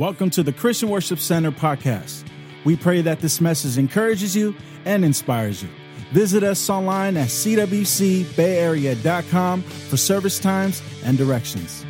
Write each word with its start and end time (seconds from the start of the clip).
Welcome 0.00 0.30
to 0.30 0.42
the 0.42 0.54
Christian 0.54 0.88
Worship 0.88 1.18
Center 1.18 1.52
podcast. 1.52 2.24
We 2.64 2.74
pray 2.74 3.02
that 3.02 3.20
this 3.20 3.38
message 3.38 3.76
encourages 3.76 4.34
you 4.34 4.56
and 4.86 5.04
inspires 5.04 5.62
you. 5.62 5.68
Visit 6.12 6.42
us 6.42 6.70
online 6.70 7.18
at 7.18 7.28
cwcbayarea.com 7.28 9.62
for 9.62 9.96
service 9.98 10.38
times 10.38 10.82
and 11.04 11.18
directions. 11.18 11.84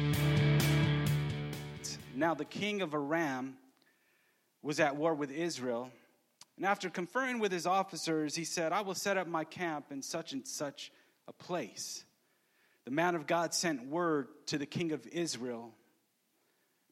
Now, 2.16 2.34
the 2.34 2.44
king 2.44 2.82
of 2.82 2.94
Aram 2.94 3.56
was 4.60 4.80
at 4.80 4.96
war 4.96 5.14
with 5.14 5.30
Israel. 5.30 5.92
And 6.56 6.66
after 6.66 6.90
conferring 6.90 7.38
with 7.38 7.52
his 7.52 7.64
officers, 7.64 8.34
he 8.34 8.42
said, 8.42 8.72
I 8.72 8.80
will 8.80 8.96
set 8.96 9.18
up 9.18 9.28
my 9.28 9.44
camp 9.44 9.92
in 9.92 10.02
such 10.02 10.32
and 10.32 10.44
such 10.44 10.90
a 11.28 11.32
place. 11.32 12.02
The 12.86 12.90
man 12.90 13.14
of 13.14 13.28
God 13.28 13.54
sent 13.54 13.86
word 13.86 14.26
to 14.46 14.58
the 14.58 14.66
king 14.66 14.90
of 14.90 15.06
Israel 15.06 15.74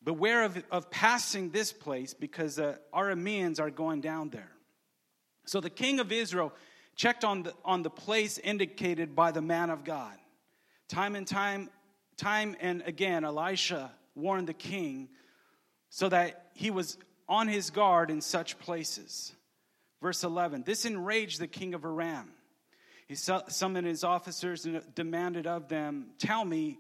Beware 0.05 0.45
of, 0.45 0.63
of 0.71 0.91
passing 0.91 1.51
this 1.51 1.73
place 1.73 2.15
because 2.15 2.57
the 2.57 2.79
Arameans 2.95 3.61
are 3.61 3.71
going 3.71 4.01
down 4.01 4.31
there. 4.31 4.53
So 5.47 5.61
the 5.61 5.71
king 5.71 5.99
of 6.01 6.13
Israel 6.13 6.53
checked 6.95 7.25
on 7.25 7.45
the, 7.45 7.55
on 7.65 7.83
the 7.83 7.91
place 7.91 8.39
indicated 8.39 9.17
by 9.17 9.33
the 9.33 9.43
man 9.43 9.71
of 9.71 9.85
God. 9.85 10.15
Time 10.89 11.17
and 11.17 11.27
time, 11.27 11.71
time 12.17 12.57
and 12.61 12.83
again, 12.87 13.25
Elisha 13.25 13.91
warned 14.15 14.49
the 14.49 14.55
king 14.55 15.09
so 15.91 16.09
that 16.09 16.47
he 16.55 16.71
was 16.71 16.99
on 17.29 17.49
his 17.49 17.71
guard 17.71 18.11
in 18.11 18.21
such 18.21 18.59
places. 18.59 19.33
Verse 20.01 20.25
11 20.25 20.65
This 20.65 20.85
enraged 20.85 21.41
the 21.41 21.47
king 21.47 21.75
of 21.75 21.85
Aram. 21.85 22.31
He 23.07 23.15
summoned 23.15 23.87
his 23.87 24.05
officers 24.05 24.67
and 24.67 24.83
demanded 24.95 25.47
of 25.47 25.69
them, 25.69 26.09
Tell 26.19 26.45
me, 26.45 26.79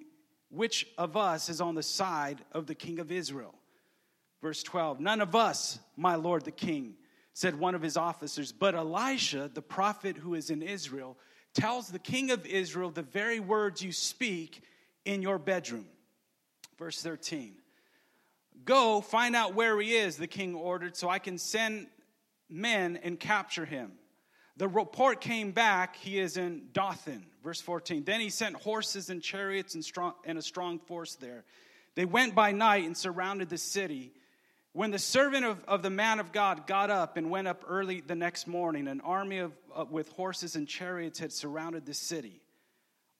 which 0.50 0.86
of 0.96 1.16
us 1.16 1.48
is 1.48 1.60
on 1.60 1.74
the 1.74 1.82
side 1.82 2.44
of 2.52 2.66
the 2.66 2.74
king 2.74 2.98
of 2.98 3.12
Israel? 3.12 3.54
Verse 4.40 4.62
12 4.62 5.00
None 5.00 5.20
of 5.20 5.34
us, 5.34 5.78
my 5.96 6.14
lord 6.14 6.44
the 6.44 6.50
king, 6.50 6.94
said 7.34 7.58
one 7.58 7.74
of 7.74 7.82
his 7.82 7.96
officers, 7.96 8.52
but 8.52 8.74
Elisha, 8.74 9.50
the 9.52 9.62
prophet 9.62 10.16
who 10.16 10.34
is 10.34 10.50
in 10.50 10.62
Israel, 10.62 11.16
tells 11.54 11.88
the 11.88 11.98
king 11.98 12.30
of 12.30 12.46
Israel 12.46 12.90
the 12.90 13.02
very 13.02 13.40
words 13.40 13.82
you 13.82 13.92
speak 13.92 14.62
in 15.04 15.22
your 15.22 15.38
bedroom. 15.38 15.86
Verse 16.78 17.00
13 17.02 17.54
Go 18.64 19.00
find 19.00 19.36
out 19.36 19.54
where 19.54 19.80
he 19.80 19.96
is, 19.96 20.16
the 20.16 20.26
king 20.26 20.54
ordered, 20.54 20.96
so 20.96 21.08
I 21.08 21.18
can 21.18 21.38
send 21.38 21.86
men 22.48 22.98
and 23.02 23.18
capture 23.18 23.64
him. 23.64 23.92
The 24.58 24.68
report 24.68 25.20
came 25.20 25.52
back, 25.52 25.94
he 25.96 26.18
is 26.18 26.36
in 26.36 26.68
Dothan. 26.72 27.24
Verse 27.44 27.60
14. 27.60 28.02
Then 28.02 28.20
he 28.20 28.28
sent 28.28 28.56
horses 28.56 29.08
and 29.08 29.22
chariots 29.22 29.74
and, 29.74 29.84
strong, 29.84 30.14
and 30.24 30.36
a 30.36 30.42
strong 30.42 30.80
force 30.80 31.14
there. 31.14 31.44
They 31.94 32.04
went 32.04 32.34
by 32.34 32.50
night 32.50 32.84
and 32.84 32.96
surrounded 32.96 33.48
the 33.50 33.58
city. 33.58 34.12
When 34.72 34.90
the 34.90 34.98
servant 34.98 35.44
of, 35.44 35.64
of 35.68 35.82
the 35.82 35.90
man 35.90 36.18
of 36.18 36.32
God 36.32 36.66
got 36.66 36.90
up 36.90 37.16
and 37.16 37.30
went 37.30 37.46
up 37.46 37.64
early 37.68 38.00
the 38.00 38.16
next 38.16 38.48
morning, 38.48 38.88
an 38.88 39.00
army 39.00 39.38
of, 39.38 39.52
uh, 39.74 39.84
with 39.88 40.08
horses 40.10 40.56
and 40.56 40.66
chariots 40.66 41.20
had 41.20 41.32
surrounded 41.32 41.86
the 41.86 41.94
city. 41.94 42.40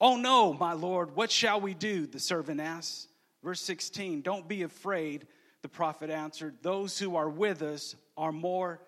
Oh 0.01 0.17
no, 0.17 0.53
my 0.53 0.73
Lord, 0.73 1.15
what 1.15 1.31
shall 1.31 1.61
we 1.61 1.73
do? 1.73 2.07
The 2.07 2.21
servant 2.21 2.61
asked. 2.61 3.09
Verse 3.45 3.61
16 3.61 4.23
Don't 4.23 4.49
be 4.49 4.63
afraid, 4.63 5.29
the 5.63 5.69
prophet 5.69 6.11
answered. 6.11 6.57
Those 6.63 6.99
who 6.99 7.15
are 7.15 7.31
with 7.31 7.63
us 7.63 7.95
are 8.17 8.33
more 8.33 8.81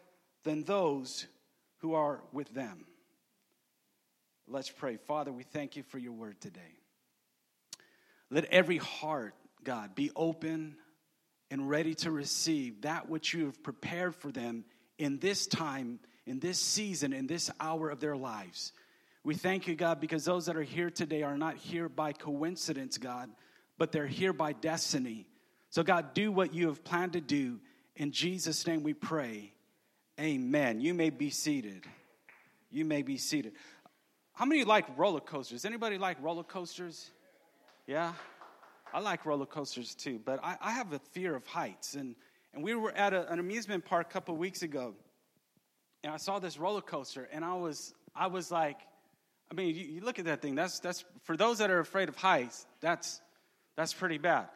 than 0.42 0.64
those 0.64 1.26
who 1.80 1.94
are 1.94 2.20
with 2.32 2.52
them. 2.54 2.86
Let's 4.46 4.70
pray. 4.70 4.96
Father, 5.06 5.32
we 5.32 5.42
thank 5.42 5.76
you 5.76 5.82
for 5.82 5.98
your 5.98 6.12
word 6.12 6.40
today. 6.40 6.60
Let 8.30 8.46
every 8.46 8.78
heart, 8.78 9.34
God, 9.64 9.94
be 9.94 10.10
open 10.14 10.76
and 11.50 11.68
ready 11.68 11.94
to 11.96 12.10
receive 12.10 12.82
that 12.82 13.08
which 13.08 13.34
you 13.34 13.46
have 13.46 13.62
prepared 13.62 14.14
for 14.14 14.30
them 14.30 14.64
in 14.98 15.18
this 15.18 15.46
time, 15.46 15.98
in 16.26 16.38
this 16.38 16.58
season, 16.58 17.12
in 17.12 17.26
this 17.26 17.50
hour 17.60 17.90
of 17.90 18.00
their 18.00 18.16
lives. 18.16 18.72
We 19.24 19.34
thank 19.34 19.66
you, 19.66 19.74
God, 19.74 20.00
because 20.00 20.24
those 20.24 20.46
that 20.46 20.56
are 20.56 20.62
here 20.62 20.90
today 20.90 21.22
are 21.22 21.36
not 21.36 21.56
here 21.56 21.88
by 21.88 22.12
coincidence, 22.12 22.98
God, 22.98 23.30
but 23.78 23.92
they're 23.92 24.06
here 24.06 24.32
by 24.32 24.52
destiny. 24.52 25.26
So, 25.70 25.82
God, 25.82 26.14
do 26.14 26.32
what 26.32 26.54
you 26.54 26.68
have 26.68 26.84
planned 26.84 27.12
to 27.14 27.20
do. 27.20 27.60
In 27.96 28.12
Jesus' 28.12 28.66
name 28.66 28.82
we 28.82 28.94
pray. 28.94 29.52
Amen. 30.20 30.82
You 30.82 30.92
may 30.92 31.08
be 31.08 31.30
seated. 31.30 31.84
You 32.70 32.84
may 32.84 33.00
be 33.00 33.16
seated. 33.16 33.54
How 34.34 34.44
many 34.44 34.64
like 34.64 34.84
roller 34.98 35.20
coasters? 35.20 35.64
Anybody 35.64 35.96
like 35.96 36.22
roller 36.22 36.42
coasters? 36.42 37.10
Yeah? 37.86 38.12
I 38.92 39.00
like 39.00 39.24
roller 39.24 39.46
coasters 39.46 39.94
too, 39.94 40.20
but 40.22 40.38
I, 40.44 40.58
I 40.60 40.72
have 40.72 40.92
a 40.92 40.98
fear 40.98 41.34
of 41.34 41.46
heights. 41.46 41.94
And, 41.94 42.16
and 42.52 42.62
we 42.62 42.74
were 42.74 42.92
at 42.92 43.14
a, 43.14 43.32
an 43.32 43.38
amusement 43.38 43.86
park 43.86 44.08
a 44.10 44.12
couple 44.12 44.36
weeks 44.36 44.60
ago, 44.60 44.94
and 46.04 46.12
I 46.12 46.18
saw 46.18 46.38
this 46.38 46.58
roller 46.58 46.82
coaster, 46.82 47.26
and 47.32 47.42
I 47.42 47.54
was, 47.54 47.94
I 48.14 48.26
was 48.26 48.50
like, 48.50 48.78
I 49.50 49.54
mean, 49.54 49.74
you, 49.74 49.84
you 49.86 50.00
look 50.02 50.18
at 50.18 50.26
that 50.26 50.42
thing, 50.42 50.54
that's, 50.54 50.80
that's, 50.80 51.02
for 51.22 51.36
those 51.36 51.58
that 51.58 51.70
are 51.70 51.80
afraid 51.80 52.10
of 52.10 52.16
heights, 52.16 52.66
that's, 52.82 53.22
that's 53.74 53.94
pretty 53.94 54.18
bad. 54.18 54.48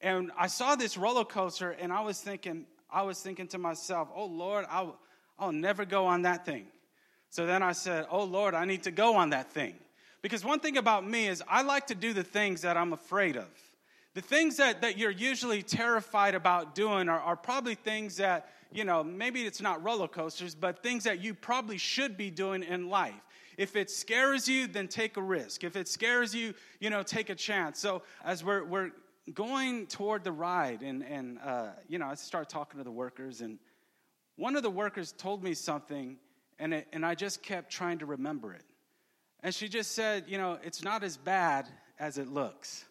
And 0.00 0.30
I 0.38 0.46
saw 0.46 0.74
this 0.74 0.96
roller 0.96 1.24
coaster, 1.24 1.70
and 1.70 1.92
I 1.92 2.00
was 2.00 2.18
thinking, 2.18 2.66
I 2.96 3.02
was 3.02 3.20
thinking 3.20 3.46
to 3.48 3.58
myself, 3.58 4.08
oh 4.14 4.24
Lord, 4.24 4.64
I'll, 4.70 4.96
I'll 5.38 5.52
never 5.52 5.84
go 5.84 6.06
on 6.06 6.22
that 6.22 6.46
thing. 6.46 6.64
So 7.28 7.44
then 7.44 7.62
I 7.62 7.72
said, 7.72 8.06
oh 8.10 8.24
Lord, 8.24 8.54
I 8.54 8.64
need 8.64 8.84
to 8.84 8.90
go 8.90 9.16
on 9.16 9.30
that 9.30 9.52
thing. 9.52 9.74
Because 10.22 10.42
one 10.42 10.60
thing 10.60 10.78
about 10.78 11.06
me 11.06 11.28
is 11.28 11.42
I 11.46 11.60
like 11.60 11.88
to 11.88 11.94
do 11.94 12.14
the 12.14 12.22
things 12.22 12.62
that 12.62 12.78
I'm 12.78 12.94
afraid 12.94 13.36
of. 13.36 13.48
The 14.14 14.22
things 14.22 14.56
that, 14.56 14.80
that 14.80 14.96
you're 14.96 15.10
usually 15.10 15.62
terrified 15.62 16.34
about 16.34 16.74
doing 16.74 17.10
are, 17.10 17.20
are 17.20 17.36
probably 17.36 17.74
things 17.74 18.16
that, 18.16 18.48
you 18.72 18.84
know, 18.84 19.04
maybe 19.04 19.42
it's 19.42 19.60
not 19.60 19.84
roller 19.84 20.08
coasters, 20.08 20.54
but 20.54 20.82
things 20.82 21.04
that 21.04 21.20
you 21.20 21.34
probably 21.34 21.76
should 21.76 22.16
be 22.16 22.30
doing 22.30 22.62
in 22.62 22.88
life. 22.88 23.12
If 23.58 23.76
it 23.76 23.90
scares 23.90 24.48
you, 24.48 24.68
then 24.68 24.88
take 24.88 25.18
a 25.18 25.22
risk. 25.22 25.64
If 25.64 25.76
it 25.76 25.86
scares 25.86 26.34
you, 26.34 26.54
you 26.80 26.88
know, 26.88 27.02
take 27.02 27.28
a 27.28 27.34
chance. 27.34 27.78
So 27.78 28.00
as 28.24 28.42
we're, 28.42 28.64
we're 28.64 28.90
going 29.32 29.86
toward 29.86 30.24
the 30.24 30.32
ride, 30.32 30.82
and, 30.82 31.02
and 31.02 31.38
uh, 31.44 31.70
you 31.88 31.98
know, 31.98 32.06
I 32.06 32.14
started 32.14 32.48
talking 32.48 32.78
to 32.78 32.84
the 32.84 32.92
workers, 32.92 33.40
and 33.40 33.58
one 34.36 34.56
of 34.56 34.62
the 34.62 34.70
workers 34.70 35.12
told 35.12 35.42
me 35.42 35.54
something, 35.54 36.18
and, 36.58 36.74
it, 36.74 36.88
and 36.92 37.04
I 37.04 37.14
just 37.14 37.42
kept 37.42 37.70
trying 37.70 37.98
to 37.98 38.06
remember 38.06 38.52
it. 38.52 38.64
And 39.40 39.54
she 39.54 39.68
just 39.68 39.92
said, 39.92 40.24
you 40.28 40.38
know, 40.38 40.58
it's 40.62 40.82
not 40.82 41.02
as 41.02 41.16
bad 41.16 41.66
as 41.98 42.18
it 42.18 42.28
looks. 42.28 42.84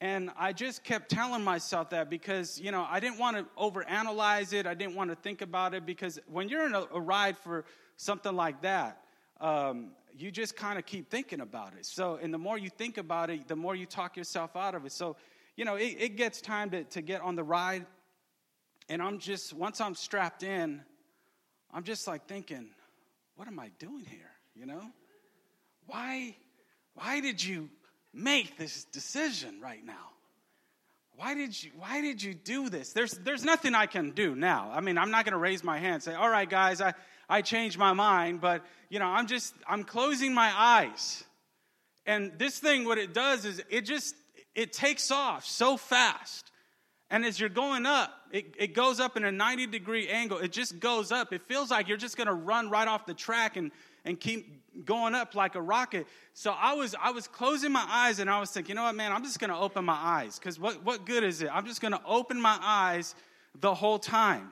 And 0.00 0.30
I 0.38 0.52
just 0.52 0.84
kept 0.84 1.10
telling 1.10 1.42
myself 1.42 1.90
that 1.90 2.08
because, 2.08 2.60
you 2.60 2.70
know, 2.70 2.86
I 2.88 3.00
didn't 3.00 3.18
want 3.18 3.36
to 3.36 3.46
overanalyze 3.60 4.52
it. 4.52 4.66
I 4.66 4.74
didn't 4.74 4.94
want 4.94 5.10
to 5.10 5.16
think 5.16 5.42
about 5.42 5.74
it 5.74 5.84
because 5.84 6.20
when 6.28 6.48
you're 6.48 6.66
in 6.66 6.74
a, 6.74 6.86
a 6.94 7.00
ride 7.00 7.36
for 7.38 7.64
something 7.96 8.34
like 8.34 8.62
that, 8.62 9.00
um, 9.40 9.90
you 10.16 10.30
just 10.30 10.56
kind 10.56 10.78
of 10.78 10.86
keep 10.86 11.10
thinking 11.10 11.40
about 11.40 11.74
it. 11.78 11.84
So, 11.84 12.18
and 12.22 12.32
the 12.32 12.38
more 12.38 12.58
you 12.58 12.70
think 12.70 12.96
about 12.96 13.30
it, 13.30 13.48
the 13.48 13.56
more 13.56 13.74
you 13.74 13.86
talk 13.86 14.16
yourself 14.16 14.54
out 14.56 14.74
of 14.74 14.86
it. 14.86 14.92
So, 14.92 15.16
you 15.58 15.64
know, 15.64 15.74
it, 15.74 15.96
it 15.98 16.16
gets 16.16 16.40
time 16.40 16.70
to, 16.70 16.84
to 16.84 17.02
get 17.02 17.20
on 17.20 17.34
the 17.34 17.42
ride. 17.42 17.84
And 18.88 19.02
I'm 19.02 19.18
just, 19.18 19.52
once 19.52 19.80
I'm 19.80 19.96
strapped 19.96 20.44
in, 20.44 20.80
I'm 21.74 21.82
just 21.82 22.06
like 22.06 22.28
thinking, 22.28 22.70
what 23.34 23.48
am 23.48 23.58
I 23.58 23.70
doing 23.80 24.04
here? 24.04 24.30
You 24.54 24.66
know? 24.66 24.82
Why, 25.86 26.36
why 26.94 27.18
did 27.20 27.44
you 27.44 27.70
make 28.14 28.56
this 28.56 28.84
decision 28.84 29.60
right 29.60 29.84
now? 29.84 30.12
Why 31.16 31.34
did 31.34 31.60
you 31.60 31.72
why 31.76 32.00
did 32.00 32.22
you 32.22 32.32
do 32.32 32.68
this? 32.68 32.92
There's 32.92 33.10
there's 33.10 33.44
nothing 33.44 33.74
I 33.74 33.86
can 33.86 34.12
do 34.12 34.36
now. 34.36 34.70
I 34.72 34.80
mean, 34.80 34.96
I'm 34.96 35.10
not 35.10 35.24
gonna 35.24 35.36
raise 35.36 35.64
my 35.64 35.80
hand 35.80 35.94
and 35.94 36.02
say, 36.04 36.14
all 36.14 36.30
right, 36.30 36.48
guys, 36.48 36.80
I, 36.80 36.94
I 37.28 37.42
changed 37.42 37.76
my 37.76 37.92
mind, 37.92 38.40
but 38.40 38.64
you 38.88 39.00
know, 39.00 39.06
I'm 39.06 39.26
just 39.26 39.52
I'm 39.66 39.82
closing 39.82 40.32
my 40.32 40.52
eyes. 40.56 41.24
And 42.06 42.38
this 42.38 42.60
thing, 42.60 42.84
what 42.84 42.98
it 42.98 43.12
does 43.12 43.44
is 43.44 43.60
it 43.68 43.80
just 43.84 44.14
it 44.58 44.72
takes 44.72 45.12
off 45.12 45.46
so 45.46 45.76
fast. 45.76 46.50
And 47.10 47.24
as 47.24 47.38
you're 47.38 47.48
going 47.48 47.86
up, 47.86 48.12
it, 48.32 48.56
it 48.58 48.74
goes 48.74 48.98
up 48.98 49.16
in 49.16 49.24
a 49.24 49.30
90 49.30 49.68
degree 49.68 50.08
angle. 50.08 50.38
It 50.38 50.50
just 50.50 50.80
goes 50.80 51.12
up. 51.12 51.32
It 51.32 51.42
feels 51.46 51.70
like 51.70 51.86
you're 51.86 51.96
just 51.96 52.16
going 52.16 52.26
to 52.26 52.34
run 52.34 52.68
right 52.68 52.88
off 52.88 53.06
the 53.06 53.14
track 53.14 53.56
and, 53.56 53.70
and 54.04 54.18
keep 54.18 54.84
going 54.84 55.14
up 55.14 55.36
like 55.36 55.54
a 55.54 55.62
rocket. 55.62 56.08
So 56.34 56.50
I 56.50 56.74
was, 56.74 56.96
I 57.00 57.12
was 57.12 57.28
closing 57.28 57.70
my 57.70 57.86
eyes 57.88 58.18
and 58.18 58.28
I 58.28 58.40
was 58.40 58.50
thinking, 58.50 58.70
you 58.70 58.74
know 58.74 58.82
what, 58.82 58.96
man, 58.96 59.12
I'm 59.12 59.22
just 59.22 59.38
going 59.38 59.50
to 59.50 59.56
open 59.56 59.84
my 59.84 59.94
eyes 59.94 60.40
because 60.40 60.58
what, 60.58 60.84
what 60.84 61.06
good 61.06 61.22
is 61.22 61.40
it? 61.40 61.50
I'm 61.52 61.64
just 61.64 61.80
going 61.80 61.92
to 61.92 62.02
open 62.04 62.40
my 62.40 62.58
eyes 62.60 63.14
the 63.60 63.72
whole 63.72 64.00
time. 64.00 64.50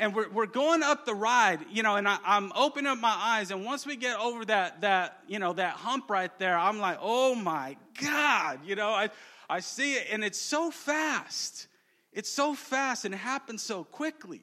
And 0.00 0.14
we're, 0.14 0.28
we're 0.30 0.46
going 0.46 0.82
up 0.82 1.04
the 1.04 1.14
ride, 1.14 1.60
you 1.70 1.82
know, 1.82 1.96
and 1.96 2.08
I, 2.08 2.18
I'm 2.24 2.52
opening 2.56 2.86
up 2.86 2.98
my 2.98 3.14
eyes. 3.14 3.50
And 3.50 3.64
once 3.64 3.86
we 3.86 3.96
get 3.96 4.18
over 4.18 4.44
that, 4.46 4.80
that, 4.80 5.18
you 5.28 5.38
know, 5.38 5.52
that 5.52 5.74
hump 5.74 6.10
right 6.10 6.36
there, 6.38 6.58
I'm 6.58 6.80
like, 6.80 6.98
oh 7.00 7.34
my 7.34 7.76
God, 8.02 8.60
you 8.64 8.76
know, 8.76 8.88
I, 8.88 9.10
I 9.48 9.60
see 9.60 9.94
it, 9.94 10.06
and 10.10 10.24
it's 10.24 10.40
so 10.40 10.70
fast. 10.70 11.66
It's 12.12 12.30
so 12.30 12.54
fast 12.54 13.04
and 13.04 13.14
it 13.14 13.18
happens 13.18 13.62
so 13.62 13.84
quickly 13.84 14.40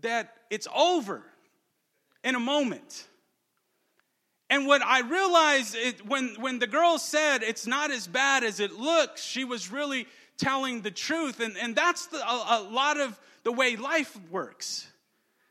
that 0.00 0.34
it's 0.50 0.66
over 0.74 1.22
in 2.24 2.34
a 2.34 2.40
moment. 2.40 3.06
And 4.48 4.66
what 4.66 4.82
I 4.82 5.00
realized 5.00 5.76
it, 5.76 6.06
when, 6.06 6.36
when 6.40 6.58
the 6.58 6.66
girl 6.66 6.98
said 6.98 7.42
it's 7.42 7.66
not 7.66 7.90
as 7.90 8.06
bad 8.06 8.44
as 8.44 8.60
it 8.60 8.72
looks, 8.72 9.22
she 9.22 9.44
was 9.44 9.70
really 9.70 10.06
telling 10.36 10.82
the 10.82 10.90
truth. 10.90 11.40
And, 11.40 11.56
and 11.56 11.74
that's 11.74 12.06
the, 12.06 12.18
a, 12.18 12.60
a 12.60 12.68
lot 12.70 12.98
of 13.00 13.18
the 13.46 13.52
way 13.52 13.76
life 13.76 14.18
works. 14.28 14.88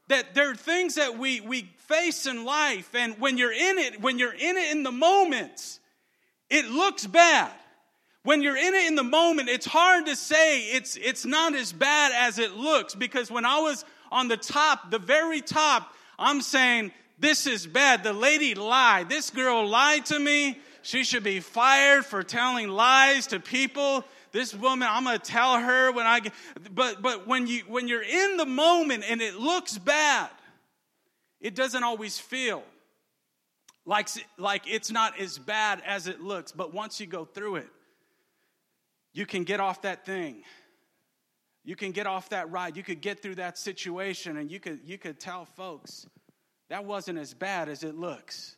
That 0.10 0.36
there 0.36 0.52
are 0.52 0.56
things 0.56 0.96
that 0.96 1.18
we, 1.18 1.40
we 1.40 1.70
face 1.88 2.26
in 2.26 2.44
life, 2.44 2.94
and 2.94 3.18
when 3.22 3.38
you're 3.38 3.54
in 3.54 3.78
it, 3.78 4.02
when 4.02 4.20
you're 4.20 4.34
in 4.34 4.58
it 4.58 4.72
in 4.74 4.84
the 4.84 4.92
moment, 4.92 5.80
it 6.50 6.66
looks 6.66 7.08
bad. 7.08 7.54
When 8.24 8.42
you're 8.42 8.58
in 8.58 8.74
it 8.74 8.88
in 8.88 8.96
the 8.96 9.04
moment, 9.04 9.48
it's 9.48 9.66
hard 9.66 10.08
to 10.08 10.18
say 10.18 10.64
it's, 10.72 10.98
it's 10.98 11.24
not 11.26 11.56
as 11.56 11.72
bad 11.72 12.12
as 12.14 12.38
it 12.38 12.58
looks 12.58 12.96
because 12.96 13.32
when 13.32 13.46
I 13.46 13.60
was 13.60 13.86
on 14.12 14.28
the 14.28 14.36
top, 14.36 14.92
the 14.92 15.00
very 15.00 15.40
top, 15.40 15.94
I'm 16.20 16.42
saying, 16.42 16.92
This 17.18 17.48
is 17.48 17.66
bad. 17.66 18.04
The 18.04 18.12
lady 18.12 18.56
lied. 18.56 19.08
This 19.08 19.30
girl 19.30 19.66
lied 19.66 20.06
to 20.08 20.20
me. 20.20 20.60
She 20.82 21.06
should 21.06 21.24
be 21.24 21.40
fired 21.40 22.06
for 22.06 22.24
telling 22.24 22.68
lies 22.68 23.28
to 23.28 23.40
people 23.40 24.04
this 24.36 24.54
woman 24.54 24.88
i'm 24.92 25.04
going 25.04 25.18
to 25.18 25.32
tell 25.32 25.60
her 25.60 25.92
when 25.92 26.06
i 26.06 26.20
get 26.20 26.34
but 26.74 27.02
but 27.02 27.26
when 27.26 27.48
you 27.48 27.64
when 27.68 27.88
you're 27.88 28.04
in 28.04 28.38
the 28.38 28.46
moment 28.46 29.04
and 29.08 29.22
it 29.22 29.36
looks 29.36 29.78
bad 29.78 30.30
it 31.40 31.56
doesn't 31.56 31.84
always 31.84 32.20
feel 32.20 32.64
like 33.86 34.10
like 34.38 34.64
it's 34.68 34.92
not 34.92 35.20
as 35.20 35.38
bad 35.38 35.82
as 35.86 36.08
it 36.08 36.20
looks. 36.22 36.52
But 36.52 36.74
once 36.74 37.00
you 37.00 37.06
go 37.06 37.26
through 37.26 37.58
it 37.58 37.70
you 39.14 39.26
can 39.26 39.44
get 39.44 39.60
off 39.60 39.84
that 39.84 40.06
thing. 40.06 40.44
You 41.64 41.76
can 41.76 41.92
get 41.92 42.06
off 42.06 42.30
that 42.30 42.52
ride. 42.52 42.76
You 42.76 42.84
could 42.84 43.00
get 43.02 43.22
through 43.22 43.36
that 43.36 43.58
situation 43.58 44.38
and 44.38 44.52
you 44.52 44.60
could 44.60 44.80
you 44.86 44.98
could 44.98 45.20
tell 45.20 45.46
folks 45.46 46.08
that 46.70 46.84
wasn't 46.86 47.20
as 47.20 47.34
bad 47.34 47.70
as 47.70 47.84
it 47.84 47.96
looks. 47.96 48.56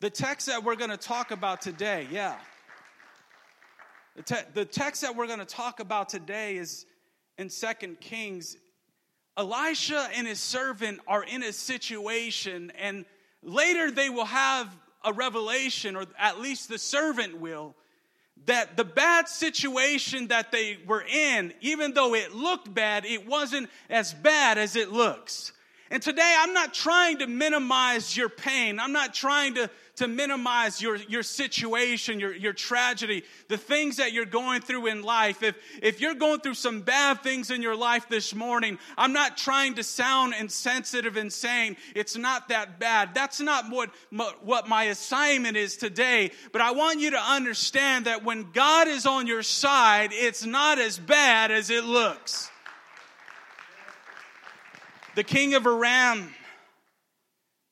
The 0.00 0.10
text 0.10 0.46
that 0.46 0.64
we're 0.64 0.76
going 0.76 0.90
to 0.90 0.96
talk 0.96 1.30
about 1.30 1.60
today 1.60 2.06
yeah 2.10 2.36
the, 4.16 4.22
te- 4.22 4.50
the 4.54 4.64
text 4.64 5.02
that 5.02 5.16
we're 5.16 5.26
going 5.26 5.38
to 5.38 5.44
talk 5.44 5.80
about 5.80 6.08
today 6.08 6.56
is 6.56 6.86
in 7.38 7.48
Second 7.48 8.00
Kings. 8.00 8.56
Elisha 9.36 10.08
and 10.14 10.26
his 10.26 10.40
servant 10.40 11.00
are 11.06 11.24
in 11.24 11.42
a 11.42 11.52
situation, 11.52 12.72
and 12.78 13.04
later 13.42 13.90
they 13.90 14.10
will 14.10 14.24
have 14.24 14.76
a 15.04 15.12
revelation, 15.12 15.96
or 15.96 16.04
at 16.18 16.40
least 16.40 16.68
the 16.68 16.78
servant 16.78 17.40
will, 17.40 17.74
that 18.46 18.76
the 18.76 18.84
bad 18.84 19.28
situation 19.28 20.28
that 20.28 20.50
they 20.50 20.78
were 20.86 21.02
in, 21.02 21.52
even 21.60 21.94
though 21.94 22.14
it 22.14 22.34
looked 22.34 22.72
bad, 22.72 23.04
it 23.04 23.26
wasn't 23.26 23.68
as 23.88 24.12
bad 24.12 24.58
as 24.58 24.76
it 24.76 24.90
looks. 24.90 25.52
And 25.90 26.02
today, 26.02 26.34
I'm 26.38 26.52
not 26.52 26.72
trying 26.72 27.18
to 27.18 27.26
minimize 27.26 28.16
your 28.16 28.28
pain. 28.28 28.78
I'm 28.78 28.92
not 28.92 29.12
trying 29.12 29.54
to, 29.54 29.68
to 30.00 30.08
minimize 30.08 30.80
your, 30.80 30.96
your 30.96 31.22
situation, 31.22 32.18
your, 32.20 32.34
your 32.34 32.54
tragedy, 32.54 33.22
the 33.48 33.58
things 33.58 33.98
that 33.98 34.14
you're 34.14 34.24
going 34.24 34.62
through 34.62 34.86
in 34.86 35.02
life. 35.02 35.42
If, 35.42 35.56
if 35.82 36.00
you're 36.00 36.14
going 36.14 36.40
through 36.40 36.54
some 36.54 36.80
bad 36.80 37.22
things 37.22 37.50
in 37.50 37.60
your 37.60 37.76
life 37.76 38.08
this 38.08 38.34
morning, 38.34 38.78
I'm 38.96 39.12
not 39.12 39.36
trying 39.36 39.74
to 39.74 39.82
sound 39.82 40.32
insensitive 40.40 41.18
and 41.18 41.30
saying 41.30 41.76
it's 41.94 42.16
not 42.16 42.48
that 42.48 42.80
bad. 42.80 43.10
That's 43.12 43.40
not 43.40 43.66
what, 43.68 43.90
what 44.42 44.66
my 44.66 44.84
assignment 44.84 45.58
is 45.58 45.76
today. 45.76 46.30
But 46.50 46.62
I 46.62 46.70
want 46.70 47.00
you 47.00 47.10
to 47.10 47.20
understand 47.20 48.06
that 48.06 48.24
when 48.24 48.52
God 48.52 48.88
is 48.88 49.04
on 49.04 49.26
your 49.26 49.42
side, 49.42 50.12
it's 50.14 50.46
not 50.46 50.78
as 50.78 50.98
bad 50.98 51.50
as 51.50 51.68
it 51.68 51.84
looks. 51.84 52.50
The 55.14 55.24
king 55.24 55.52
of 55.52 55.66
Aram 55.66 56.32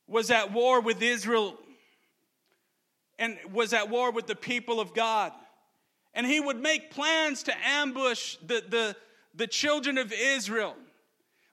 was 0.07 0.31
at 0.31 0.53
war 0.53 0.83
with 0.83 1.01
Israel 1.01 1.59
and 3.19 3.37
was 3.53 3.73
at 3.73 3.91
war 3.91 4.11
with 4.11 4.27
the 4.27 4.37
people 4.37 4.81
of 4.81 4.95
God. 4.95 5.33
And 6.15 6.27
he 6.27 6.41
would 6.41 6.61
make 6.61 6.91
plans 6.91 7.45
to 7.45 7.55
ambush 7.67 8.37
the, 8.47 8.63
the, 8.69 8.97
the 9.35 9.47
children 9.47 9.99
of 9.99 10.13
Israel. 10.13 10.75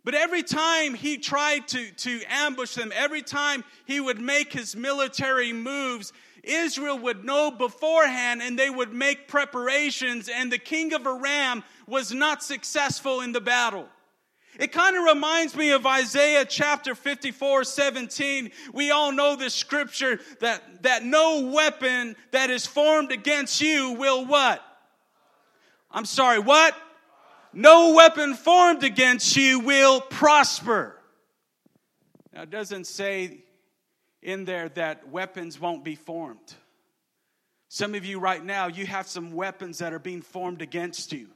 But 0.03 0.13
every 0.13 0.43
time 0.43 0.93
he 0.93 1.17
tried 1.17 1.67
to, 1.69 1.91
to 1.91 2.21
ambush 2.29 2.75
them, 2.75 2.91
every 2.95 3.23
time 3.23 3.63
he 3.85 3.99
would 3.99 4.21
make 4.21 4.53
his 4.53 4.75
military 4.75 5.51
moves, 5.51 6.13
Israel 6.43 6.99
would 6.99 7.25
know 7.25 7.49
beforehand 7.49 8.43
and 8.43 8.57
they 8.57 8.69
would 8.69 8.93
make 8.93 9.27
preparations, 9.27 10.29
and 10.29 10.51
the 10.51 10.59
king 10.59 10.93
of 10.93 11.07
Aram 11.07 11.63
was 11.87 12.11
not 12.11 12.43
successful 12.43 13.21
in 13.21 13.31
the 13.31 13.41
battle. 13.41 13.87
It 14.59 14.71
kind 14.71 14.95
of 14.95 15.03
reminds 15.03 15.55
me 15.55 15.71
of 15.71 15.85
Isaiah 15.85 16.45
chapter 16.45 16.95
54, 16.95 17.63
17. 17.63 18.51
We 18.73 18.91
all 18.91 19.11
know 19.11 19.35
the 19.35 19.49
scripture 19.49 20.19
that, 20.39 20.83
that 20.83 21.03
no 21.03 21.51
weapon 21.51 22.15
that 22.31 22.49
is 22.49 22.65
formed 22.65 23.11
against 23.11 23.61
you 23.61 23.91
will 23.91 24.25
what? 24.25 24.61
I'm 25.91 26.05
sorry, 26.05 26.39
what? 26.39 26.75
No 27.53 27.93
weapon 27.93 28.35
formed 28.35 28.83
against 28.83 29.35
you 29.35 29.59
will 29.59 30.01
prosper. 30.01 30.99
Now, 32.33 32.43
it 32.43 32.49
doesn't 32.49 32.85
say 32.85 33.43
in 34.21 34.43
there 34.45 34.69
that 34.69 35.09
weapons 35.09 35.59
won't 35.59 35.83
be 35.83 35.95
formed. 35.95 36.53
Some 37.69 37.95
of 37.95 38.05
you 38.05 38.19
right 38.19 38.43
now, 38.43 38.67
you 38.67 38.85
have 38.85 39.07
some 39.07 39.33
weapons 39.33 39.79
that 39.79 39.93
are 39.93 39.99
being 39.99 40.21
formed 40.21 40.61
against 40.61 41.13
you. 41.13 41.29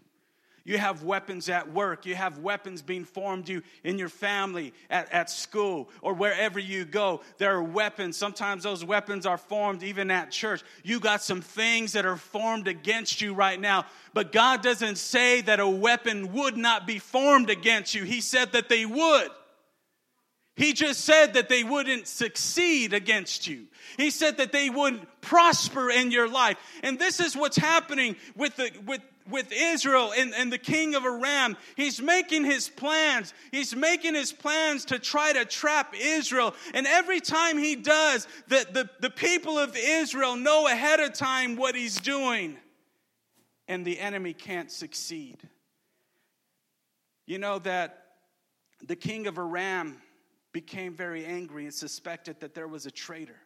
You 0.69 0.77
have 0.77 1.01
weapons 1.01 1.49
at 1.49 1.73
work. 1.73 2.05
You 2.05 2.13
have 2.13 2.37
weapons 2.37 2.83
being 2.83 3.03
formed 3.03 3.49
you 3.49 3.63
in 3.83 3.97
your 3.97 4.07
family, 4.07 4.71
at, 4.91 5.11
at 5.11 5.31
school, 5.31 5.89
or 5.99 6.13
wherever 6.13 6.59
you 6.59 6.85
go. 6.85 7.21
There 7.39 7.55
are 7.55 7.63
weapons. 7.63 8.17
Sometimes 8.17 8.65
those 8.65 8.85
weapons 8.85 9.25
are 9.25 9.39
formed 9.39 9.81
even 9.81 10.11
at 10.11 10.29
church. 10.29 10.61
You 10.83 10.99
got 10.99 11.23
some 11.23 11.41
things 11.41 11.93
that 11.93 12.05
are 12.05 12.17
formed 12.17 12.67
against 12.67 13.19
you 13.19 13.33
right 13.33 13.59
now. 13.59 13.87
But 14.13 14.31
God 14.31 14.61
doesn't 14.61 14.99
say 14.99 15.41
that 15.41 15.59
a 15.59 15.67
weapon 15.67 16.33
would 16.33 16.55
not 16.55 16.85
be 16.85 16.99
formed 16.99 17.49
against 17.49 17.95
you. 17.95 18.03
He 18.03 18.21
said 18.21 18.51
that 18.51 18.69
they 18.69 18.85
would. 18.85 19.29
He 20.55 20.73
just 20.73 21.03
said 21.03 21.33
that 21.33 21.49
they 21.49 21.63
wouldn't 21.63 22.05
succeed 22.05 22.93
against 22.93 23.47
you. 23.47 23.65
He 23.97 24.11
said 24.11 24.37
that 24.37 24.51
they 24.51 24.69
wouldn't 24.69 25.07
prosper 25.21 25.89
in 25.89 26.11
your 26.11 26.29
life. 26.29 26.57
And 26.83 26.99
this 26.99 27.19
is 27.19 27.35
what's 27.35 27.57
happening 27.57 28.17
with 28.35 28.55
the 28.57 28.69
with 28.85 29.01
with 29.29 29.51
Israel 29.51 30.13
and, 30.17 30.33
and 30.33 30.51
the 30.51 30.57
king 30.57 30.95
of 30.95 31.05
Aram. 31.05 31.57
He's 31.75 32.01
making 32.01 32.45
his 32.45 32.69
plans. 32.69 33.33
He's 33.51 33.75
making 33.75 34.15
his 34.15 34.31
plans 34.31 34.85
to 34.85 34.99
try 34.99 35.33
to 35.33 35.45
trap 35.45 35.93
Israel. 35.97 36.53
And 36.73 36.87
every 36.87 37.19
time 37.19 37.57
he 37.57 37.75
does, 37.75 38.27
the, 38.47 38.65
the, 38.71 38.89
the 38.99 39.09
people 39.09 39.57
of 39.57 39.75
Israel 39.75 40.35
know 40.35 40.67
ahead 40.67 40.99
of 40.99 41.13
time 41.13 41.55
what 41.55 41.75
he's 41.75 41.99
doing. 41.99 42.57
And 43.67 43.85
the 43.85 43.99
enemy 43.99 44.33
can't 44.33 44.71
succeed. 44.71 45.37
You 47.25 47.37
know 47.37 47.59
that 47.59 48.05
the 48.83 48.95
king 48.95 49.27
of 49.27 49.37
Aram 49.37 50.01
became 50.51 50.93
very 50.93 51.25
angry 51.25 51.65
and 51.65 51.73
suspected 51.73 52.39
that 52.39 52.55
there 52.55 52.67
was 52.67 52.85
a 52.85 52.91
traitor. 52.91 53.39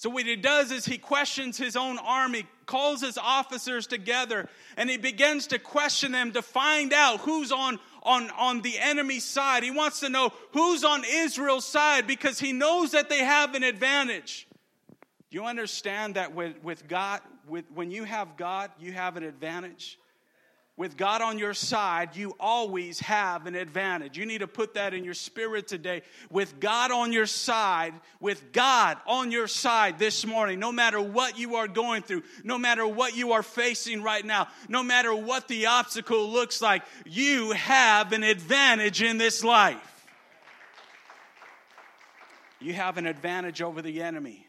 So, 0.00 0.08
what 0.08 0.24
he 0.24 0.34
does 0.34 0.70
is 0.70 0.86
he 0.86 0.96
questions 0.96 1.58
his 1.58 1.76
own 1.76 1.98
army, 1.98 2.46
calls 2.64 3.02
his 3.02 3.18
officers 3.18 3.86
together, 3.86 4.48
and 4.78 4.88
he 4.88 4.96
begins 4.96 5.48
to 5.48 5.58
question 5.58 6.12
them 6.12 6.32
to 6.32 6.40
find 6.40 6.94
out 6.94 7.20
who's 7.20 7.52
on, 7.52 7.78
on, 8.02 8.30
on 8.30 8.62
the 8.62 8.78
enemy's 8.78 9.24
side. 9.24 9.62
He 9.62 9.70
wants 9.70 10.00
to 10.00 10.08
know 10.08 10.32
who's 10.52 10.84
on 10.84 11.04
Israel's 11.06 11.66
side 11.66 12.06
because 12.06 12.40
he 12.40 12.54
knows 12.54 12.92
that 12.92 13.10
they 13.10 13.18
have 13.18 13.54
an 13.54 13.62
advantage. 13.62 14.48
Do 15.30 15.36
you 15.36 15.44
understand 15.44 16.14
that 16.14 16.34
with, 16.34 16.62
with 16.62 16.88
God, 16.88 17.20
with, 17.46 17.66
when 17.74 17.90
you 17.90 18.04
have 18.04 18.38
God, 18.38 18.70
you 18.80 18.92
have 18.92 19.18
an 19.18 19.22
advantage? 19.22 19.98
With 20.80 20.96
God 20.96 21.20
on 21.20 21.38
your 21.38 21.52
side, 21.52 22.16
you 22.16 22.34
always 22.40 23.00
have 23.00 23.44
an 23.44 23.54
advantage. 23.54 24.16
You 24.16 24.24
need 24.24 24.38
to 24.38 24.46
put 24.46 24.72
that 24.76 24.94
in 24.94 25.04
your 25.04 25.12
spirit 25.12 25.68
today. 25.68 26.00
With 26.30 26.58
God 26.58 26.90
on 26.90 27.12
your 27.12 27.26
side, 27.26 27.92
with 28.18 28.50
God 28.50 28.96
on 29.06 29.30
your 29.30 29.46
side 29.46 29.98
this 29.98 30.24
morning, 30.24 30.58
no 30.58 30.72
matter 30.72 30.98
what 30.98 31.38
you 31.38 31.56
are 31.56 31.68
going 31.68 32.00
through, 32.00 32.22
no 32.44 32.56
matter 32.56 32.86
what 32.86 33.14
you 33.14 33.32
are 33.32 33.42
facing 33.42 34.02
right 34.02 34.24
now, 34.24 34.48
no 34.70 34.82
matter 34.82 35.14
what 35.14 35.48
the 35.48 35.66
obstacle 35.66 36.30
looks 36.30 36.62
like, 36.62 36.82
you 37.04 37.50
have 37.50 38.14
an 38.14 38.22
advantage 38.22 39.02
in 39.02 39.18
this 39.18 39.44
life. 39.44 40.08
You 42.58 42.72
have 42.72 42.96
an 42.96 43.06
advantage 43.06 43.60
over 43.60 43.82
the 43.82 44.00
enemy. 44.00 44.46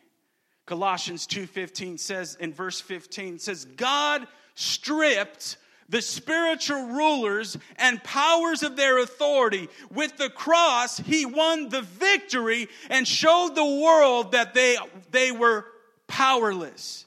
Colossians 0.66 1.28
2:15 1.28 2.00
says 2.00 2.38
in 2.40 2.54
verse 2.54 2.80
15 2.80 3.38
says 3.38 3.66
God 3.66 4.26
stripped 4.56 5.58
the 5.92 6.02
spiritual 6.02 6.88
rulers 6.88 7.58
and 7.76 8.04
powers 8.04 8.64
of 8.64 8.78
their 8.78 8.98
authority. 8.98 9.68
With 9.94 10.18
the 10.18 10.30
cross, 10.30 10.98
he 10.98 11.26
won 11.26 11.68
the 11.70 11.82
victory 11.82 12.70
and 12.90 13.06
showed 13.06 13.56
the 13.56 13.66
world 13.66 14.32
that 14.32 14.54
they, 14.54 14.78
they 15.12 15.32
were 15.32 15.66
powerless. 16.08 17.06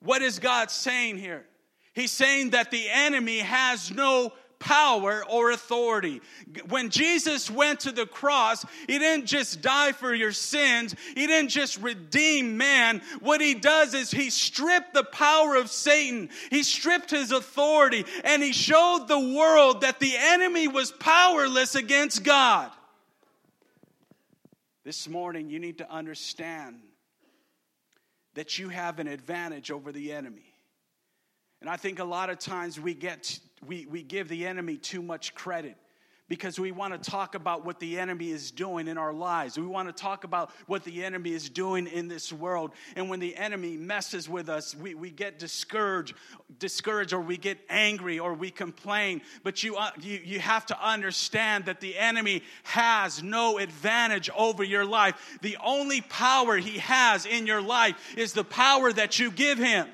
What 0.00 0.22
is 0.22 0.38
God 0.38 0.70
saying 0.70 1.16
here? 1.16 1.44
He's 1.94 2.12
saying 2.12 2.50
that 2.50 2.70
the 2.70 2.88
enemy 2.88 3.38
has 3.38 3.90
no 3.90 4.32
power 4.58 5.24
or 5.28 5.50
authority. 5.50 6.20
When 6.68 6.90
Jesus 6.90 7.50
went 7.50 7.80
to 7.80 7.92
the 7.92 8.06
cross, 8.06 8.64
he 8.86 8.98
didn't 8.98 9.26
just 9.26 9.60
die 9.60 9.92
for 9.92 10.14
your 10.14 10.32
sins, 10.32 10.94
he 11.14 11.26
didn't 11.26 11.50
just 11.50 11.80
redeem 11.80 12.56
man. 12.56 13.02
What 13.20 13.40
he 13.40 13.54
does 13.54 13.94
is 13.94 14.10
he 14.10 14.30
stripped 14.30 14.94
the 14.94 15.04
power 15.04 15.56
of 15.56 15.70
Satan, 15.70 16.30
he 16.50 16.62
stripped 16.62 17.10
his 17.10 17.32
authority, 17.32 18.04
and 18.24 18.42
he 18.42 18.52
showed 18.52 19.06
the 19.08 19.18
world 19.18 19.82
that 19.82 20.00
the 20.00 20.14
enemy 20.16 20.68
was 20.68 20.90
powerless 20.92 21.74
against 21.74 22.24
God. 22.24 22.70
This 24.84 25.08
morning, 25.08 25.50
you 25.50 25.58
need 25.58 25.78
to 25.78 25.92
understand 25.92 26.80
that 28.34 28.58
you 28.58 28.68
have 28.70 29.00
an 29.00 29.06
advantage 29.06 29.70
over 29.70 29.92
the 29.92 30.12
enemy. 30.12 30.47
And 31.60 31.68
I 31.68 31.76
think 31.76 31.98
a 31.98 32.04
lot 32.04 32.30
of 32.30 32.38
times 32.38 32.78
we 32.80 32.94
get 32.94 33.38
we, 33.66 33.86
we 33.86 34.02
give 34.02 34.28
the 34.28 34.46
enemy 34.46 34.76
too 34.76 35.02
much 35.02 35.34
credit 35.34 35.76
because 36.28 36.60
we 36.60 36.72
want 36.72 36.92
to 37.02 37.10
talk 37.10 37.34
about 37.34 37.64
what 37.64 37.80
the 37.80 37.98
enemy 37.98 38.30
is 38.30 38.50
doing 38.50 38.86
in 38.86 38.98
our 38.98 39.12
lives. 39.12 39.58
We 39.58 39.66
want 39.66 39.88
to 39.88 39.94
talk 39.94 40.24
about 40.24 40.50
what 40.66 40.84
the 40.84 41.02
enemy 41.02 41.32
is 41.32 41.48
doing 41.48 41.86
in 41.86 42.06
this 42.06 42.32
world. 42.32 42.72
And 42.96 43.08
when 43.08 43.18
the 43.18 43.34
enemy 43.34 43.76
messes 43.76 44.28
with 44.28 44.48
us, 44.48 44.76
we, 44.76 44.94
we 44.94 45.10
get 45.10 45.38
discouraged, 45.38 46.14
discouraged, 46.58 47.14
or 47.14 47.20
we 47.20 47.38
get 47.38 47.58
angry, 47.70 48.18
or 48.18 48.34
we 48.34 48.50
complain. 48.50 49.22
But 49.42 49.62
you, 49.62 49.76
uh, 49.76 49.90
you, 50.00 50.20
you 50.22 50.38
have 50.38 50.66
to 50.66 50.86
understand 50.86 51.64
that 51.64 51.80
the 51.80 51.96
enemy 51.96 52.42
has 52.64 53.22
no 53.22 53.58
advantage 53.58 54.28
over 54.36 54.62
your 54.62 54.84
life. 54.84 55.38
The 55.40 55.56
only 55.64 56.02
power 56.02 56.58
he 56.58 56.78
has 56.78 57.24
in 57.24 57.46
your 57.46 57.62
life 57.62 57.96
is 58.18 58.34
the 58.34 58.44
power 58.44 58.92
that 58.92 59.18
you 59.18 59.30
give 59.30 59.58
him. 59.58 59.88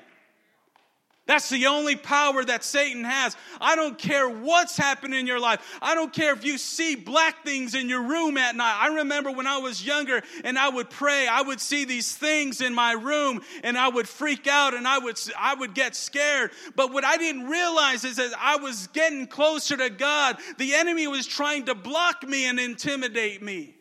That's 1.27 1.49
the 1.49 1.65
only 1.65 1.95
power 1.95 2.45
that 2.45 2.63
Satan 2.63 3.03
has. 3.03 3.35
I 3.59 3.75
don't 3.75 3.97
care 3.97 4.29
what's 4.29 4.77
happening 4.77 5.19
in 5.19 5.25
your 5.25 5.39
life. 5.39 5.79
I 5.81 5.95
don't 5.95 6.13
care 6.13 6.33
if 6.33 6.45
you 6.45 6.59
see 6.59 6.95
black 6.95 7.43
things 7.43 7.73
in 7.73 7.89
your 7.89 8.03
room 8.03 8.37
at 8.37 8.55
night. 8.55 8.77
I 8.79 8.95
remember 8.97 9.31
when 9.31 9.47
I 9.47 9.57
was 9.57 9.83
younger 9.83 10.21
and 10.43 10.57
I 10.57 10.69
would 10.69 10.91
pray, 10.91 11.27
I 11.27 11.41
would 11.41 11.59
see 11.59 11.83
these 11.83 12.15
things 12.15 12.61
in 12.61 12.75
my 12.75 12.91
room 12.91 13.41
and 13.63 13.75
I 13.75 13.87
would 13.87 14.07
freak 14.07 14.45
out 14.45 14.75
and 14.75 14.87
I 14.87 14.99
would, 14.99 15.19
I 15.37 15.55
would 15.55 15.73
get 15.73 15.95
scared. 15.95 16.51
But 16.75 16.93
what 16.93 17.03
I 17.03 17.17
didn't 17.17 17.47
realize 17.47 18.03
is 18.03 18.17
that 18.17 18.31
I 18.39 18.57
was 18.57 18.85
getting 18.87 19.25
closer 19.25 19.75
to 19.77 19.89
God. 19.89 20.37
The 20.59 20.75
enemy 20.75 21.07
was 21.07 21.25
trying 21.25 21.65
to 21.65 21.73
block 21.73 22.21
me 22.21 22.45
and 22.45 22.59
intimidate 22.59 23.41
me. 23.41 23.75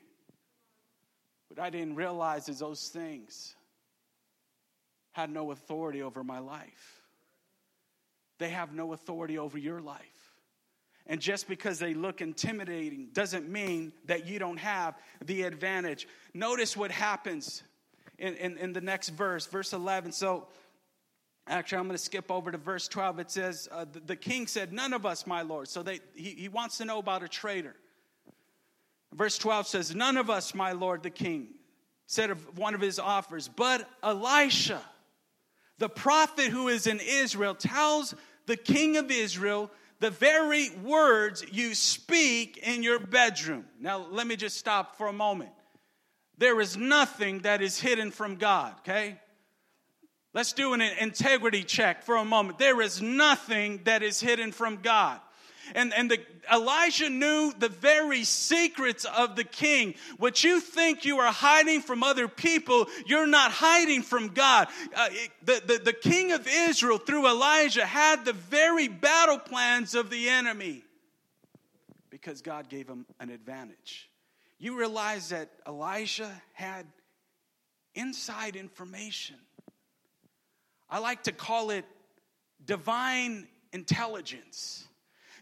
But 1.50 1.62
I 1.62 1.68
didn't 1.68 1.96
realize 1.96 2.48
is 2.48 2.60
those 2.60 2.88
things 2.88 3.54
had 5.12 5.28
no 5.28 5.50
authority 5.50 6.00
over 6.00 6.24
my 6.24 6.38
life 6.38 7.03
they 8.38 8.50
have 8.50 8.72
no 8.72 8.92
authority 8.92 9.38
over 9.38 9.58
your 9.58 9.80
life. 9.80 10.00
And 11.06 11.20
just 11.20 11.48
because 11.48 11.78
they 11.78 11.92
look 11.92 12.20
intimidating 12.20 13.08
doesn't 13.12 13.48
mean 13.48 13.92
that 14.06 14.26
you 14.26 14.38
don't 14.38 14.56
have 14.56 14.96
the 15.24 15.42
advantage. 15.42 16.08
Notice 16.32 16.76
what 16.76 16.90
happens 16.90 17.62
in, 18.18 18.34
in, 18.36 18.56
in 18.56 18.72
the 18.72 18.80
next 18.80 19.10
verse, 19.10 19.46
verse 19.46 19.74
11. 19.74 20.12
So, 20.12 20.48
actually, 21.46 21.78
I'm 21.78 21.84
going 21.84 21.96
to 21.96 22.02
skip 22.02 22.30
over 22.30 22.50
to 22.50 22.56
verse 22.56 22.88
12. 22.88 23.18
It 23.18 23.30
says, 23.30 23.68
uh, 23.70 23.84
the, 23.90 24.00
the, 24.00 24.16
king 24.16 24.46
said, 24.46 24.72
None 24.72 24.94
of 24.94 25.04
us, 25.04 25.26
my 25.26 25.42
lord. 25.42 25.68
So 25.68 25.82
they, 25.82 26.00
he, 26.14 26.30
he 26.30 26.48
wants 26.48 26.78
to 26.78 26.86
know 26.86 26.98
about 26.98 27.22
a 27.22 27.28
traitor. 27.28 27.76
Verse 29.12 29.36
12 29.36 29.66
says, 29.66 29.94
None 29.94 30.16
of 30.16 30.30
us, 30.30 30.54
my 30.54 30.72
lord, 30.72 31.02
the 31.02 31.10
king, 31.10 31.48
said 32.06 32.30
of 32.30 32.58
one 32.58 32.74
of 32.74 32.80
his 32.80 32.98
offers, 32.98 33.48
but 33.48 33.88
Elisha 34.02 34.80
the 35.78 35.88
prophet 35.88 36.46
who 36.46 36.68
is 36.68 36.86
in 36.86 37.00
Israel 37.00 37.54
tells 37.54 38.14
the 38.46 38.56
king 38.56 38.96
of 38.96 39.10
Israel 39.10 39.70
the 40.00 40.10
very 40.10 40.70
words 40.82 41.44
you 41.50 41.74
speak 41.74 42.58
in 42.58 42.82
your 42.82 42.98
bedroom. 42.98 43.64
Now, 43.80 44.06
let 44.10 44.26
me 44.26 44.36
just 44.36 44.56
stop 44.56 44.96
for 44.96 45.06
a 45.06 45.12
moment. 45.12 45.50
There 46.36 46.60
is 46.60 46.76
nothing 46.76 47.40
that 47.40 47.62
is 47.62 47.80
hidden 47.80 48.10
from 48.10 48.36
God, 48.36 48.74
okay? 48.80 49.18
Let's 50.32 50.52
do 50.52 50.74
an 50.74 50.80
integrity 50.80 51.62
check 51.62 52.02
for 52.02 52.16
a 52.16 52.24
moment. 52.24 52.58
There 52.58 52.80
is 52.80 53.00
nothing 53.00 53.80
that 53.84 54.02
is 54.02 54.20
hidden 54.20 54.50
from 54.50 54.78
God. 54.82 55.20
And, 55.74 55.94
and 55.94 56.10
the, 56.10 56.18
Elijah 56.52 57.08
knew 57.08 57.52
the 57.58 57.68
very 57.68 58.24
secrets 58.24 59.04
of 59.04 59.36
the 59.36 59.44
king. 59.44 59.94
What 60.18 60.44
you 60.44 60.60
think 60.60 61.04
you 61.04 61.18
are 61.18 61.32
hiding 61.32 61.80
from 61.80 62.02
other 62.02 62.28
people, 62.28 62.86
you're 63.06 63.26
not 63.26 63.50
hiding 63.50 64.02
from 64.02 64.28
God. 64.28 64.68
Uh, 64.94 65.08
it, 65.10 65.30
the, 65.42 65.62
the, 65.66 65.78
the 65.84 65.92
king 65.92 66.32
of 66.32 66.46
Israel, 66.46 66.98
through 66.98 67.26
Elijah, 67.28 67.86
had 67.86 68.24
the 68.24 68.32
very 68.32 68.88
battle 68.88 69.38
plans 69.38 69.94
of 69.94 70.10
the 70.10 70.28
enemy 70.28 70.84
because 72.10 72.42
God 72.42 72.68
gave 72.68 72.88
him 72.88 73.06
an 73.20 73.30
advantage. 73.30 74.08
You 74.58 74.78
realize 74.78 75.30
that 75.30 75.50
Elijah 75.66 76.30
had 76.52 76.86
inside 77.94 78.56
information. 78.56 79.36
I 80.88 81.00
like 81.00 81.24
to 81.24 81.32
call 81.32 81.70
it 81.70 81.84
divine 82.64 83.48
intelligence. 83.72 84.86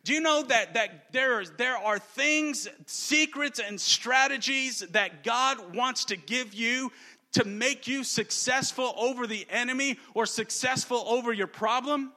Do 0.04 0.12
you 0.12 0.20
know 0.20 0.42
that, 0.42 0.74
that 0.74 1.12
there, 1.12 1.44
there 1.44 1.76
are 1.76 1.98
things, 1.98 2.68
secrets, 2.86 3.60
and 3.60 3.80
strategies 3.80 4.80
that 4.90 5.22
God 5.22 5.76
wants 5.76 6.06
to 6.06 6.16
give 6.16 6.54
you 6.54 6.90
to 7.32 7.44
make 7.44 7.86
you 7.86 8.02
successful 8.02 8.94
over 8.96 9.26
the 9.26 9.46
enemy 9.48 9.98
or 10.14 10.26
successful 10.26 11.04
over 11.06 11.32
your 11.32 11.46
problem? 11.46 12.12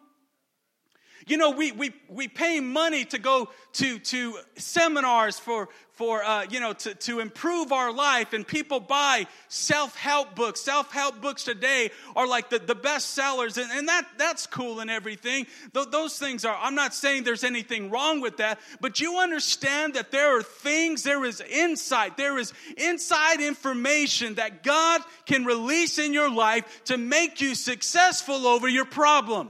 You 1.28 1.38
know, 1.38 1.52
we, 1.52 1.72
we, 1.72 1.92
we 2.08 2.28
pay 2.28 2.60
money 2.60 3.04
to 3.06 3.18
go 3.18 3.50
to, 3.74 3.98
to 3.98 4.38
seminars 4.58 5.40
for, 5.40 5.70
for 5.94 6.24
uh, 6.24 6.46
you 6.52 6.60
know, 6.60 6.74
to, 6.74 6.94
to 6.94 7.20
improve 7.20 7.72
our 7.72 7.92
life, 7.92 8.34
and 8.34 8.46
people 8.46 8.80
buy 8.80 9.26
self 9.48 9.96
help 9.96 10.36
books. 10.36 10.62
Self 10.62 10.92
help 10.92 11.22
books 11.22 11.44
today 11.44 11.90
are 12.16 12.28
like 12.28 12.52
the, 12.52 12.60
the 12.60 12.76
best 12.76 13.12
sellers, 13.16 13.58
and, 13.58 13.72
and 13.72 13.88
that, 13.88 14.06
that's 14.20 14.46
cool 14.46 14.82
and 14.82 14.92
everything. 14.92 15.48
Th- 15.74 15.88
those 15.90 16.20
things 16.20 16.46
are, 16.46 16.56
I'm 16.62 16.76
not 16.76 16.94
saying 16.94 17.24
there's 17.24 17.44
anything 17.44 17.90
wrong 17.90 18.22
with 18.22 18.38
that, 18.38 18.60
but 18.80 19.00
you 19.00 19.18
understand 19.18 19.96
that 19.96 20.12
there 20.12 20.38
are 20.38 20.44
things, 20.44 21.02
there 21.02 21.26
is 21.26 21.42
insight, 21.42 22.18
there 22.18 22.38
is 22.38 22.54
inside 22.78 23.42
information 23.42 24.36
that 24.36 24.62
God 24.62 25.02
can 25.26 25.44
release 25.44 25.98
in 25.98 26.14
your 26.14 26.30
life 26.30 26.84
to 26.86 27.00
make 27.00 27.42
you 27.42 27.56
successful 27.56 28.46
over 28.46 28.68
your 28.68 28.86
problem. 28.86 29.50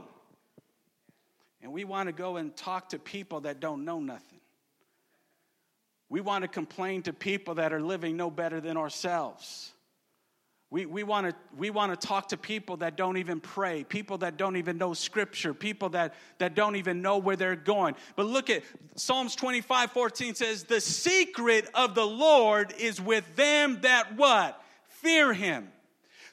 And 1.66 1.72
we 1.72 1.82
want 1.82 2.08
to 2.08 2.12
go 2.12 2.36
and 2.36 2.54
talk 2.54 2.90
to 2.90 2.98
people 3.00 3.40
that 3.40 3.58
don't 3.58 3.84
know 3.84 3.98
nothing. 3.98 4.38
We 6.08 6.20
want 6.20 6.42
to 6.42 6.48
complain 6.48 7.02
to 7.02 7.12
people 7.12 7.56
that 7.56 7.72
are 7.72 7.80
living 7.80 8.16
no 8.16 8.30
better 8.30 8.60
than 8.60 8.76
ourselves. 8.76 9.72
We, 10.70 10.86
we, 10.86 11.02
want 11.02 11.26
to, 11.26 11.34
we 11.58 11.70
want 11.70 12.00
to 12.00 12.06
talk 12.06 12.28
to 12.28 12.36
people 12.36 12.76
that 12.76 12.96
don't 12.96 13.16
even 13.16 13.40
pray, 13.40 13.82
people 13.82 14.18
that 14.18 14.36
don't 14.36 14.54
even 14.58 14.78
know 14.78 14.94
scripture, 14.94 15.52
people 15.52 15.88
that, 15.88 16.14
that 16.38 16.54
don't 16.54 16.76
even 16.76 17.02
know 17.02 17.18
where 17.18 17.34
they're 17.34 17.56
going. 17.56 17.96
But 18.14 18.26
look 18.26 18.48
at 18.48 18.62
Psalms 18.94 19.34
25 19.34 19.90
14 19.90 20.36
says, 20.36 20.62
The 20.62 20.80
secret 20.80 21.68
of 21.74 21.96
the 21.96 22.06
Lord 22.06 22.74
is 22.78 23.00
with 23.00 23.24
them 23.34 23.80
that 23.80 24.16
what? 24.16 24.62
Fear 24.86 25.32
him 25.32 25.72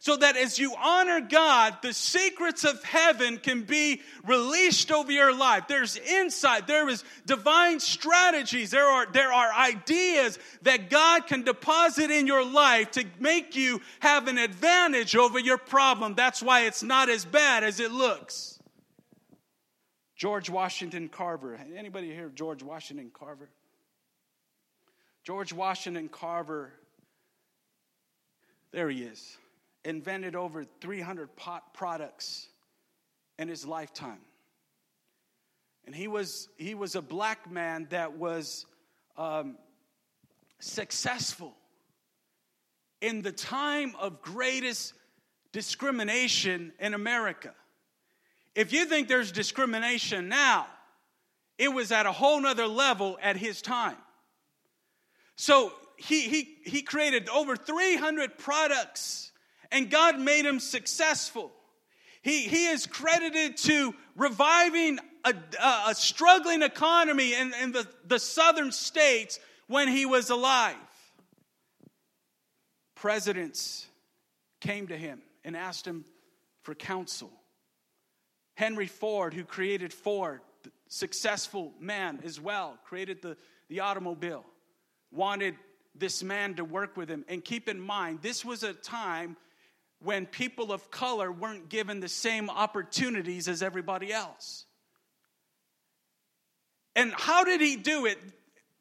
so 0.04 0.18
that 0.18 0.36
as 0.36 0.60
you 0.60 0.76
honor 0.76 1.22
God, 1.22 1.78
the 1.82 1.94
secrets 1.94 2.66
of 2.66 2.84
heaven 2.84 3.38
can 3.38 3.62
be 3.62 4.02
released 4.26 4.92
over 4.92 5.10
your 5.10 5.34
life. 5.34 5.70
There's 5.70 5.96
insight, 5.96 6.68
there 6.68 6.90
is 6.90 7.06
divine 7.26 7.80
strategies, 7.80 8.72
there 8.72 8.86
are, 8.86 9.06
there 9.10 9.32
are 9.32 9.54
ideas 9.54 10.38
that 10.64 10.90
God 10.90 11.28
can 11.28 11.44
deposit 11.44 12.12
in 12.12 12.28
your 12.28 12.46
life 12.46 12.92
to 12.92 13.06
make 13.22 13.56
you 13.56 13.80
have 14.02 14.28
an 14.28 14.38
advantage 14.38 15.16
over 15.16 15.40
your 15.40 15.58
problem. 15.58 16.16
That's 16.16 16.44
why 16.44 16.66
it's 16.66 16.84
not 16.84 17.08
as 17.08 17.24
bad 17.24 17.64
as 17.64 17.80
it 17.80 17.94
looks. 17.94 18.60
George 20.18 20.50
Washington 20.50 21.08
Carver. 21.08 21.58
Anybody 21.78 22.14
hear 22.14 22.28
George 22.28 22.62
Washington 22.62 23.10
Carver? 23.18 23.48
George 25.24 25.54
Washington 25.54 26.10
Carver, 26.10 26.74
there 28.74 28.90
he 28.90 29.04
is 29.04 29.38
invented 29.86 30.36
over 30.36 30.63
300 30.82 31.36
pot 31.36 31.74
products 31.74 32.48
in 33.38 33.48
his 33.48 33.66
lifetime. 33.66 34.22
And 35.86 35.94
he 35.94 36.08
was, 36.08 36.48
he 36.58 36.75
was 36.75 36.96
a 36.96 37.02
black 37.02 37.52
man 37.52 37.88
that 37.90 38.18
was 38.18 38.66
um, 39.18 39.58
successful 40.60 41.54
in 43.02 43.22
the 43.22 43.34
time 43.34 43.94
of 44.00 44.22
greatest 44.22 44.94
discrimination 45.52 46.72
in 46.80 46.94
America. 46.94 47.54
If 48.56 48.72
you 48.72 48.86
think 48.86 49.10
there's 49.10 49.32
discrimination 49.32 50.30
now, 50.30 50.68
it 51.58 51.68
was 51.68 51.92
at 51.92 52.06
a 52.06 52.12
whole 52.12 52.40
nother 52.40 52.68
level 52.68 53.18
at 53.22 53.36
his 53.36 53.62
time. 53.62 53.98
So 55.36 55.74
he, 55.98 56.22
he, 56.22 56.58
he 56.66 56.82
created 56.82 57.28
over 57.30 57.56
300 57.58 58.38
products 58.38 59.33
and 59.74 59.89
God 59.89 60.20
made 60.20 60.46
him 60.46 60.62
successful. 60.62 61.51
He, 62.22 62.44
he 62.44 62.68
is 62.68 62.88
credited 62.88 63.58
to 63.58 63.94
reviving 64.15 65.00
a, 65.25 65.34
a 65.88 65.96
struggling 65.96 66.62
economy 66.62 67.34
in, 67.34 67.53
in 67.62 67.74
the, 67.74 67.86
the 68.08 68.20
southern 68.20 68.72
states 68.72 69.39
when 69.68 69.89
he 69.89 70.06
was 70.06 70.30
alive. 70.30 70.75
Presidents 72.96 73.88
came 74.62 74.88
to 74.88 74.96
him 74.96 75.22
and 75.44 75.58
asked 75.58 75.86
him 75.86 76.06
for 76.62 76.74
counsel. 76.74 77.32
Henry 78.56 78.88
Ford, 78.88 79.34
who 79.34 79.44
created 79.44 79.92
Ford, 79.92 80.39
successful 80.88 81.74
man 81.80 82.20
as 82.24 82.39
well, 82.39 82.77
created 82.86 83.22
the, 83.22 83.36
the 83.68 83.80
automobile, 83.80 84.46
wanted 85.12 85.56
this 85.96 86.24
man 86.24 86.53
to 86.56 86.63
work 86.63 86.96
with 86.96 87.10
him. 87.10 87.25
And 87.27 87.44
keep 87.44 87.68
in 87.68 87.82
mind, 87.82 88.20
this 88.22 88.46
was 88.46 88.63
a 88.63 88.74
time 88.74 89.36
when 90.04 90.26
people 90.26 90.72
of 90.72 90.92
color 90.92 91.32
weren't 91.32 91.70
given 91.70 92.00
the 92.00 92.10
same 92.10 92.50
opportunities 92.50 93.48
as 93.48 93.64
everybody 93.64 94.12
else. 94.12 94.66
And 96.96 97.12
how 97.14 97.44
did 97.44 97.62
he 97.62 97.76
do 97.76 98.06
it? 98.06 98.20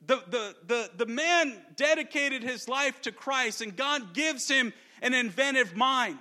The, 0.04 0.22
the, 0.28 0.56
the, 0.66 0.90
the 0.96 1.06
man 1.06 1.54
dedicated 1.76 2.42
his 2.42 2.68
life 2.68 3.00
to 3.02 3.12
Christ, 3.12 3.60
and 3.62 3.76
God 3.76 4.14
gives 4.14 4.48
him 4.48 4.72
an 5.00 5.14
inventive 5.14 5.76
mind. 5.76 6.18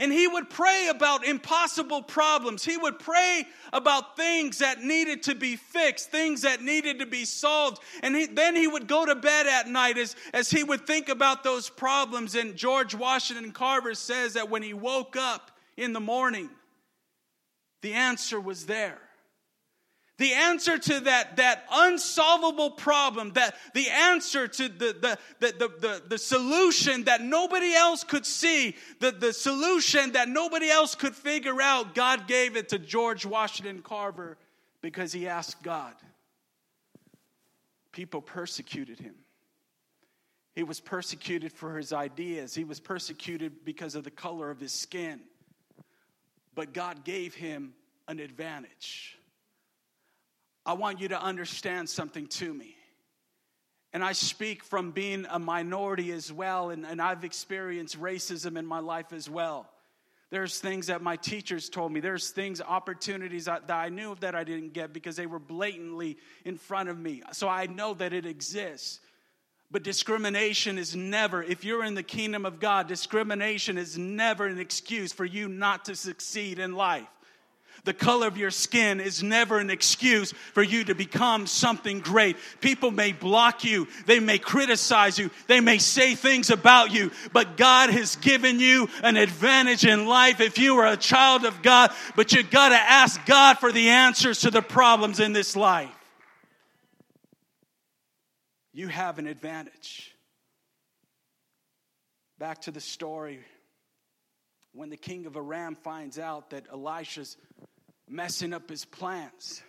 And 0.00 0.12
he 0.12 0.26
would 0.26 0.50
pray 0.50 0.88
about 0.90 1.24
impossible 1.24 2.02
problems. 2.02 2.64
He 2.64 2.76
would 2.76 2.98
pray 2.98 3.46
about 3.72 4.16
things 4.16 4.58
that 4.58 4.82
needed 4.82 5.24
to 5.24 5.34
be 5.34 5.56
fixed, 5.56 6.10
things 6.10 6.42
that 6.42 6.62
needed 6.62 6.98
to 6.98 7.06
be 7.06 7.24
solved. 7.24 7.80
And 8.02 8.14
he, 8.14 8.26
then 8.26 8.56
he 8.56 8.66
would 8.66 8.86
go 8.86 9.06
to 9.06 9.14
bed 9.14 9.46
at 9.46 9.68
night 9.68 9.98
as, 9.98 10.16
as 10.32 10.50
he 10.50 10.64
would 10.64 10.86
think 10.86 11.08
about 11.08 11.44
those 11.44 11.68
problems. 11.70 12.34
And 12.34 12.56
George 12.56 12.94
Washington 12.94 13.52
Carver 13.52 13.94
says 13.94 14.34
that 14.34 14.50
when 14.50 14.62
he 14.62 14.74
woke 14.74 15.16
up 15.16 15.50
in 15.76 15.92
the 15.92 16.00
morning, 16.00 16.50
the 17.82 17.92
answer 17.92 18.40
was 18.40 18.66
there. 18.66 18.98
The 20.16 20.32
answer 20.32 20.78
to 20.78 21.00
that, 21.00 21.36
that 21.36 21.64
unsolvable 21.72 22.70
problem, 22.70 23.32
that 23.32 23.56
the 23.74 23.88
answer 23.90 24.46
to 24.46 24.68
the, 24.68 24.92
the, 24.92 25.18
the, 25.40 25.68
the, 25.68 26.02
the, 26.08 26.18
solution 26.18 27.04
that 27.04 27.20
nobody 27.20 27.74
else 27.74 28.04
could 28.04 28.24
see, 28.24 28.76
the, 29.00 29.10
the 29.10 29.32
solution 29.32 30.12
that 30.12 30.28
nobody 30.28 30.70
else 30.70 30.94
could 30.94 31.16
figure 31.16 31.60
out, 31.60 31.96
God 31.96 32.28
gave 32.28 32.56
it 32.56 32.68
to 32.68 32.78
George 32.78 33.26
Washington 33.26 33.82
Carver 33.82 34.38
because 34.82 35.12
he 35.12 35.26
asked 35.26 35.64
God. 35.64 35.94
People 37.90 38.22
persecuted 38.22 39.00
him. 39.00 39.16
He 40.54 40.62
was 40.62 40.78
persecuted 40.78 41.52
for 41.52 41.76
his 41.76 41.92
ideas, 41.92 42.54
he 42.54 42.62
was 42.62 42.78
persecuted 42.78 43.64
because 43.64 43.96
of 43.96 44.04
the 44.04 44.12
color 44.12 44.50
of 44.50 44.60
his 44.60 44.72
skin. 44.72 45.20
But 46.54 46.72
God 46.72 47.04
gave 47.04 47.34
him 47.34 47.74
an 48.06 48.20
advantage. 48.20 49.18
I 50.66 50.72
want 50.74 51.00
you 51.00 51.08
to 51.08 51.22
understand 51.22 51.88
something 51.88 52.26
to 52.28 52.52
me. 52.52 52.74
And 53.92 54.02
I 54.02 54.12
speak 54.12 54.64
from 54.64 54.90
being 54.90 55.26
a 55.30 55.38
minority 55.38 56.10
as 56.10 56.32
well, 56.32 56.70
and, 56.70 56.84
and 56.84 57.00
I've 57.00 57.22
experienced 57.22 58.00
racism 58.00 58.58
in 58.58 58.66
my 58.66 58.80
life 58.80 59.12
as 59.12 59.30
well. 59.30 59.68
There's 60.30 60.58
things 60.58 60.88
that 60.88 61.00
my 61.00 61.14
teachers 61.14 61.68
told 61.68 61.92
me. 61.92 62.00
There's 62.00 62.30
things, 62.30 62.60
opportunities 62.60 63.44
that, 63.44 63.68
that 63.68 63.76
I 63.76 63.88
knew 63.90 64.16
that 64.18 64.34
I 64.34 64.42
didn't 64.42 64.72
get 64.72 64.92
because 64.92 65.14
they 65.14 65.26
were 65.26 65.38
blatantly 65.38 66.16
in 66.44 66.56
front 66.56 66.88
of 66.88 66.98
me. 66.98 67.22
So 67.30 67.48
I 67.48 67.66
know 67.66 67.94
that 67.94 68.12
it 68.12 68.26
exists. 68.26 68.98
But 69.70 69.84
discrimination 69.84 70.76
is 70.76 70.96
never, 70.96 71.42
if 71.42 71.64
you're 71.64 71.84
in 71.84 71.94
the 71.94 72.02
kingdom 72.02 72.46
of 72.46 72.58
God, 72.58 72.88
discrimination 72.88 73.78
is 73.78 73.96
never 73.96 74.46
an 74.46 74.58
excuse 74.58 75.12
for 75.12 75.24
you 75.24 75.48
not 75.48 75.84
to 75.84 75.94
succeed 75.94 76.58
in 76.58 76.74
life. 76.74 77.06
The 77.84 77.92
color 77.92 78.26
of 78.26 78.38
your 78.38 78.50
skin 78.50 78.98
is 78.98 79.22
never 79.22 79.58
an 79.58 79.68
excuse 79.68 80.32
for 80.32 80.62
you 80.62 80.84
to 80.84 80.94
become 80.94 81.46
something 81.46 82.00
great. 82.00 82.36
People 82.62 82.90
may 82.90 83.12
block 83.12 83.62
you, 83.62 83.88
they 84.06 84.20
may 84.20 84.38
criticize 84.38 85.18
you, 85.18 85.30
they 85.48 85.60
may 85.60 85.76
say 85.76 86.14
things 86.14 86.48
about 86.48 86.92
you, 86.92 87.10
but 87.34 87.58
God 87.58 87.90
has 87.90 88.16
given 88.16 88.58
you 88.58 88.88
an 89.02 89.18
advantage 89.18 89.84
in 89.84 90.06
life 90.06 90.40
if 90.40 90.56
you 90.56 90.78
are 90.78 90.86
a 90.86 90.96
child 90.96 91.44
of 91.44 91.60
God. 91.62 91.92
But 92.16 92.32
you 92.32 92.42
got 92.42 92.70
to 92.70 92.74
ask 92.76 93.24
God 93.26 93.58
for 93.58 93.70
the 93.70 93.90
answers 93.90 94.40
to 94.40 94.50
the 94.50 94.62
problems 94.62 95.20
in 95.20 95.34
this 95.34 95.54
life. 95.54 95.90
You 98.72 98.88
have 98.88 99.18
an 99.18 99.26
advantage. 99.26 100.14
Back 102.38 102.62
to 102.62 102.70
the 102.70 102.80
story 102.80 103.40
when 104.72 104.90
the 104.90 104.96
king 104.96 105.26
of 105.26 105.36
Aram 105.36 105.76
finds 105.76 106.18
out 106.18 106.50
that 106.50 106.66
Elisha's 106.72 107.36
messing 108.08 108.52
up 108.52 108.68
his 108.68 108.84
plans. 108.84 109.62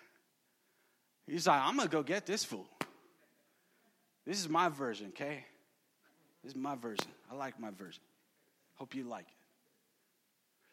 He's 1.27 1.47
like, 1.47 1.61
I'm 1.61 1.75
going 1.75 1.87
to 1.87 1.91
go 1.91 2.03
get 2.03 2.25
this 2.25 2.43
fool. 2.43 2.67
This 4.25 4.39
is 4.39 4.49
my 4.49 4.69
version, 4.69 5.07
okay? 5.09 5.45
This 6.43 6.53
is 6.53 6.57
my 6.57 6.75
version. 6.75 7.07
I 7.31 7.35
like 7.35 7.59
my 7.59 7.71
version. 7.71 8.01
Hope 8.75 8.95
you 8.95 9.03
like 9.03 9.25
it. 9.27 9.33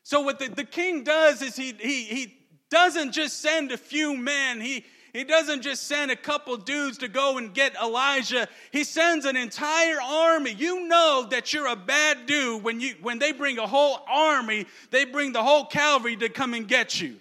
So, 0.03 0.20
what 0.22 0.38
the, 0.38 0.48
the 0.48 0.64
king 0.64 1.05
does 1.05 1.42
is 1.42 1.55
he, 1.55 1.72
he, 1.79 2.05
he 2.05 2.35
doesn't 2.70 3.12
just 3.12 3.40
send 3.40 3.70
a 3.70 3.77
few 3.77 4.16
men, 4.16 4.61
he, 4.61 4.85
he 5.12 5.25
doesn't 5.25 5.61
just 5.61 5.87
send 5.87 6.11
a 6.11 6.16
couple 6.16 6.57
dudes 6.57 6.98
to 6.98 7.09
go 7.09 7.37
and 7.37 7.53
get 7.53 7.75
Elijah. 7.77 8.48
He 8.70 8.83
sends 8.83 9.27
an 9.27 9.37
entire 9.37 10.01
army. 10.01 10.53
You 10.53 10.88
know 10.88 11.27
that 11.31 11.53
you're 11.53 11.66
a 11.66 11.77
bad 11.77 12.25
dude 12.25 12.62
when, 12.62 12.81
you, 12.81 12.94
when 13.03 13.18
they 13.18 13.33
bring 13.33 13.59
a 13.59 13.66
whole 13.66 14.01
army, 14.09 14.66
they 14.90 15.05
bring 15.05 15.33
the 15.33 15.42
whole 15.42 15.66
cavalry 15.66 16.16
to 16.16 16.31
come 16.31 16.55
and 16.55 16.66
get 16.66 16.98
you. 16.98 17.16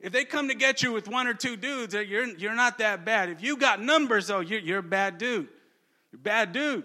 If 0.00 0.12
they 0.12 0.24
come 0.24 0.48
to 0.48 0.54
get 0.54 0.82
you 0.82 0.92
with 0.92 1.08
one 1.08 1.26
or 1.26 1.34
two 1.34 1.56
dudes, 1.56 1.94
eh, 1.94 2.00
you're, 2.00 2.26
you're 2.26 2.54
not 2.54 2.78
that 2.78 3.04
bad. 3.04 3.28
If 3.28 3.42
you 3.42 3.56
got 3.56 3.82
numbers, 3.82 4.28
though, 4.28 4.40
you're, 4.40 4.60
you're 4.60 4.78
a 4.78 4.82
bad 4.82 5.18
dude. 5.18 5.48
You're 6.10 6.20
a 6.20 6.22
bad 6.22 6.52
dude. 6.52 6.84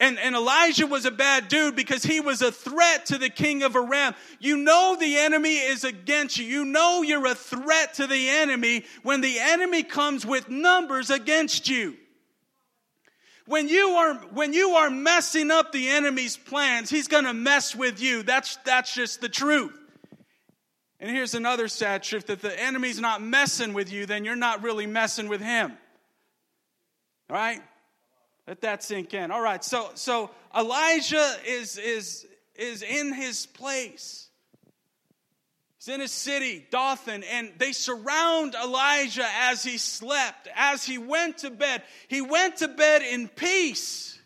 And, 0.00 0.18
and 0.18 0.34
Elijah 0.34 0.86
was 0.86 1.04
a 1.04 1.12
bad 1.12 1.46
dude 1.46 1.76
because 1.76 2.02
he 2.02 2.18
was 2.18 2.42
a 2.42 2.50
threat 2.50 3.06
to 3.06 3.18
the 3.18 3.28
king 3.28 3.62
of 3.62 3.76
Aram. 3.76 4.14
You 4.40 4.56
know 4.56 4.96
the 4.98 5.18
enemy 5.18 5.54
is 5.54 5.84
against 5.84 6.38
you. 6.38 6.44
You 6.44 6.64
know 6.64 7.02
you're 7.02 7.26
a 7.26 7.36
threat 7.36 7.94
to 7.94 8.08
the 8.08 8.28
enemy 8.28 8.84
when 9.04 9.20
the 9.20 9.38
enemy 9.38 9.84
comes 9.84 10.26
with 10.26 10.48
numbers 10.48 11.10
against 11.10 11.68
you. 11.68 11.96
When 13.46 13.68
you 13.68 13.90
are, 13.90 14.14
when 14.32 14.52
you 14.52 14.70
are 14.70 14.90
messing 14.90 15.52
up 15.52 15.70
the 15.70 15.88
enemy's 15.88 16.36
plans, 16.36 16.90
he's 16.90 17.06
going 17.06 17.24
to 17.24 17.34
mess 17.34 17.76
with 17.76 18.00
you. 18.00 18.24
That's, 18.24 18.56
that's 18.64 18.92
just 18.92 19.20
the 19.20 19.28
truth. 19.28 19.78
And 21.02 21.10
here's 21.10 21.34
another 21.34 21.66
sad 21.66 22.04
truth 22.04 22.28
that 22.28 22.42
the 22.42 22.62
enemy's 22.62 23.00
not 23.00 23.20
messing 23.20 23.72
with 23.72 23.92
you, 23.92 24.06
then 24.06 24.24
you're 24.24 24.36
not 24.36 24.62
really 24.62 24.86
messing 24.86 25.26
with 25.26 25.40
him. 25.40 25.72
All 27.28 27.36
right? 27.36 27.60
Let 28.46 28.60
that 28.60 28.84
sink 28.84 29.12
in. 29.12 29.32
All 29.32 29.42
right, 29.42 29.64
so 29.64 29.90
so 29.94 30.30
Elijah 30.56 31.34
is 31.44 31.76
is 31.76 32.24
is 32.54 32.82
in 32.82 33.12
his 33.12 33.46
place. 33.46 34.28
He's 35.78 35.92
in 35.92 36.00
his 36.00 36.12
city, 36.12 36.64
Dothan, 36.70 37.24
and 37.24 37.50
they 37.58 37.72
surround 37.72 38.54
Elijah 38.54 39.26
as 39.40 39.64
he 39.64 39.78
slept, 39.78 40.46
as 40.54 40.84
he 40.84 40.98
went 40.98 41.38
to 41.38 41.50
bed. 41.50 41.82
He 42.06 42.20
went 42.20 42.58
to 42.58 42.68
bed 42.68 43.02
in 43.02 43.26
peace. 43.26 44.20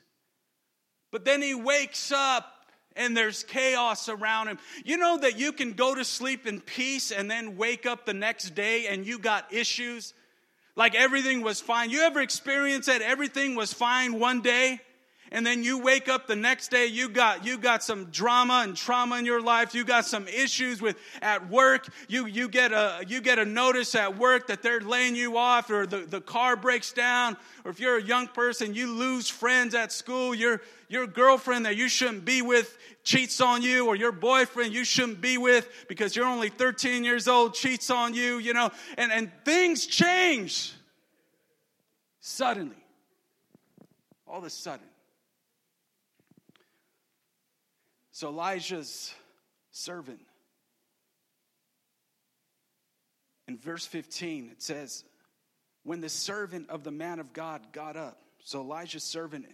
But 1.10 1.24
then 1.24 1.40
he 1.40 1.54
wakes 1.54 2.12
up 2.12 2.55
and 2.96 3.16
there's 3.16 3.42
chaos 3.42 4.08
around 4.08 4.48
him. 4.48 4.58
You 4.84 4.96
know 4.96 5.18
that 5.18 5.38
you 5.38 5.52
can 5.52 5.72
go 5.72 5.94
to 5.94 6.04
sleep 6.04 6.46
in 6.46 6.60
peace 6.60 7.10
and 7.10 7.30
then 7.30 7.56
wake 7.56 7.86
up 7.86 8.06
the 8.06 8.14
next 8.14 8.54
day 8.54 8.86
and 8.86 9.06
you 9.06 9.18
got 9.18 9.52
issues? 9.52 10.14
Like 10.74 10.94
everything 10.94 11.42
was 11.42 11.60
fine. 11.60 11.90
You 11.90 12.02
ever 12.02 12.20
experienced 12.20 12.88
that 12.88 13.02
everything 13.02 13.54
was 13.54 13.72
fine 13.72 14.18
one 14.18 14.42
day? 14.42 14.80
And 15.32 15.44
then 15.44 15.64
you 15.64 15.78
wake 15.78 16.08
up 16.08 16.26
the 16.26 16.36
next 16.36 16.70
day 16.70 16.86
you 16.86 17.08
got 17.08 17.44
you 17.44 17.58
got 17.58 17.82
some 17.82 18.06
drama 18.06 18.62
and 18.64 18.76
trauma 18.76 19.18
in 19.18 19.24
your 19.24 19.42
life. 19.42 19.74
You 19.74 19.84
got 19.84 20.06
some 20.06 20.28
issues 20.28 20.80
with 20.80 20.96
at 21.20 21.50
work. 21.50 21.88
You 22.08 22.26
you 22.26 22.48
get 22.48 22.72
a 22.72 23.04
you 23.06 23.20
get 23.20 23.38
a 23.38 23.44
notice 23.44 23.94
at 23.94 24.16
work 24.16 24.46
that 24.48 24.62
they're 24.62 24.80
laying 24.80 25.16
you 25.16 25.36
off 25.36 25.70
or 25.70 25.86
the, 25.86 25.98
the 25.98 26.20
car 26.20 26.56
breaks 26.56 26.92
down. 26.92 27.36
Or 27.64 27.70
if 27.70 27.80
you're 27.80 27.96
a 27.96 28.02
young 28.02 28.28
person 28.28 28.74
you 28.74 28.92
lose 28.92 29.28
friends 29.28 29.74
at 29.74 29.90
school. 29.90 30.34
Your 30.34 30.62
your 30.88 31.06
girlfriend 31.08 31.66
that 31.66 31.76
you 31.76 31.88
shouldn't 31.88 32.24
be 32.24 32.42
with 32.42 32.78
cheats 33.02 33.40
on 33.40 33.62
you. 33.62 33.86
Or 33.86 33.96
your 33.96 34.12
boyfriend 34.12 34.72
you 34.72 34.84
shouldn't 34.84 35.20
be 35.20 35.38
with 35.38 35.68
because 35.88 36.14
you're 36.14 36.26
only 36.26 36.50
13 36.50 37.02
years 37.02 37.26
old 37.26 37.54
cheats 37.54 37.90
on 37.90 38.14
you 38.14 38.38
you 38.38 38.52
know. 38.52 38.70
And 38.96 39.10
and 39.10 39.32
things 39.44 39.86
change 39.86 40.72
suddenly. 42.20 42.76
All 44.28 44.38
of 44.38 44.44
a 44.44 44.50
sudden 44.50 44.86
So 48.16 48.28
Elijah's 48.28 49.12
servant, 49.72 50.22
in 53.46 53.58
verse 53.58 53.84
15, 53.84 54.48
it 54.52 54.62
says, 54.62 55.04
When 55.82 56.00
the 56.00 56.08
servant 56.08 56.70
of 56.70 56.82
the 56.82 56.90
man 56.90 57.18
of 57.18 57.34
God 57.34 57.74
got 57.74 57.94
up, 57.94 58.16
so 58.42 58.62
Elijah's 58.62 59.04
servant, 59.04 59.44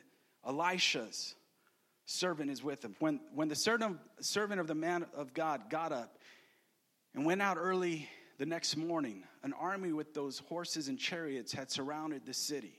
Elisha's 0.47 1.35
servant 2.07 2.53
is 2.53 2.63
with 2.63 2.85
him. 2.85 2.95
When, 3.01 3.19
when 3.35 3.49
the 3.49 3.57
servant, 3.57 3.99
servant 4.21 4.61
of 4.61 4.69
the 4.69 4.77
man 4.77 5.07
of 5.17 5.35
God 5.35 5.69
got 5.69 5.91
up 5.91 6.17
and 7.17 7.27
went 7.27 7.43
out 7.43 7.57
early 7.59 8.09
The 8.39 8.47
next 8.47 8.77
morning, 8.77 9.25
an 9.43 9.55
army 9.55 9.93
with 9.93 10.15
those 10.15 10.39
horses 10.39 10.87
and 10.87 11.01
chariots 11.01 11.53
had 11.53 11.69
surrounded 11.73 12.27
the 12.27 12.33
city. 12.33 12.79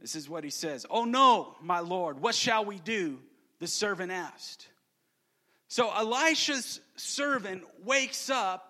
This 0.00 0.14
is 0.14 0.28
what 0.28 0.44
he 0.44 0.50
says 0.50 0.86
Oh 0.88 1.06
no, 1.06 1.56
my 1.60 1.80
Lord, 1.80 2.20
what 2.20 2.36
shall 2.36 2.64
we 2.64 2.78
do? 2.78 3.18
The 3.60 3.66
servant 3.66 4.12
asked. 4.12 4.68
So 5.68 5.90
Elisha's 5.94 6.80
servant 6.96 7.64
wakes 7.84 8.30
up 8.30 8.64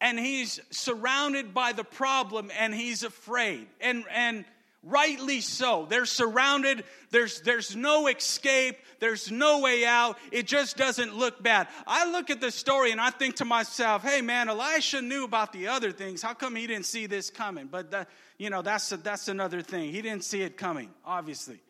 and 0.00 0.18
he's 0.18 0.60
surrounded 0.70 1.54
by 1.54 1.72
the 1.72 1.84
problem 1.84 2.50
and 2.58 2.74
he's 2.74 3.04
afraid. 3.04 3.68
And, 3.80 4.04
and 4.10 4.44
rightly 4.82 5.40
so. 5.40 5.86
They're 5.88 6.06
surrounded. 6.06 6.84
There's, 7.10 7.40
there's 7.42 7.76
no 7.76 8.08
escape. 8.08 8.76
There's 8.98 9.30
no 9.30 9.60
way 9.60 9.84
out. 9.84 10.18
It 10.32 10.46
just 10.46 10.76
doesn't 10.76 11.16
look 11.16 11.40
bad. 11.40 11.68
I 11.86 12.10
look 12.10 12.30
at 12.30 12.40
this 12.40 12.56
story 12.56 12.90
and 12.90 13.00
I 13.00 13.10
think 13.10 13.36
to 13.36 13.44
myself, 13.44 14.02
hey 14.02 14.20
man, 14.22 14.48
Elisha 14.48 15.00
knew 15.00 15.24
about 15.24 15.52
the 15.52 15.68
other 15.68 15.92
things. 15.92 16.22
How 16.22 16.34
come 16.34 16.56
he 16.56 16.66
didn't 16.66 16.86
see 16.86 17.06
this 17.06 17.30
coming? 17.30 17.68
But, 17.70 18.08
you 18.38 18.50
know, 18.50 18.62
that's, 18.62 18.90
a, 18.90 18.96
that's 18.96 19.28
another 19.28 19.62
thing. 19.62 19.92
He 19.92 20.02
didn't 20.02 20.24
see 20.24 20.42
it 20.42 20.56
coming, 20.56 20.90
obviously. 21.04 21.60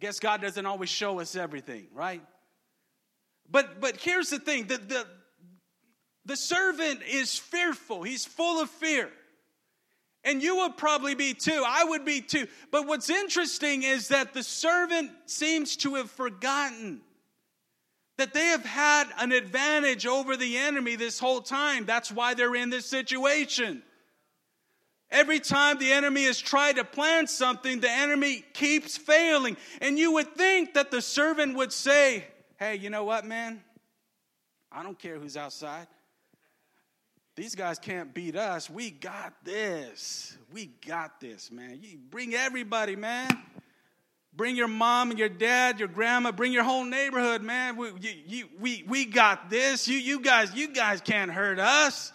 Guess 0.00 0.20
God 0.20 0.40
doesn't 0.40 0.64
always 0.66 0.88
show 0.88 1.20
us 1.20 1.36
everything, 1.36 1.86
right? 1.94 2.22
But, 3.50 3.80
but 3.80 3.96
here's 3.96 4.30
the 4.30 4.38
thing 4.38 4.66
the, 4.66 4.78
the, 4.78 5.06
the 6.24 6.36
servant 6.36 7.00
is 7.08 7.38
fearful, 7.38 8.02
he's 8.02 8.24
full 8.24 8.62
of 8.62 8.70
fear. 8.70 9.10
And 10.22 10.42
you 10.42 10.56
would 10.56 10.76
probably 10.76 11.14
be 11.14 11.32
too. 11.32 11.64
I 11.66 11.84
would 11.84 12.04
be 12.04 12.20
too. 12.20 12.46
But 12.70 12.86
what's 12.86 13.08
interesting 13.08 13.84
is 13.84 14.08
that 14.08 14.34
the 14.34 14.42
servant 14.42 15.10
seems 15.24 15.76
to 15.76 15.94
have 15.94 16.10
forgotten 16.10 17.00
that 18.18 18.34
they 18.34 18.46
have 18.48 18.66
had 18.66 19.08
an 19.18 19.32
advantage 19.32 20.06
over 20.06 20.36
the 20.36 20.58
enemy 20.58 20.94
this 20.96 21.18
whole 21.18 21.40
time. 21.40 21.86
That's 21.86 22.12
why 22.12 22.34
they're 22.34 22.54
in 22.54 22.68
this 22.68 22.84
situation. 22.84 23.82
Every 25.12 25.40
time 25.40 25.78
the 25.78 25.90
enemy 25.92 26.24
has 26.24 26.38
tried 26.38 26.76
to 26.76 26.84
plan 26.84 27.26
something, 27.26 27.80
the 27.80 27.90
enemy 27.90 28.44
keeps 28.52 28.96
failing. 28.96 29.56
And 29.80 29.98
you 29.98 30.12
would 30.12 30.34
think 30.36 30.74
that 30.74 30.90
the 30.90 31.02
servant 31.02 31.56
would 31.56 31.72
say, 31.72 32.24
Hey, 32.58 32.76
you 32.76 32.90
know 32.90 33.04
what, 33.04 33.24
man? 33.24 33.62
I 34.70 34.82
don't 34.82 34.98
care 34.98 35.18
who's 35.18 35.36
outside. 35.36 35.86
These 37.34 37.54
guys 37.54 37.78
can't 37.78 38.12
beat 38.12 38.36
us. 38.36 38.68
We 38.68 38.90
got 38.90 39.32
this. 39.44 40.36
We 40.52 40.66
got 40.86 41.20
this, 41.20 41.50
man. 41.50 41.78
You 41.80 41.98
bring 42.10 42.34
everybody, 42.34 42.96
man. 42.96 43.30
Bring 44.34 44.56
your 44.56 44.68
mom 44.68 45.10
and 45.10 45.18
your 45.18 45.28
dad, 45.28 45.78
your 45.78 45.88
grandma, 45.88 46.32
bring 46.32 46.52
your 46.52 46.62
whole 46.62 46.84
neighborhood, 46.84 47.42
man. 47.42 47.76
We, 47.76 47.88
you, 48.00 48.12
you, 48.26 48.48
we, 48.60 48.84
we 48.86 49.04
got 49.04 49.50
this. 49.50 49.88
You, 49.88 49.98
you 49.98 50.20
guys, 50.20 50.54
you 50.54 50.68
guys 50.68 51.00
can't 51.00 51.30
hurt 51.30 51.58
us. 51.58 52.12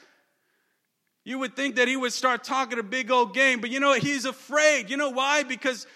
You 1.26 1.40
would 1.40 1.56
think 1.56 1.78
that 1.78 1.88
he 1.88 1.98
would 1.98 2.14
start 2.14 2.44
talking 2.44 2.78
a 2.78 2.84
big 2.84 3.10
old 3.10 3.34
game, 3.34 3.60
but 3.60 3.72
you 3.72 3.80
know 3.80 3.94
He's 3.94 4.26
afraid. 4.26 4.92
You 4.92 4.96
know 4.96 5.10
why? 5.10 5.42
Because 5.42 5.88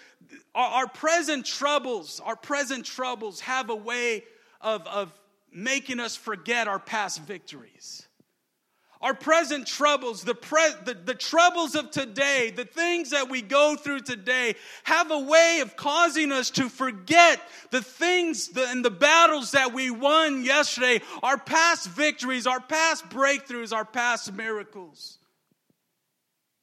our, 0.54 0.82
our 0.82 0.88
present 0.88 1.46
troubles, 1.46 2.20
our 2.24 2.34
present 2.34 2.84
troubles 2.84 3.38
have 3.40 3.70
a 3.70 3.76
way 3.76 4.24
of, 4.60 4.86
of 4.88 5.12
making 5.52 6.00
us 6.00 6.16
forget 6.16 6.66
our 6.66 6.80
past 6.80 7.22
victories. 7.22 8.06
Our 9.00 9.14
present 9.14 9.66
troubles, 9.66 10.24
the, 10.24 10.34
pre- 10.34 10.74
the, 10.84 10.92
the, 10.92 11.14
troubles 11.14 11.74
of 11.74 11.90
today, 11.90 12.52
the 12.54 12.66
things 12.66 13.10
that 13.10 13.30
we 13.30 13.40
go 13.40 13.74
through 13.74 14.00
today, 14.00 14.56
have 14.82 15.10
a 15.10 15.18
way 15.18 15.60
of 15.62 15.74
causing 15.74 16.32
us 16.32 16.50
to 16.50 16.68
forget 16.68 17.40
the 17.70 17.80
things 17.80 18.48
the, 18.48 18.68
and 18.68 18.84
the 18.84 18.90
battles 18.90 19.52
that 19.52 19.72
we 19.72 19.90
won 19.90 20.44
yesterday, 20.44 21.00
our 21.22 21.38
past 21.38 21.88
victories, 21.88 22.46
our 22.46 22.60
past 22.60 23.08
breakthroughs, 23.08 23.74
our 23.74 23.86
past 23.86 24.34
miracles. 24.34 25.16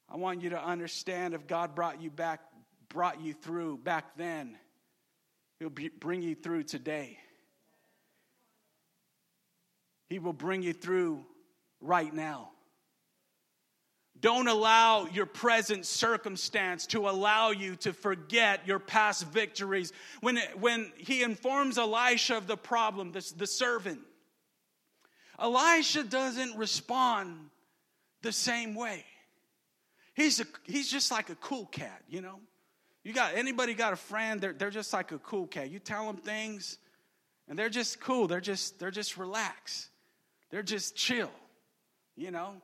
I 0.10 0.18
want 0.18 0.42
you 0.42 0.52
to 0.52 0.64
understand 0.64 1.34
if 1.34 1.48
God 1.48 1.76
brought 1.76 2.02
you 2.02 2.10
back, 2.10 2.42
brought 2.90 3.22
you 3.22 3.34
through 3.34 3.80
back 3.80 4.18
then, 4.18 4.58
He'll 5.60 5.70
be, 5.70 5.90
bring 5.90 6.22
you 6.22 6.36
through 6.36 6.64
today. 6.64 7.18
He 10.10 10.20
will 10.20 10.34
bring 10.34 10.62
you 10.62 10.74
through 10.74 11.26
right 11.82 12.14
now. 12.14 12.52
Don't 14.20 14.48
allow 14.48 15.06
your 15.06 15.28
present 15.28 15.86
circumstance 15.86 16.88
to 16.88 17.08
allow 17.08 17.52
you 17.52 17.76
to 17.78 17.94
forget 17.94 18.66
your 18.66 18.80
past 18.80 19.28
victories. 19.28 19.94
When, 20.22 20.40
when 20.60 20.92
he 20.98 21.22
informs 21.22 21.78
Elisha 21.78 22.38
of 22.38 22.48
the 22.48 22.58
problem, 22.58 23.12
the, 23.12 23.34
the 23.38 23.46
servant, 23.46 24.00
Elisha 25.40 26.04
doesn't 26.04 26.58
respond 26.58 27.50
the 28.24 28.32
same 28.32 28.74
way. 28.74 29.06
He's, 30.18 30.40
a, 30.40 30.46
he's 30.64 30.90
just 30.90 31.12
like 31.12 31.30
a 31.30 31.36
cool 31.36 31.68
cat, 31.68 32.02
you 32.10 32.22
know? 32.22 32.40
You 33.04 33.14
got 33.14 33.36
anybody 33.36 33.76
got 33.76 33.94
a 33.94 33.98
friend, 33.98 34.42
they're, 34.42 34.52
they're 34.52 34.72
just 34.72 34.92
like 34.92 35.12
a 35.12 35.20
cool 35.20 35.46
cat. 35.46 35.70
You 35.70 35.78
tell 35.78 36.08
them 36.08 36.18
things, 36.18 36.80
and 37.48 37.58
they're 37.58 37.70
just 37.70 38.00
cool. 38.00 38.26
They're 38.28 38.42
just, 38.42 38.80
they're 38.80 38.90
just 38.90 39.16
relaxed. 39.18 39.90
They're 40.50 40.64
just 40.64 40.96
chill. 40.96 41.30
You 42.16 42.32
know, 42.32 42.56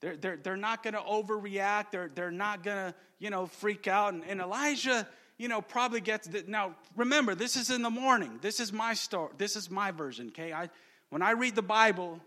they're, 0.00 0.16
they're, 0.16 0.38
they're 0.38 0.56
not 0.56 0.82
going 0.82 0.94
to 0.94 1.00
overreact. 1.00 1.90
They're, 1.90 2.10
they're 2.12 2.30
not 2.30 2.62
going 2.62 2.78
to, 2.78 2.94
you 3.18 3.28
know, 3.28 3.44
freak 3.44 3.86
out. 3.86 4.14
And, 4.14 4.24
and 4.24 4.40
Elijah, 4.40 5.06
you 5.36 5.48
know, 5.48 5.60
probably 5.60 6.00
gets 6.00 6.26
the, 6.26 6.44
now. 6.48 6.74
Remember, 6.96 7.34
this 7.34 7.56
is 7.56 7.68
in 7.68 7.82
the 7.82 7.90
morning. 7.90 8.38
This 8.40 8.60
is 8.60 8.72
my 8.72 8.94
story. 8.94 9.30
This 9.36 9.56
is 9.56 9.70
my 9.70 9.90
version. 9.90 10.28
Okay, 10.28 10.54
I 10.54 10.70
when 11.10 11.20
I 11.20 11.32
read 11.32 11.54
the 11.54 11.60
Bible, 11.60 12.18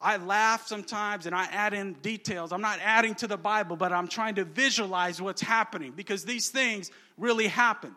I 0.00 0.16
laugh 0.16 0.66
sometimes 0.66 1.26
and 1.26 1.34
I 1.34 1.44
add 1.46 1.74
in 1.74 1.94
details. 1.94 2.52
I'm 2.52 2.62
not 2.62 2.78
adding 2.82 3.14
to 3.16 3.26
the 3.26 3.36
Bible, 3.36 3.76
but 3.76 3.92
I'm 3.92 4.08
trying 4.08 4.36
to 4.36 4.44
visualize 4.44 5.20
what's 5.20 5.42
happening 5.42 5.92
because 5.94 6.24
these 6.24 6.48
things 6.48 6.90
really 7.18 7.48
happen. 7.48 7.94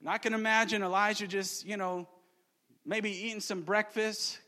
And 0.00 0.08
I 0.08 0.18
can 0.18 0.32
imagine 0.32 0.82
Elijah 0.82 1.26
just, 1.26 1.66
you 1.66 1.76
know, 1.76 2.08
maybe 2.84 3.10
eating 3.10 3.40
some 3.40 3.60
breakfast, 3.60 4.38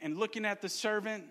and 0.00 0.18
looking 0.18 0.44
at 0.46 0.62
the 0.62 0.68
servant, 0.68 1.24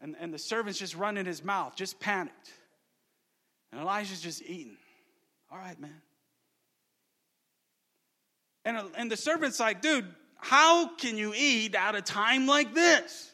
and, 0.00 0.14
and 0.20 0.32
the 0.32 0.38
servant's 0.38 0.78
just 0.78 0.94
running 0.94 1.26
his 1.26 1.42
mouth, 1.42 1.74
just 1.74 1.98
panicked. 1.98 2.52
And 3.72 3.80
Elijah's 3.80 4.20
just 4.20 4.42
eating. 4.42 4.76
All 5.50 5.58
right, 5.58 5.78
man. 5.80 6.02
And, 8.64 8.78
and 8.96 9.10
the 9.10 9.16
servant's 9.16 9.58
like, 9.58 9.80
dude, 9.82 10.06
how 10.40 10.88
can 10.96 11.16
you 11.16 11.32
eat 11.36 11.74
at 11.74 11.94
a 11.94 12.02
time 12.02 12.46
like 12.46 12.74
this? 12.74 13.30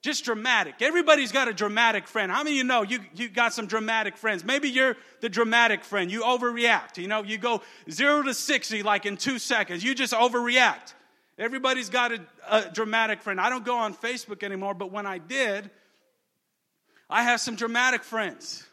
Just 0.00 0.24
dramatic. 0.24 0.76
Everybody's 0.80 1.32
got 1.32 1.48
a 1.48 1.52
dramatic 1.52 2.06
friend. 2.06 2.30
How 2.30 2.44
many 2.44 2.52
of 2.52 2.56
you 2.58 2.64
know 2.64 2.82
you, 2.82 3.00
you 3.14 3.28
got 3.28 3.52
some 3.52 3.66
dramatic 3.66 4.16
friends? 4.16 4.44
Maybe 4.44 4.68
you're 4.68 4.96
the 5.20 5.28
dramatic 5.28 5.84
friend. 5.84 6.10
You 6.10 6.22
overreact. 6.22 6.98
You 6.98 7.08
know, 7.08 7.24
you 7.24 7.36
go 7.36 7.62
zero 7.90 8.22
to 8.22 8.32
60 8.32 8.84
like 8.84 9.06
in 9.06 9.16
two 9.16 9.40
seconds. 9.40 9.82
You 9.82 9.94
just 9.94 10.12
overreact. 10.12 10.94
Everybody's 11.36 11.88
got 11.88 12.12
a, 12.12 12.20
a, 12.48 12.70
dramatic 12.72 13.22
friend. 13.22 13.40
I 13.40 13.48
don't 13.48 13.64
go 13.64 13.76
on 13.76 13.94
Facebook 13.94 14.42
anymore, 14.42 14.74
but 14.74 14.90
when 14.90 15.06
I 15.06 15.18
did, 15.18 15.70
I 17.10 17.24
have 17.24 17.40
some 17.40 17.54
dramatic 17.54 18.02
friends. 18.02 18.66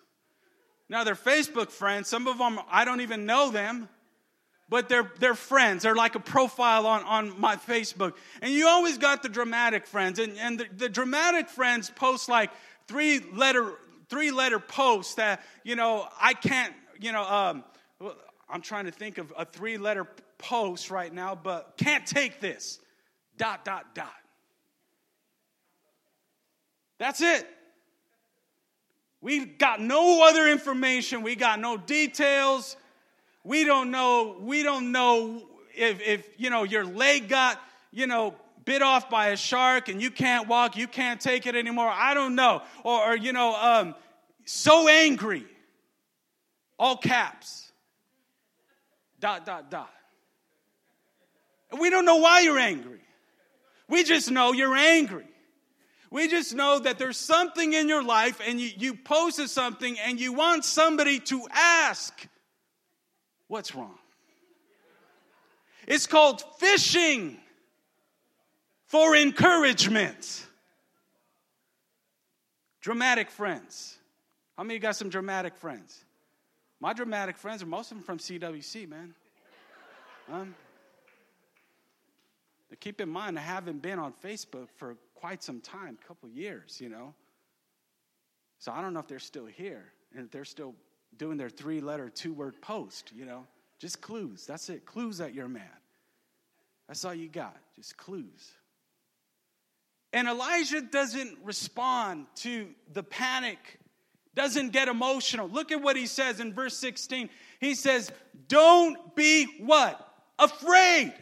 Now 0.89 1.03
they're 1.03 1.15
Facebook 1.15 1.69
friends. 1.69 2.07
Some 2.07 2.27
of 2.27 2.37
them 2.37 2.59
I 2.69 2.85
don't 2.85 3.01
even 3.01 3.25
know 3.25 3.49
them, 3.51 3.89
but 4.69 4.89
they're 4.89 5.11
they're 5.19 5.35
friends. 5.35 5.83
They're 5.83 5.95
like 5.95 6.15
a 6.15 6.19
profile 6.19 6.87
on, 6.87 7.03
on 7.03 7.39
my 7.39 7.55
Facebook. 7.55 8.13
And 8.41 8.51
you 8.51 8.67
always 8.67 8.97
got 8.97 9.23
the 9.23 9.29
dramatic 9.29 9.85
friends. 9.85 10.19
And, 10.19 10.37
and 10.37 10.59
the, 10.59 10.65
the 10.75 10.89
dramatic 10.89 11.49
friends 11.49 11.89
post 11.89 12.29
like 12.29 12.51
three 12.87 13.19
letter 13.33 13.73
three 14.09 14.31
letter 14.31 14.59
posts 14.59 15.15
that, 15.15 15.43
you 15.63 15.75
know, 15.75 16.07
I 16.19 16.33
can't, 16.33 16.73
you 16.99 17.11
know, 17.11 17.23
um, 17.23 17.63
I'm 18.49 18.61
trying 18.61 18.85
to 18.85 18.91
think 18.91 19.17
of 19.17 19.33
a 19.37 19.45
three 19.45 19.77
letter 19.77 20.07
post 20.37 20.91
right 20.91 21.13
now, 21.13 21.35
but 21.35 21.73
can't 21.77 22.05
take 22.05 22.39
this. 22.39 22.79
Dot, 23.37 23.65
dot, 23.65 23.93
dot. 23.93 24.13
That's 26.97 27.21
it. 27.21 27.45
We 29.21 29.45
got 29.45 29.81
no 29.81 30.27
other 30.27 30.47
information. 30.47 31.21
We 31.21 31.35
got 31.35 31.59
no 31.59 31.77
details. 31.77 32.77
We 33.45 33.63
don't 33.63 33.91
know. 33.91 34.35
We 34.41 34.63
don't 34.63 34.91
know 34.91 35.43
if, 35.75 36.01
if 36.01 36.27
you 36.37 36.49
know 36.49 36.63
your 36.63 36.83
leg 36.83 37.29
got 37.29 37.61
you 37.91 38.07
know 38.07 38.33
bit 38.65 38.81
off 38.81 39.09
by 39.09 39.27
a 39.27 39.37
shark 39.37 39.87
and 39.87 40.01
you 40.01 40.09
can't 40.09 40.47
walk. 40.47 40.75
You 40.75 40.87
can't 40.87 41.21
take 41.21 41.45
it 41.45 41.55
anymore. 41.55 41.87
I 41.87 42.15
don't 42.15 42.35
know. 42.35 42.63
Or, 42.83 43.11
or 43.11 43.15
you 43.15 43.31
know, 43.31 43.55
um, 43.55 43.95
so 44.43 44.89
angry. 44.89 45.45
All 46.77 46.97
caps. 46.97 47.71
Dot 49.19 49.45
dot 49.45 49.69
dot. 49.69 49.93
And 51.71 51.79
We 51.79 51.91
don't 51.91 52.05
know 52.05 52.17
why 52.17 52.41
you're 52.41 52.59
angry. 52.59 52.99
We 53.87 54.03
just 54.03 54.31
know 54.31 54.51
you're 54.53 54.75
angry. 54.75 55.27
We 56.09 56.27
just 56.27 56.55
know 56.55 56.79
that 56.79 56.97
there's 56.97 57.17
something 57.17 57.73
in 57.73 57.87
your 57.87 58.03
life 58.03 58.41
and 58.45 58.59
you, 58.59 58.71
you 58.75 58.95
posted 58.95 59.49
something 59.49 59.99
and 59.99 60.19
you 60.19 60.33
want 60.33 60.65
somebody 60.65 61.19
to 61.19 61.47
ask, 61.51 62.27
What's 63.47 63.75
wrong? 63.75 63.97
It's 65.87 66.07
called 66.07 66.43
fishing. 66.59 67.37
for 68.87 69.15
encouragement. 69.15 70.45
Dramatic 72.81 73.31
friends. 73.31 73.97
How 74.55 74.63
many 74.63 74.75
of 74.75 74.81
you 74.81 74.87
got 74.87 74.95
some 74.95 75.09
dramatic 75.09 75.55
friends? 75.57 76.05
My 76.79 76.93
dramatic 76.93 77.37
friends 77.37 77.63
are 77.63 77.65
most 77.65 77.91
of 77.91 77.97
them 77.97 78.03
from 78.03 78.19
CWC, 78.19 78.87
man. 78.87 79.15
Um, 80.31 80.55
keep 82.79 83.01
in 83.01 83.09
mind, 83.09 83.37
I 83.37 83.41
haven't 83.41 83.81
been 83.81 83.99
on 83.99 84.13
Facebook 84.23 84.69
for 84.75 84.95
quite 85.15 85.41
some 85.41 85.61
time, 85.61 85.97
a 86.03 86.07
couple 86.07 86.29
years, 86.29 86.79
you 86.79 86.89
know. 86.89 87.13
So 88.59 88.71
I 88.71 88.81
don't 88.81 88.93
know 88.93 88.99
if 88.99 89.07
they're 89.07 89.19
still 89.19 89.45
here 89.45 89.91
and 90.15 90.25
if 90.25 90.31
they're 90.31 90.45
still 90.45 90.75
doing 91.17 91.37
their 91.37 91.49
three 91.49 91.81
letter, 91.81 92.09
two 92.09 92.33
word 92.33 92.61
post, 92.61 93.11
you 93.15 93.25
know. 93.25 93.45
Just 93.79 94.01
clues. 94.01 94.45
That's 94.45 94.69
it. 94.69 94.85
Clues 94.85 95.17
that 95.17 95.33
you're 95.33 95.47
mad. 95.47 95.63
That's 96.87 97.03
all 97.03 97.13
you 97.13 97.27
got. 97.27 97.55
Just 97.75 97.97
clues. 97.97 98.51
And 100.13 100.27
Elijah 100.27 100.81
doesn't 100.81 101.39
respond 101.43 102.27
to 102.35 102.69
the 102.93 103.03
panic, 103.03 103.79
doesn't 104.33 104.71
get 104.71 104.87
emotional. 104.87 105.49
Look 105.49 105.71
at 105.71 105.81
what 105.81 105.97
he 105.97 106.07
says 106.07 106.39
in 106.39 106.53
verse 106.53 106.77
16. 106.77 107.29
He 107.59 107.75
says, 107.75 108.11
Don't 108.47 109.15
be 109.15 109.45
what? 109.59 109.99
Afraid. 110.39 111.13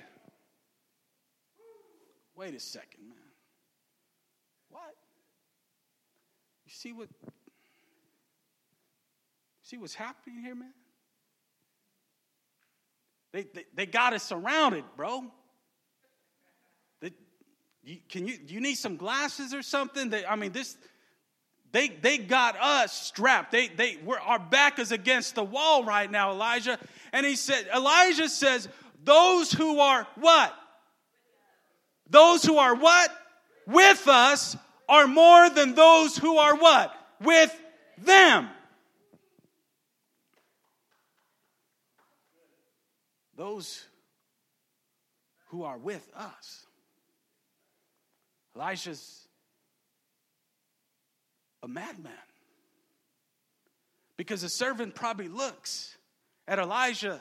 Wait 2.36 2.54
a 2.54 2.60
second, 2.60 3.08
man. 3.10 3.18
What? 4.70 4.96
You 6.66 6.72
see 6.72 6.94
what 6.94 7.10
see 9.64 9.78
what's 9.78 9.96
happening 9.96 10.42
here, 10.42 10.56
man? 10.56 10.74
They, 13.32 13.44
they, 13.54 13.66
they 13.74 13.86
got 13.86 14.14
us 14.14 14.24
surrounded, 14.24 14.84
bro. 14.96 15.24
They, 17.02 17.12
you, 17.84 17.98
can 18.08 18.28
you, 18.28 18.38
you 18.48 18.62
need 18.62 18.76
some 18.76 18.98
glasses 18.98 19.54
or 19.54 19.64
something? 19.64 20.10
They, 20.10 20.26
I 20.26 20.36
mean, 20.36 20.52
this, 20.52 20.78
they, 21.72 21.88
they 21.88 22.20
got 22.20 22.56
us 22.60 22.94
strapped. 22.94 23.52
They, 23.52 23.70
they, 23.70 23.98
we're, 24.04 24.20
our 24.20 24.38
back 24.38 24.78
is 24.78 24.92
against 24.92 25.34
the 25.34 25.44
wall 25.44 25.84
right 25.84 26.10
now, 26.10 26.32
Elijah. 26.32 26.78
And 27.12 27.26
he 27.26 27.36
said, 27.36 27.68
Elijah 27.74 28.30
says, 28.30 28.70
those 29.04 29.52
who 29.52 29.80
are 29.80 30.08
what? 30.16 30.54
Those 32.10 32.44
who 32.44 32.58
are 32.58 32.76
what? 32.76 33.10
With 33.66 34.08
us 34.08 34.56
are 34.88 35.08
more 35.08 35.50
than 35.50 35.74
those 35.74 36.16
who 36.16 36.38
are 36.38 36.56
what? 36.56 36.94
With 37.22 37.52
them. 37.98 38.50
Those 43.36 43.86
who 45.48 45.64
are 45.64 45.78
with 45.78 46.08
us. 46.16 46.66
Elisha's 48.56 49.28
a 51.64 51.68
madman. 51.68 52.12
Because 54.18 54.42
the 54.42 54.50
servant 54.50 54.94
probably 54.94 55.28
looks 55.28 55.98
at 56.48 56.60
Elijah. 56.60 57.20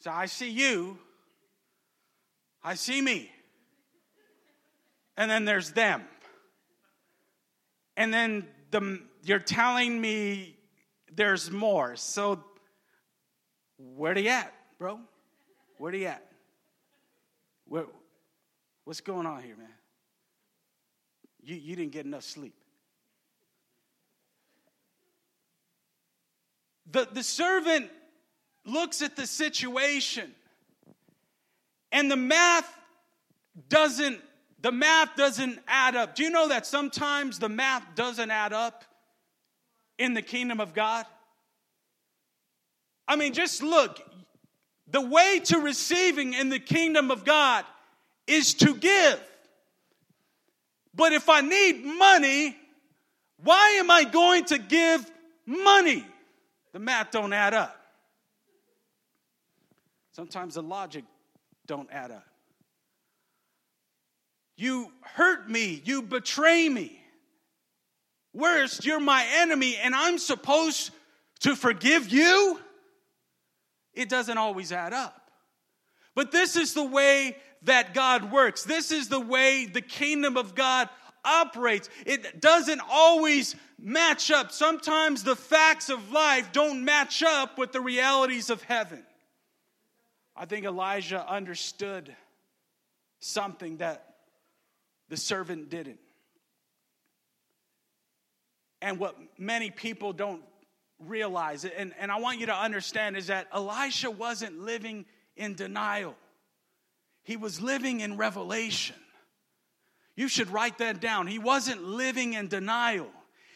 So 0.00 0.10
I 0.10 0.26
see 0.26 0.50
you, 0.50 0.98
I 2.64 2.74
see 2.74 3.00
me. 3.00 3.30
And 5.16 5.30
then 5.30 5.44
there's 5.44 5.72
them. 5.72 6.02
And 7.96 8.12
then 8.12 8.46
the, 8.70 9.00
you're 9.22 9.38
telling 9.38 10.00
me 10.00 10.56
there's 11.14 11.50
more. 11.50 11.94
So 11.96 12.42
where 13.96 14.14
he 14.14 14.28
at, 14.28 14.52
bro? 14.78 15.00
Where 15.78 15.92
he 15.92 16.06
at? 16.06 16.24
Where, 17.66 17.86
what's 18.84 19.00
going 19.00 19.26
on 19.26 19.42
here, 19.42 19.56
man? 19.56 19.68
You, 21.42 21.56
you 21.56 21.76
didn't 21.76 21.92
get 21.92 22.06
enough 22.06 22.22
sleep. 22.22 22.54
The, 26.90 27.08
the 27.10 27.22
servant 27.22 27.90
looks 28.64 29.02
at 29.02 29.16
the 29.16 29.26
situation 29.26 30.32
and 31.90 32.10
the 32.10 32.16
math 32.16 32.70
doesn't 33.68 34.20
the 34.60 34.70
math 34.70 35.16
doesn't 35.16 35.58
add 35.66 35.96
up. 35.96 36.14
Do 36.14 36.22
you 36.22 36.30
know 36.30 36.48
that 36.48 36.66
sometimes 36.66 37.40
the 37.40 37.48
math 37.48 37.82
doesn't 37.96 38.30
add 38.30 38.52
up 38.52 38.84
in 39.98 40.14
the 40.14 40.22
kingdom 40.22 40.60
of 40.60 40.72
God? 40.72 41.04
I 43.06 43.16
mean, 43.16 43.32
just 43.32 43.62
look. 43.62 44.00
The 44.90 45.00
way 45.00 45.40
to 45.44 45.58
receiving 45.58 46.34
in 46.34 46.48
the 46.48 46.58
kingdom 46.58 47.10
of 47.10 47.24
God 47.24 47.64
is 48.26 48.54
to 48.54 48.74
give. 48.74 49.20
But 50.94 51.12
if 51.12 51.28
I 51.28 51.40
need 51.40 51.84
money, 51.84 52.56
why 53.42 53.70
am 53.78 53.90
I 53.90 54.04
going 54.04 54.44
to 54.46 54.58
give 54.58 55.10
money? 55.46 56.06
The 56.72 56.78
math 56.78 57.10
don't 57.10 57.32
add 57.32 57.54
up. 57.54 57.76
Sometimes 60.12 60.54
the 60.54 60.62
logic 60.62 61.04
don't 61.66 61.88
add 61.90 62.10
up. 62.10 62.26
You 64.56 64.92
hurt 65.00 65.48
me, 65.48 65.82
you 65.84 66.02
betray 66.02 66.68
me. 66.68 66.98
Worst, 68.34 68.84
you're 68.84 69.00
my 69.00 69.26
enemy 69.36 69.76
and 69.76 69.94
I'm 69.94 70.18
supposed 70.18 70.90
to 71.40 71.56
forgive 71.56 72.10
you? 72.10 72.60
It 73.94 74.08
doesn't 74.08 74.38
always 74.38 74.72
add 74.72 74.92
up. 74.92 75.30
But 76.14 76.30
this 76.30 76.56
is 76.56 76.74
the 76.74 76.84
way 76.84 77.36
that 77.62 77.94
God 77.94 78.32
works. 78.32 78.64
This 78.64 78.92
is 78.92 79.08
the 79.08 79.20
way 79.20 79.66
the 79.66 79.80
kingdom 79.80 80.36
of 80.36 80.54
God 80.54 80.88
operates. 81.24 81.88
It 82.04 82.40
doesn't 82.40 82.80
always 82.90 83.54
match 83.78 84.30
up. 84.30 84.52
Sometimes 84.52 85.22
the 85.22 85.36
facts 85.36 85.88
of 85.88 86.10
life 86.10 86.52
don't 86.52 86.84
match 86.84 87.22
up 87.22 87.58
with 87.58 87.72
the 87.72 87.80
realities 87.80 88.50
of 88.50 88.62
heaven. 88.62 89.04
I 90.36 90.46
think 90.46 90.66
Elijah 90.66 91.28
understood 91.28 92.14
something 93.20 93.78
that 93.78 94.16
the 95.08 95.16
servant 95.16 95.70
didn't. 95.70 96.00
And 98.80 98.98
what 98.98 99.16
many 99.38 99.70
people 99.70 100.12
don't 100.12 100.42
realize, 101.08 101.64
and, 101.64 101.92
and 101.98 102.10
I 102.10 102.18
want 102.18 102.40
you 102.40 102.46
to 102.46 102.54
understand, 102.54 103.16
is 103.16 103.28
that 103.28 103.48
Elisha 103.52 104.10
wasn't 104.10 104.58
living 104.58 105.04
in 105.36 105.54
denial, 105.54 106.14
he 107.22 107.36
was 107.36 107.60
living 107.60 108.00
in 108.00 108.16
revelation. 108.16 108.96
You 110.14 110.28
should 110.28 110.50
write 110.50 110.78
that 110.78 111.00
down. 111.00 111.26
He 111.26 111.38
wasn't 111.38 111.82
living 111.82 112.34
in 112.34 112.48
denial. 112.48 113.08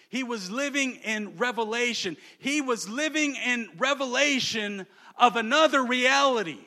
He 0.09 0.23
was 0.23 0.51
living 0.51 0.97
in 1.05 1.37
revelation. 1.37 2.17
He 2.39 2.61
was 2.63 2.89
living 2.89 3.37
in 3.37 3.69
revelation 3.77 4.87
of 5.19 5.37
another 5.37 5.85
reality. 5.85 6.66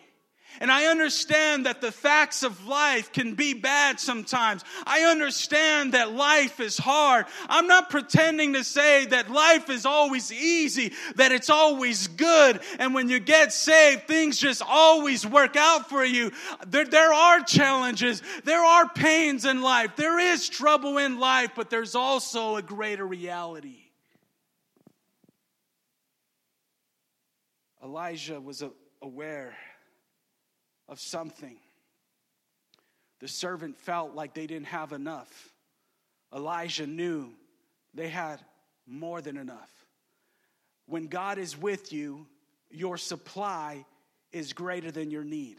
And 0.60 0.72
I 0.72 0.88
understand 0.88 1.66
that 1.66 1.80
the 1.80 1.92
facts 1.92 2.44
of 2.44 2.66
life 2.66 3.14
can 3.14 3.36
be 3.36 3.54
bad 3.54 4.00
sometimes. 4.00 4.64
I 4.86 5.04
understand 5.04 5.94
that 5.94 6.12
life 6.12 6.60
is 6.60 6.78
hard. 6.78 7.28
I'm 7.48 7.68
not 7.68 7.90
pretending 7.90 8.54
to 8.54 8.64
say 8.64 9.06
that 9.06 9.30
life 9.30 9.70
is 9.70 9.86
always 9.86 10.32
easy, 10.32 10.92
that 11.16 11.32
it's 11.32 11.50
always 11.50 12.08
good. 12.08 12.60
And 12.78 12.94
when 12.94 13.08
you 13.08 13.20
get 13.20 13.54
saved, 13.54 14.08
things 14.08 14.38
just 14.38 14.62
always 14.62 15.26
work 15.26 15.56
out 15.56 15.88
for 15.88 16.04
you. 16.04 16.32
There, 16.68 16.86
there 16.86 17.14
are 17.14 17.42
challenges. 17.42 18.22
There 18.44 18.64
are 18.64 18.90
pains 18.90 19.46
in 19.46 19.62
life. 19.62 19.96
There 19.96 20.20
is 20.20 20.50
trouble 20.50 20.98
in 20.98 21.20
life, 21.20 21.52
but 21.56 21.70
there's 21.70 21.96
also 21.96 22.58
a 22.58 22.62
greater 22.62 23.08
reality. 23.08 23.78
Elijah 27.82 28.42
was 28.42 28.62
aware 29.02 29.56
of 30.90 31.00
something. 31.00 31.56
The 33.20 33.28
servant 33.28 33.78
felt 33.78 34.16
like 34.16 34.34
they 34.34 34.48
didn't 34.48 34.68
have 34.68 34.92
enough. 34.92 35.54
Elijah 36.34 36.88
knew 36.88 37.30
they 37.94 38.10
had 38.10 38.40
more 38.88 39.22
than 39.22 39.38
enough. 39.38 39.72
When 40.88 41.08
God 41.08 41.38
is 41.38 41.58
with 41.58 41.94
you, 41.94 42.26
your 42.72 42.98
supply 42.98 43.86
is 44.32 44.54
greater 44.54 44.92
than 44.92 45.12
your 45.12 45.24
need. 45.24 45.58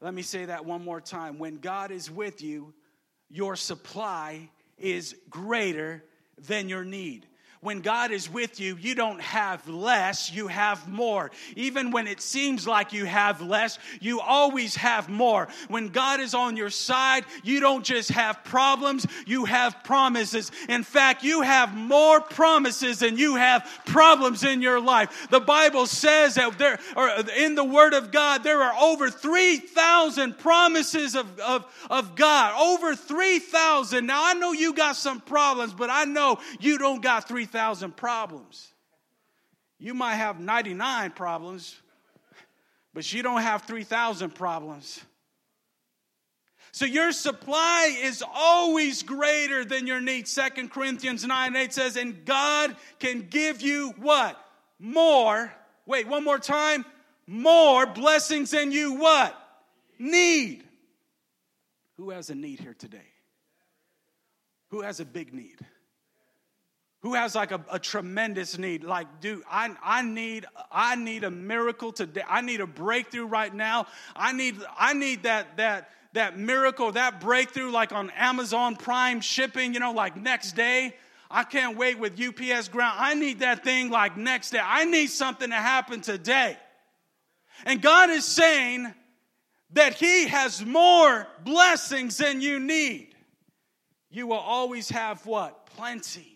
Let 0.00 0.14
me 0.14 0.22
say 0.22 0.46
that 0.46 0.64
one 0.64 0.84
more 0.84 1.00
time. 1.00 1.38
When 1.38 1.58
God 1.58 1.90
is 1.90 2.10
with 2.10 2.42
you, 2.42 2.74
your 3.30 3.56
supply 3.56 4.48
is 4.78 5.16
greater 5.30 6.04
than 6.38 6.68
your 6.68 6.84
need. 6.84 7.26
When 7.64 7.80
God 7.80 8.12
is 8.12 8.30
with 8.30 8.60
you, 8.60 8.76
you 8.78 8.94
don't 8.94 9.22
have 9.22 9.66
less, 9.66 10.30
you 10.30 10.48
have 10.48 10.86
more. 10.86 11.30
Even 11.56 11.92
when 11.92 12.06
it 12.06 12.20
seems 12.20 12.66
like 12.68 12.92
you 12.92 13.06
have 13.06 13.40
less, 13.40 13.78
you 14.02 14.20
always 14.20 14.76
have 14.76 15.08
more. 15.08 15.48
When 15.68 15.88
God 15.88 16.20
is 16.20 16.34
on 16.34 16.58
your 16.58 16.68
side, 16.68 17.24
you 17.42 17.60
don't 17.60 17.82
just 17.82 18.10
have 18.10 18.44
problems, 18.44 19.06
you 19.26 19.46
have 19.46 19.82
promises. 19.82 20.52
In 20.68 20.82
fact, 20.82 21.24
you 21.24 21.40
have 21.40 21.74
more 21.74 22.20
promises 22.20 22.98
than 22.98 23.16
you 23.16 23.36
have 23.36 23.66
problems 23.86 24.44
in 24.44 24.60
your 24.60 24.78
life. 24.78 25.28
The 25.30 25.40
Bible 25.40 25.86
says 25.86 26.34
that 26.34 26.58
there, 26.58 26.78
or 26.94 27.08
in 27.38 27.54
the 27.54 27.64
Word 27.64 27.94
of 27.94 28.12
God, 28.12 28.44
there 28.44 28.60
are 28.60 28.78
over 28.78 29.08
3,000 29.08 30.36
promises 30.36 31.14
of, 31.14 31.40
of, 31.40 31.64
of 31.88 32.14
God. 32.14 32.54
Over 32.60 32.94
3,000. 32.94 34.04
Now, 34.06 34.20
I 34.22 34.34
know 34.34 34.52
you 34.52 34.74
got 34.74 34.96
some 34.96 35.22
problems, 35.22 35.72
but 35.72 35.88
I 35.88 36.04
know 36.04 36.40
you 36.60 36.76
don't 36.76 37.02
got 37.02 37.26
3,000 37.26 37.53
3,000 37.54 37.96
problems. 37.96 38.72
You 39.78 39.94
might 39.94 40.16
have 40.16 40.40
99 40.40 41.12
problems, 41.12 41.80
but 42.92 43.12
you 43.12 43.22
don't 43.22 43.42
have 43.42 43.62
3,000 43.62 44.34
problems. 44.34 45.00
So 46.72 46.84
your 46.84 47.12
supply 47.12 47.96
is 48.02 48.24
always 48.34 49.04
greater 49.04 49.64
than 49.64 49.86
your 49.86 50.00
need. 50.00 50.26
Second 50.26 50.72
Corinthians 50.72 51.24
9 51.24 51.54
8 51.54 51.72
says, 51.72 51.96
and 51.96 52.24
God 52.24 52.74
can 52.98 53.28
give 53.30 53.62
you 53.62 53.94
what? 53.98 54.36
More. 54.80 55.54
Wait, 55.86 56.08
one 56.08 56.24
more 56.24 56.40
time. 56.40 56.84
More 57.28 57.86
blessings 57.86 58.50
than 58.50 58.72
you 58.72 58.94
what? 58.94 59.32
Need. 60.00 60.64
Who 61.98 62.10
has 62.10 62.30
a 62.30 62.34
need 62.34 62.58
here 62.58 62.74
today? 62.74 63.12
Who 64.70 64.80
has 64.80 64.98
a 64.98 65.04
big 65.04 65.32
need? 65.32 65.60
Who 67.04 67.12
has 67.12 67.34
like 67.34 67.52
a, 67.52 67.62
a, 67.70 67.78
tremendous 67.78 68.56
need. 68.56 68.82
Like 68.82 69.20
dude 69.20 69.42
I, 69.48 69.76
I 69.84 70.00
need 70.00 70.46
i 70.72 70.96
need 70.96 71.22
a 71.22 71.30
miracle 71.30 71.92
today. 71.92 72.22
I 72.26 72.40
need 72.40 72.62
a 72.62 72.66
breakthrough 72.66 73.26
right 73.26 73.54
now. 73.54 73.86
I 74.16 74.32
need 74.32 74.56
i 74.78 74.94
need 74.94 75.24
that 75.24 75.58
that 75.58 75.90
that 76.14 76.38
miracle 76.38 76.92
that 76.92 77.20
breakthrough 77.20 77.70
like 77.70 77.92
on 77.92 78.08
amazon 78.10 78.76
prime 78.76 79.20
shipping 79.20 79.74
you 79.74 79.80
know 79.80 79.92
like 79.92 80.16
next 80.16 80.52
day. 80.52 80.96
I 81.30 81.44
can't 81.44 81.76
wait 81.76 81.98
with 81.98 82.18
ups 82.18 82.68
ground. 82.68 82.96
I 82.98 83.12
need 83.12 83.40
that 83.40 83.64
thing 83.64 83.90
like 83.90 84.16
next 84.16 84.50
day. 84.50 84.60
I 84.62 84.86
need 84.86 85.08
something 85.08 85.50
to 85.50 85.56
happen 85.56 86.00
today. 86.00 86.56
And 87.66 87.82
god 87.82 88.08
is 88.08 88.24
saying 88.24 88.94
that 89.74 89.92
he 89.92 90.26
has 90.28 90.64
more 90.64 91.26
blessings 91.44 92.16
than 92.16 92.40
you 92.40 92.60
need. 92.60 93.14
You 94.08 94.26
will 94.26 94.38
always 94.38 94.88
have 94.88 95.26
what? 95.26 95.66
Plenty 95.66 96.33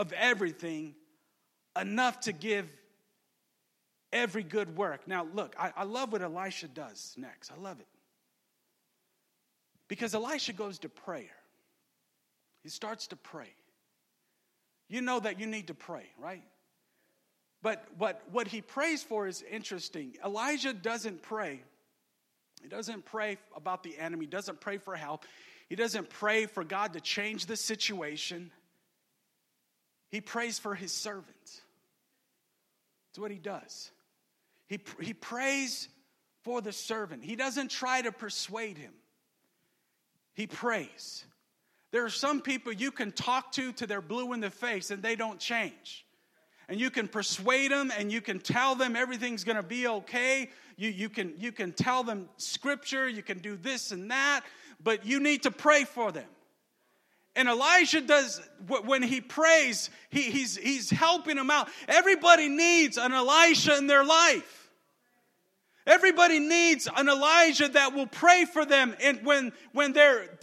of 0.00 0.14
everything, 0.14 0.94
enough 1.78 2.20
to 2.20 2.32
give 2.32 2.66
every 4.10 4.42
good 4.42 4.74
work. 4.74 5.06
Now, 5.06 5.26
look, 5.34 5.54
I, 5.58 5.72
I 5.76 5.84
love 5.84 6.10
what 6.10 6.22
Elisha 6.22 6.68
does 6.68 7.14
next. 7.18 7.52
I 7.52 7.60
love 7.60 7.78
it. 7.80 7.86
Because 9.88 10.14
Elisha 10.14 10.54
goes 10.54 10.78
to 10.78 10.88
prayer, 10.88 11.36
he 12.62 12.70
starts 12.70 13.08
to 13.08 13.16
pray. 13.16 13.52
You 14.88 15.02
know 15.02 15.20
that 15.20 15.38
you 15.38 15.46
need 15.46 15.66
to 15.66 15.74
pray, 15.74 16.06
right? 16.18 16.44
But 17.60 17.84
what, 17.98 18.22
what 18.32 18.48
he 18.48 18.62
prays 18.62 19.02
for 19.02 19.28
is 19.28 19.44
interesting. 19.50 20.16
Elijah 20.24 20.72
doesn't 20.72 21.20
pray. 21.20 21.60
He 22.62 22.68
doesn't 22.68 23.04
pray 23.04 23.36
about 23.54 23.82
the 23.82 23.98
enemy, 23.98 24.24
he 24.24 24.30
doesn't 24.30 24.62
pray 24.62 24.78
for 24.78 24.96
help. 24.96 25.26
He 25.68 25.76
doesn't 25.76 26.08
pray 26.08 26.46
for 26.46 26.64
God 26.64 26.94
to 26.94 27.00
change 27.00 27.46
the 27.46 27.56
situation. 27.56 28.50
He 30.10 30.20
prays 30.20 30.58
for 30.58 30.74
his 30.74 30.92
servants. 30.92 31.60
That's 33.08 33.18
what 33.18 33.30
he 33.30 33.38
does. 33.38 33.90
He, 34.66 34.78
he 35.00 35.14
prays 35.14 35.88
for 36.42 36.60
the 36.60 36.72
servant. 36.72 37.24
He 37.24 37.36
doesn't 37.36 37.70
try 37.70 38.02
to 38.02 38.12
persuade 38.12 38.78
him, 38.78 38.92
he 40.34 40.46
prays. 40.46 41.24
There 41.92 42.04
are 42.04 42.10
some 42.10 42.40
people 42.40 42.72
you 42.72 42.92
can 42.92 43.10
talk 43.10 43.50
to 43.52 43.72
to 43.72 43.86
their 43.86 44.00
blue 44.00 44.32
in 44.32 44.38
the 44.38 44.50
face 44.50 44.92
and 44.92 45.02
they 45.02 45.16
don't 45.16 45.40
change. 45.40 46.06
And 46.68 46.78
you 46.78 46.88
can 46.88 47.08
persuade 47.08 47.72
them 47.72 47.90
and 47.98 48.12
you 48.12 48.20
can 48.20 48.38
tell 48.38 48.76
them 48.76 48.94
everything's 48.94 49.42
gonna 49.42 49.64
be 49.64 49.88
okay. 49.88 50.50
You, 50.76 50.88
you, 50.88 51.08
can, 51.08 51.34
you 51.36 51.50
can 51.50 51.72
tell 51.72 52.04
them 52.04 52.28
scripture, 52.36 53.08
you 53.08 53.24
can 53.24 53.38
do 53.38 53.56
this 53.56 53.90
and 53.90 54.08
that, 54.12 54.42
but 54.80 55.04
you 55.04 55.18
need 55.18 55.42
to 55.42 55.50
pray 55.50 55.82
for 55.82 56.12
them. 56.12 56.28
And 57.36 57.48
Elijah 57.48 58.00
does, 58.00 58.40
when 58.66 59.02
he 59.02 59.20
prays, 59.20 59.88
he, 60.10 60.22
he's, 60.22 60.56
he's 60.56 60.90
helping 60.90 61.36
them 61.36 61.50
out. 61.50 61.68
Everybody 61.86 62.48
needs 62.48 62.98
an 62.98 63.12
Elisha 63.12 63.76
in 63.78 63.86
their 63.86 64.04
life. 64.04 64.70
Everybody 65.86 66.38
needs 66.40 66.88
an 66.94 67.08
Elijah 67.08 67.68
that 67.68 67.94
will 67.94 68.06
pray 68.06 68.44
for 68.44 68.66
them 68.66 68.94
and 69.00 69.24
when, 69.24 69.52
when 69.72 69.92
they're, 69.92 70.38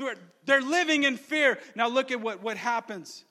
they're 0.46 0.62
living 0.62 1.04
in 1.04 1.18
fear. 1.18 1.60
Now 1.76 1.90
look 1.90 2.12
at 2.12 2.22
what, 2.22 2.42
what 2.42 2.58
happens. 2.58 3.24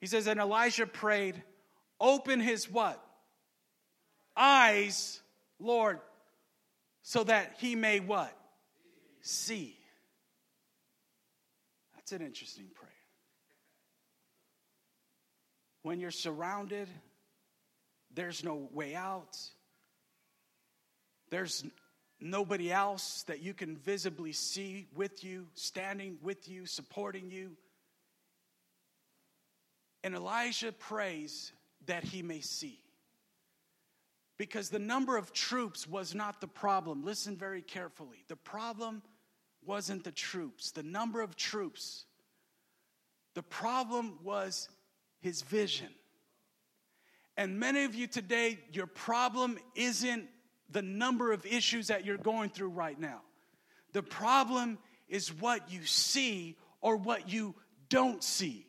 He 0.00 0.06
says, 0.06 0.26
and 0.26 0.40
Elijah 0.40 0.86
prayed, 0.86 1.42
open 2.00 2.40
his 2.40 2.70
what? 2.70 3.04
Eyes, 4.36 5.20
Lord, 5.58 6.00
so 7.02 7.24
that 7.24 7.56
he 7.58 7.74
may 7.74 8.00
what? 8.00 8.34
See. 9.20 9.76
That's 11.96 12.12
an 12.12 12.22
interesting 12.22 12.66
prayer. 12.74 12.79
When 15.82 16.00
you're 16.00 16.10
surrounded, 16.10 16.88
there's 18.14 18.44
no 18.44 18.68
way 18.72 18.94
out. 18.94 19.38
There's 21.30 21.64
nobody 22.20 22.70
else 22.70 23.22
that 23.28 23.40
you 23.40 23.54
can 23.54 23.76
visibly 23.76 24.32
see 24.32 24.88
with 24.94 25.24
you, 25.24 25.46
standing 25.54 26.18
with 26.22 26.48
you, 26.48 26.66
supporting 26.66 27.30
you. 27.30 27.56
And 30.02 30.14
Elijah 30.14 30.72
prays 30.72 31.52
that 31.86 32.04
he 32.04 32.22
may 32.22 32.40
see. 32.40 32.78
Because 34.38 34.70
the 34.70 34.78
number 34.78 35.16
of 35.16 35.32
troops 35.32 35.86
was 35.86 36.14
not 36.14 36.40
the 36.40 36.48
problem. 36.48 37.04
Listen 37.04 37.36
very 37.36 37.62
carefully. 37.62 38.24
The 38.28 38.36
problem 38.36 39.02
wasn't 39.64 40.04
the 40.04 40.12
troops, 40.12 40.70
the 40.70 40.82
number 40.82 41.20
of 41.20 41.36
troops. 41.36 42.06
The 43.34 43.42
problem 43.42 44.18
was 44.22 44.68
his 45.20 45.42
vision. 45.42 45.88
And 47.36 47.58
many 47.58 47.84
of 47.84 47.94
you 47.94 48.06
today, 48.06 48.58
your 48.72 48.86
problem 48.86 49.58
isn't 49.74 50.28
the 50.70 50.82
number 50.82 51.32
of 51.32 51.46
issues 51.46 51.88
that 51.88 52.04
you're 52.04 52.18
going 52.18 52.50
through 52.50 52.68
right 52.68 52.98
now. 52.98 53.22
The 53.92 54.02
problem 54.02 54.78
is 55.08 55.32
what 55.32 55.70
you 55.70 55.84
see 55.84 56.56
or 56.80 56.96
what 56.96 57.32
you 57.32 57.54
don't 57.88 58.22
see. 58.22 58.66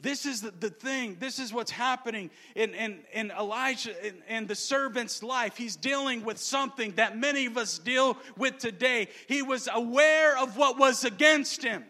This 0.00 0.24
is 0.26 0.40
the, 0.40 0.50
the 0.50 0.70
thing. 0.70 1.16
This 1.20 1.38
is 1.38 1.52
what's 1.52 1.70
happening 1.70 2.30
in, 2.54 2.74
in, 2.74 3.00
in 3.12 3.30
Elijah 3.30 3.94
and 4.28 4.48
the 4.48 4.54
servant's 4.54 5.22
life. 5.22 5.56
He's 5.56 5.76
dealing 5.76 6.24
with 6.24 6.38
something 6.38 6.92
that 6.92 7.18
many 7.18 7.46
of 7.46 7.56
us 7.56 7.78
deal 7.78 8.16
with 8.36 8.58
today. 8.58 9.08
He 9.28 9.42
was 9.42 9.68
aware 9.72 10.38
of 10.38 10.56
what 10.56 10.78
was 10.78 11.04
against 11.04 11.62
him, 11.62 11.84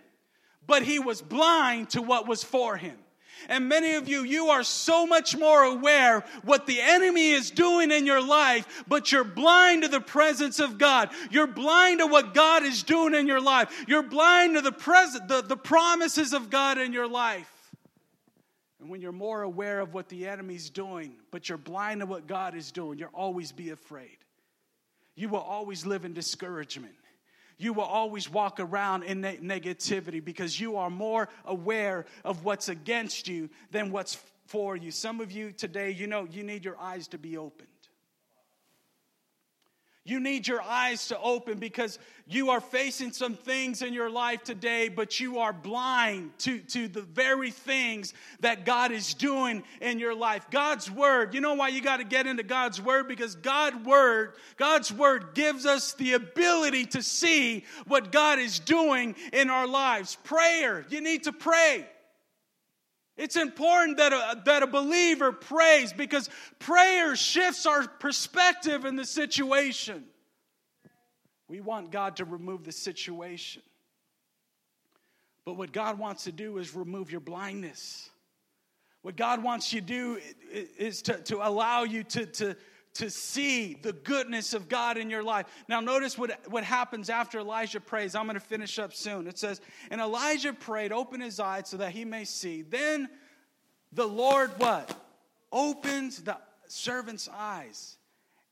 but 0.66 0.82
he 0.82 0.98
was 0.98 1.22
blind 1.22 1.90
to 1.90 2.02
what 2.02 2.26
was 2.26 2.42
for 2.42 2.76
him. 2.76 2.96
And 3.48 3.68
many 3.68 3.94
of 3.94 4.08
you, 4.08 4.22
you 4.22 4.48
are 4.48 4.62
so 4.62 5.06
much 5.06 5.36
more 5.36 5.62
aware 5.62 6.24
what 6.44 6.66
the 6.66 6.80
enemy 6.80 7.30
is 7.30 7.50
doing 7.50 7.90
in 7.90 8.06
your 8.06 8.24
life, 8.24 8.84
but 8.88 9.12
you're 9.12 9.24
blind 9.24 9.82
to 9.82 9.88
the 9.88 10.00
presence 10.00 10.58
of 10.58 10.78
God. 10.78 11.10
You're 11.30 11.46
blind 11.46 12.00
to 12.00 12.06
what 12.06 12.34
God 12.34 12.62
is 12.62 12.82
doing 12.82 13.14
in 13.14 13.26
your 13.26 13.40
life. 13.40 13.84
You're 13.86 14.02
blind 14.02 14.54
to 14.54 14.60
the 14.60 14.72
present, 14.72 15.28
the, 15.28 15.42
the 15.42 15.56
promises 15.56 16.32
of 16.32 16.50
God 16.50 16.78
in 16.78 16.92
your 16.92 17.08
life. 17.08 17.48
And 18.80 18.90
when 18.90 19.00
you're 19.00 19.12
more 19.12 19.42
aware 19.42 19.80
of 19.80 19.94
what 19.94 20.08
the 20.08 20.26
enemy's 20.26 20.68
doing, 20.68 21.14
but 21.30 21.48
you're 21.48 21.58
blind 21.58 22.00
to 22.00 22.06
what 22.06 22.26
God 22.26 22.56
is 22.56 22.72
doing, 22.72 22.98
you'll 22.98 23.10
always 23.14 23.52
be 23.52 23.70
afraid. 23.70 24.18
You 25.14 25.28
will 25.28 25.40
always 25.40 25.86
live 25.86 26.04
in 26.04 26.14
discouragement 26.14 26.94
you 27.62 27.72
will 27.72 27.84
always 27.84 28.30
walk 28.30 28.60
around 28.60 29.04
in 29.04 29.22
negativity 29.22 30.24
because 30.24 30.58
you 30.58 30.76
are 30.76 30.90
more 30.90 31.28
aware 31.44 32.06
of 32.24 32.44
what's 32.44 32.68
against 32.68 33.28
you 33.28 33.48
than 33.70 33.90
what's 33.90 34.18
for 34.46 34.76
you. 34.76 34.90
Some 34.90 35.20
of 35.20 35.32
you 35.32 35.52
today, 35.52 35.90
you 35.90 36.06
know, 36.06 36.26
you 36.30 36.42
need 36.42 36.64
your 36.64 36.78
eyes 36.78 37.08
to 37.08 37.18
be 37.18 37.36
opened. 37.36 37.68
You 40.04 40.18
need 40.18 40.48
your 40.48 40.60
eyes 40.60 41.08
to 41.08 41.20
open 41.20 41.58
because 41.58 42.00
you 42.26 42.50
are 42.50 42.60
facing 42.60 43.12
some 43.12 43.34
things 43.34 43.82
in 43.82 43.92
your 43.92 44.10
life 44.10 44.42
today, 44.42 44.88
but 44.88 45.20
you 45.20 45.38
are 45.38 45.52
blind 45.52 46.36
to, 46.40 46.58
to 46.58 46.88
the 46.88 47.02
very 47.02 47.52
things 47.52 48.12
that 48.40 48.64
God 48.66 48.90
is 48.90 49.14
doing 49.14 49.62
in 49.80 50.00
your 50.00 50.14
life. 50.14 50.46
God's 50.50 50.90
word, 50.90 51.34
you 51.34 51.40
know 51.40 51.54
why 51.54 51.68
you 51.68 51.80
got 51.80 51.98
to 51.98 52.04
get 52.04 52.26
into 52.26 52.42
God's 52.42 52.82
word? 52.82 53.06
Because 53.06 53.36
God 53.36 53.86
word, 53.86 54.34
God's 54.56 54.92
word 54.92 55.34
gives 55.34 55.66
us 55.66 55.92
the 55.92 56.14
ability 56.14 56.86
to 56.86 57.02
see 57.02 57.64
what 57.86 58.10
God 58.10 58.40
is 58.40 58.58
doing 58.58 59.14
in 59.32 59.50
our 59.50 59.68
lives. 59.68 60.18
Prayer, 60.24 60.84
you 60.88 61.00
need 61.00 61.24
to 61.24 61.32
pray. 61.32 61.86
It's 63.16 63.36
important 63.36 63.98
that 63.98 64.12
a, 64.12 64.42
that 64.46 64.62
a 64.62 64.66
believer 64.66 65.32
prays 65.32 65.92
because 65.92 66.30
prayer 66.58 67.14
shifts 67.14 67.66
our 67.66 67.86
perspective 67.86 68.84
in 68.84 68.96
the 68.96 69.04
situation. 69.04 70.04
We 71.48 71.60
want 71.60 71.90
God 71.90 72.16
to 72.16 72.24
remove 72.24 72.64
the 72.64 72.72
situation. 72.72 73.62
But 75.44 75.54
what 75.54 75.72
God 75.72 75.98
wants 75.98 76.24
to 76.24 76.32
do 76.32 76.56
is 76.58 76.74
remove 76.74 77.10
your 77.10 77.20
blindness. 77.20 78.08
What 79.02 79.16
God 79.16 79.42
wants 79.42 79.72
you 79.72 79.80
to 79.80 79.86
do 79.86 80.20
is 80.78 81.02
to, 81.02 81.18
to 81.24 81.46
allow 81.46 81.82
you 81.82 82.04
to, 82.04 82.26
to, 82.26 82.56
to 82.94 83.08
see 83.08 83.74
the 83.74 83.92
goodness 83.92 84.52
of 84.52 84.68
God 84.68 84.98
in 84.98 85.08
your 85.08 85.22
life. 85.22 85.46
Now, 85.68 85.80
notice 85.80 86.18
what, 86.18 86.38
what 86.50 86.62
happens 86.62 87.08
after 87.08 87.38
Elijah 87.38 87.80
prays. 87.80 88.14
I'm 88.14 88.26
going 88.26 88.34
to 88.34 88.40
finish 88.40 88.78
up 88.78 88.92
soon. 88.92 89.26
It 89.26 89.38
says, 89.38 89.60
And 89.90 90.00
Elijah 90.00 90.52
prayed, 90.52 90.92
open 90.92 91.20
his 91.20 91.40
eyes 91.40 91.68
so 91.68 91.78
that 91.78 91.92
he 91.92 92.04
may 92.04 92.24
see. 92.24 92.62
Then 92.62 93.08
the 93.92 94.06
Lord 94.06 94.50
what? 94.58 94.94
Opens 95.50 96.22
the 96.22 96.36
servant's 96.66 97.28
eyes. 97.32 97.96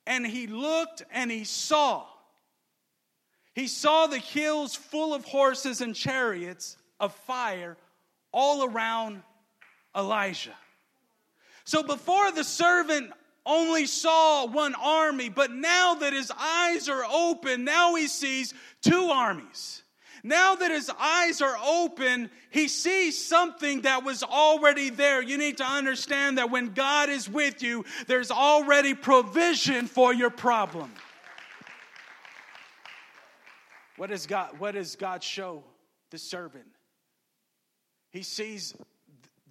And 0.07 0.26
he 0.26 0.47
looked 0.47 1.03
and 1.12 1.30
he 1.30 1.45
saw. 1.45 2.07
He 3.55 3.66
saw 3.66 4.07
the 4.07 4.18
hills 4.18 4.74
full 4.74 5.12
of 5.12 5.24
horses 5.24 5.82
and 5.82 5.95
chariots 5.95 6.78
of 6.99 7.14
fire 7.14 7.76
all 8.32 8.64
around 8.64 9.22
Elijah. 9.95 10.55
So 11.64 11.82
before 11.82 12.32
the 12.32 12.45
servant 12.45 13.12
only 13.47 13.86
saw 13.86 14.47
one 14.47 14.74
army, 14.74 15.28
but 15.28 15.51
now 15.51 15.95
that 15.95 16.12
his 16.12 16.30
eyes 16.38 16.88
are 16.88 17.05
open, 17.05 17.64
now 17.64 17.95
he 17.95 18.07
sees 18.07 18.55
two 18.82 19.11
armies. 19.11 19.82
Now 20.22 20.55
that 20.55 20.70
his 20.70 20.91
eyes 20.99 21.41
are 21.41 21.57
open, 21.64 22.30
he 22.51 22.68
sees 22.68 23.22
something 23.22 23.82
that 23.82 24.05
was 24.05 24.22
already 24.22 24.91
there. 24.91 25.22
You 25.22 25.38
need 25.38 25.59
to 25.59 25.64
understand 25.64 26.38
that 26.38 26.51
when 26.51 26.74
God 26.74 27.09
is 27.09 27.28
with 27.28 27.62
you, 27.62 27.84
there's 28.07 28.30
already 28.30 28.95
provision 28.95 29.86
for 29.86 30.12
your 30.12 30.30
problem. 30.30 30.93
What 33.97 34.11
does 34.11 34.26
God, 34.26 34.59
what 34.59 34.72
does 34.72 34.97
God 34.97 35.22
show 35.22 35.64
the 36.11 36.18
servant? 36.18 36.66
He 38.11 38.22
sees 38.22 38.74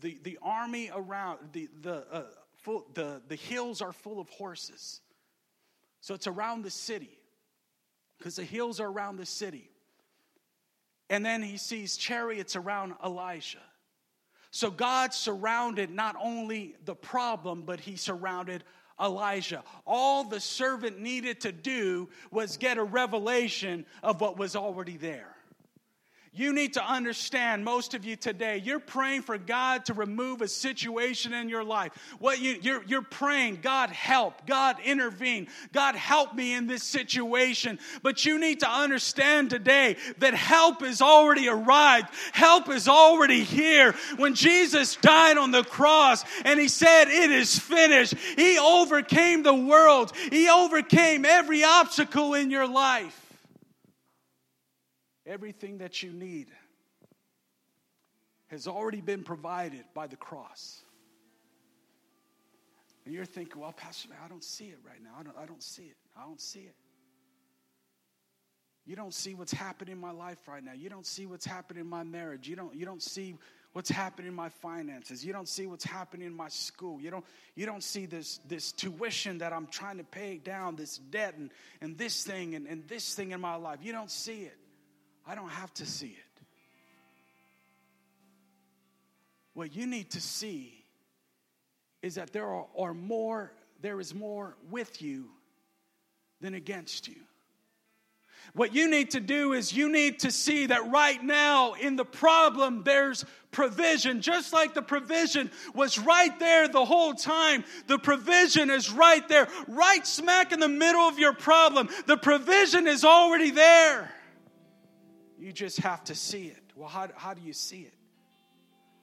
the, 0.01 0.17
the 0.23 0.37
army 0.41 0.91
around, 0.93 1.39
the, 1.51 1.69
the, 1.81 2.05
uh, 2.11 2.23
full, 2.61 2.85
the, 2.93 3.21
the 3.27 3.35
hills 3.35 3.81
are 3.81 3.93
full 3.93 4.19
of 4.19 4.29
horses. 4.29 5.01
So 6.01 6.13
it's 6.13 6.27
around 6.27 6.63
the 6.63 6.69
city 6.69 7.19
because 8.17 8.35
the 8.35 8.43
hills 8.43 8.79
are 8.79 8.89
around 8.89 9.17
the 9.17 9.25
city. 9.25 9.69
And 11.09 11.25
then 11.25 11.41
he 11.41 11.57
sees 11.57 11.97
chariots 11.97 12.55
around 12.55 12.93
Elijah. 13.03 13.57
So 14.51 14.71
God 14.71 15.13
surrounded 15.13 15.89
not 15.89 16.15
only 16.21 16.75
the 16.85 16.95
problem, 16.95 17.63
but 17.63 17.79
he 17.79 17.95
surrounded 17.95 18.63
Elijah. 18.99 19.63
All 19.85 20.23
the 20.23 20.39
servant 20.39 20.99
needed 20.99 21.41
to 21.41 21.51
do 21.51 22.09
was 22.31 22.57
get 22.57 22.77
a 22.77 22.83
revelation 22.83 23.85
of 24.03 24.21
what 24.21 24.37
was 24.37 24.55
already 24.55 24.97
there. 24.97 25.35
You 26.39 26.53
need 26.53 26.75
to 26.75 26.81
understand, 26.85 27.65
most 27.65 27.93
of 27.93 28.05
you 28.05 28.15
today, 28.15 28.61
you're 28.63 28.79
praying 28.79 29.23
for 29.23 29.37
God 29.37 29.83
to 29.87 29.93
remove 29.93 30.41
a 30.41 30.47
situation 30.47 31.33
in 31.33 31.49
your 31.49 31.65
life. 31.65 31.91
What 32.19 32.39
you, 32.39 32.57
you're, 32.61 32.81
you're 32.85 33.01
praying, 33.01 33.59
God 33.61 33.89
help, 33.89 34.47
God 34.47 34.77
intervene, 34.85 35.49
God 35.73 35.97
help 35.97 36.33
me 36.33 36.53
in 36.53 36.65
this 36.65 36.83
situation. 36.83 37.77
But 38.03 38.23
you 38.23 38.39
need 38.39 38.61
to 38.61 38.69
understand 38.69 39.49
today 39.49 39.97
that 40.19 40.33
help 40.33 40.81
is 40.81 41.01
already 41.01 41.49
arrived, 41.49 42.07
help 42.31 42.69
is 42.69 42.87
already 42.87 43.43
here. 43.43 43.93
When 44.15 44.33
Jesus 44.33 44.95
died 44.95 45.37
on 45.37 45.51
the 45.51 45.65
cross 45.65 46.23
and 46.45 46.57
he 46.57 46.69
said, 46.69 47.09
It 47.09 47.31
is 47.31 47.59
finished, 47.59 48.13
he 48.13 48.57
overcame 48.57 49.43
the 49.43 49.53
world, 49.53 50.13
he 50.31 50.47
overcame 50.47 51.25
every 51.25 51.65
obstacle 51.65 52.33
in 52.33 52.49
your 52.49 52.65
life. 52.65 53.28
Everything 55.29 55.77
that 55.77 56.01
you 56.01 56.11
need 56.11 56.47
has 58.47 58.67
already 58.67 58.99
been 58.99 59.23
provided 59.23 59.83
by 59.93 60.07
the 60.07 60.15
cross. 60.15 60.81
And 63.05 63.13
you're 63.13 63.25
thinking, 63.25 63.61
well, 63.61 63.71
Pastor, 63.71 64.09
I 64.25 64.27
don't 64.27 64.43
see 64.43 64.65
it 64.65 64.79
right 64.83 65.01
now. 65.03 65.11
I 65.19 65.23
don't, 65.23 65.37
I 65.37 65.45
don't 65.45 65.61
see 65.61 65.83
it. 65.83 65.97
I 66.17 66.25
don't 66.25 66.41
see 66.41 66.61
it. 66.61 66.75
You 68.87 68.95
don't 68.95 69.13
see 69.13 69.35
what's 69.35 69.51
happening 69.53 69.91
in 69.91 70.01
my 70.01 70.09
life 70.09 70.39
right 70.47 70.63
now. 70.63 70.73
You 70.73 70.89
don't 70.89 71.05
see 71.05 71.27
what's 71.27 71.45
happening 71.45 71.81
in 71.81 71.89
my 71.89 72.03
marriage. 72.03 72.47
You 72.47 72.55
don't, 72.55 72.73
you 72.73 72.85
don't 72.87 73.03
see 73.03 73.35
what's 73.73 73.91
happening 73.91 74.29
in 74.29 74.33
my 74.33 74.49
finances. 74.49 75.23
You 75.23 75.31
don't 75.31 75.47
see 75.47 75.67
what's 75.67 75.85
happening 75.85 76.25
in 76.25 76.33
my 76.33 76.49
school. 76.49 76.99
You 76.99 77.11
don't, 77.11 77.25
you 77.55 77.67
don't 77.67 77.83
see 77.83 78.07
this, 78.07 78.39
this 78.47 78.71
tuition 78.71 79.37
that 79.39 79.53
I'm 79.53 79.67
trying 79.67 79.97
to 79.97 80.03
pay 80.03 80.39
down, 80.39 80.75
this 80.75 80.97
debt 80.97 81.35
and, 81.37 81.51
and 81.81 81.99
this 81.99 82.23
thing 82.23 82.55
and, 82.55 82.65
and 82.65 82.87
this 82.87 83.13
thing 83.13 83.29
in 83.29 83.39
my 83.39 83.55
life. 83.55 83.77
You 83.83 83.91
don't 83.91 84.09
see 84.09 84.41
it. 84.41 84.57
I 85.29 85.35
don't 85.35 85.49
have 85.49 85.71
to 85.75 85.85
see 85.85 86.07
it. 86.07 86.43
What 89.53 89.75
you 89.75 89.85
need 89.85 90.09
to 90.11 90.21
see 90.21 90.73
is 92.01 92.15
that 92.15 92.33
there 92.33 92.47
are, 92.47 92.65
are 92.75 92.95
more, 92.95 93.51
there 93.79 93.99
is 93.99 94.15
more 94.15 94.57
with 94.71 95.03
you 95.03 95.25
than 96.41 96.55
against 96.55 97.07
you. 97.07 97.17
What 98.53 98.73
you 98.73 98.89
need 98.89 99.11
to 99.11 99.19
do 99.19 99.53
is 99.53 99.71
you 99.71 99.91
need 99.91 100.19
to 100.19 100.31
see 100.31 100.65
that 100.65 100.89
right 100.89 101.23
now 101.23 101.73
in 101.73 101.95
the 101.95 102.05
problem 102.05 102.83
there's 102.83 103.23
provision. 103.51 104.21
Just 104.21 104.51
like 104.51 104.73
the 104.73 104.81
provision 104.81 105.51
was 105.75 105.99
right 105.99 106.39
there 106.39 106.67
the 106.67 106.85
whole 106.85 107.13
time, 107.13 107.63
the 107.85 107.99
provision 107.99 108.71
is 108.71 108.91
right 108.91 109.27
there, 109.27 109.47
right 109.67 110.07
smack 110.07 110.51
in 110.51 110.59
the 110.59 110.67
middle 110.67 111.01
of 111.01 111.19
your 111.19 111.33
problem. 111.33 111.87
The 112.07 112.17
provision 112.17 112.87
is 112.87 113.05
already 113.05 113.51
there. 113.51 114.11
You 115.39 115.53
just 115.53 115.77
have 115.79 116.03
to 116.05 116.15
see 116.15 116.47
it. 116.47 116.61
Well, 116.75 116.89
how, 116.89 117.07
how 117.15 117.33
do 117.33 117.41
you 117.41 117.53
see 117.53 117.81
it? 117.81 117.93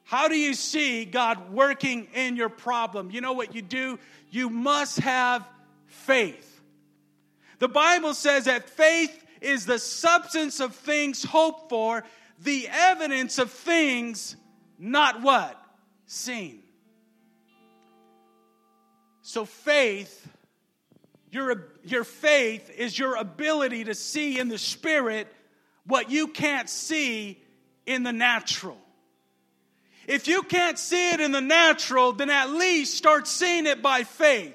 How 0.04 0.28
do 0.28 0.36
you 0.36 0.54
see 0.54 1.04
God 1.04 1.50
working 1.50 2.08
in 2.14 2.36
your 2.36 2.48
problem? 2.48 3.10
You 3.10 3.20
know 3.20 3.32
what 3.32 3.54
you 3.54 3.62
do? 3.62 3.98
You 4.30 4.50
must 4.50 5.00
have 5.00 5.44
faith. 5.86 6.60
The 7.58 7.68
Bible 7.68 8.14
says 8.14 8.44
that 8.44 8.68
faith 8.68 9.24
is 9.40 9.66
the 9.66 9.78
substance 9.78 10.60
of 10.60 10.74
things 10.74 11.24
hoped 11.24 11.70
for, 11.70 12.04
the 12.42 12.68
evidence 12.70 13.38
of 13.38 13.50
things 13.50 14.36
not 14.78 15.22
what? 15.22 15.60
Seen. 16.06 16.62
So 19.22 19.44
faith, 19.44 20.28
your, 21.32 21.66
your 21.82 22.04
faith 22.04 22.70
is 22.70 22.96
your 22.96 23.16
ability 23.16 23.84
to 23.84 23.94
see 23.94 24.38
in 24.38 24.48
the 24.48 24.58
spirit 24.58 25.26
what 25.86 26.10
you 26.10 26.28
can't 26.28 26.68
see 26.68 27.40
in 27.86 28.02
the 28.02 28.12
natural. 28.12 28.78
If 30.06 30.28
you 30.28 30.42
can't 30.42 30.78
see 30.78 31.10
it 31.10 31.20
in 31.20 31.32
the 31.32 31.40
natural, 31.40 32.12
then 32.12 32.30
at 32.30 32.50
least 32.50 32.96
start 32.96 33.26
seeing 33.26 33.66
it 33.66 33.82
by 33.82 34.04
faith. 34.04 34.54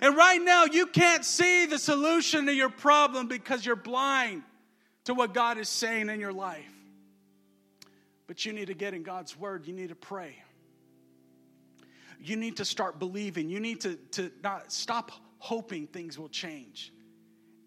And 0.00 0.16
right 0.16 0.40
now, 0.40 0.64
you 0.64 0.86
can't 0.86 1.24
see 1.24 1.66
the 1.66 1.78
solution 1.78 2.46
to 2.46 2.54
your 2.54 2.70
problem 2.70 3.26
because 3.26 3.66
you're 3.66 3.74
blind 3.74 4.42
to 5.04 5.14
what 5.14 5.34
God 5.34 5.58
is 5.58 5.68
saying 5.68 6.08
in 6.08 6.20
your 6.20 6.32
life. 6.32 6.72
But 8.28 8.44
you 8.46 8.52
need 8.52 8.68
to 8.68 8.74
get 8.74 8.94
in 8.94 9.02
God's 9.02 9.36
word, 9.36 9.66
you 9.66 9.74
need 9.74 9.88
to 9.88 9.96
pray. 9.96 10.36
You 12.20 12.36
need 12.36 12.58
to 12.58 12.64
start 12.64 13.00
believing. 13.00 13.48
You 13.50 13.58
need 13.58 13.80
to, 13.80 13.96
to 14.12 14.30
not 14.44 14.72
stop 14.72 15.10
hoping 15.38 15.88
things 15.88 16.16
will 16.16 16.28
change 16.28 16.92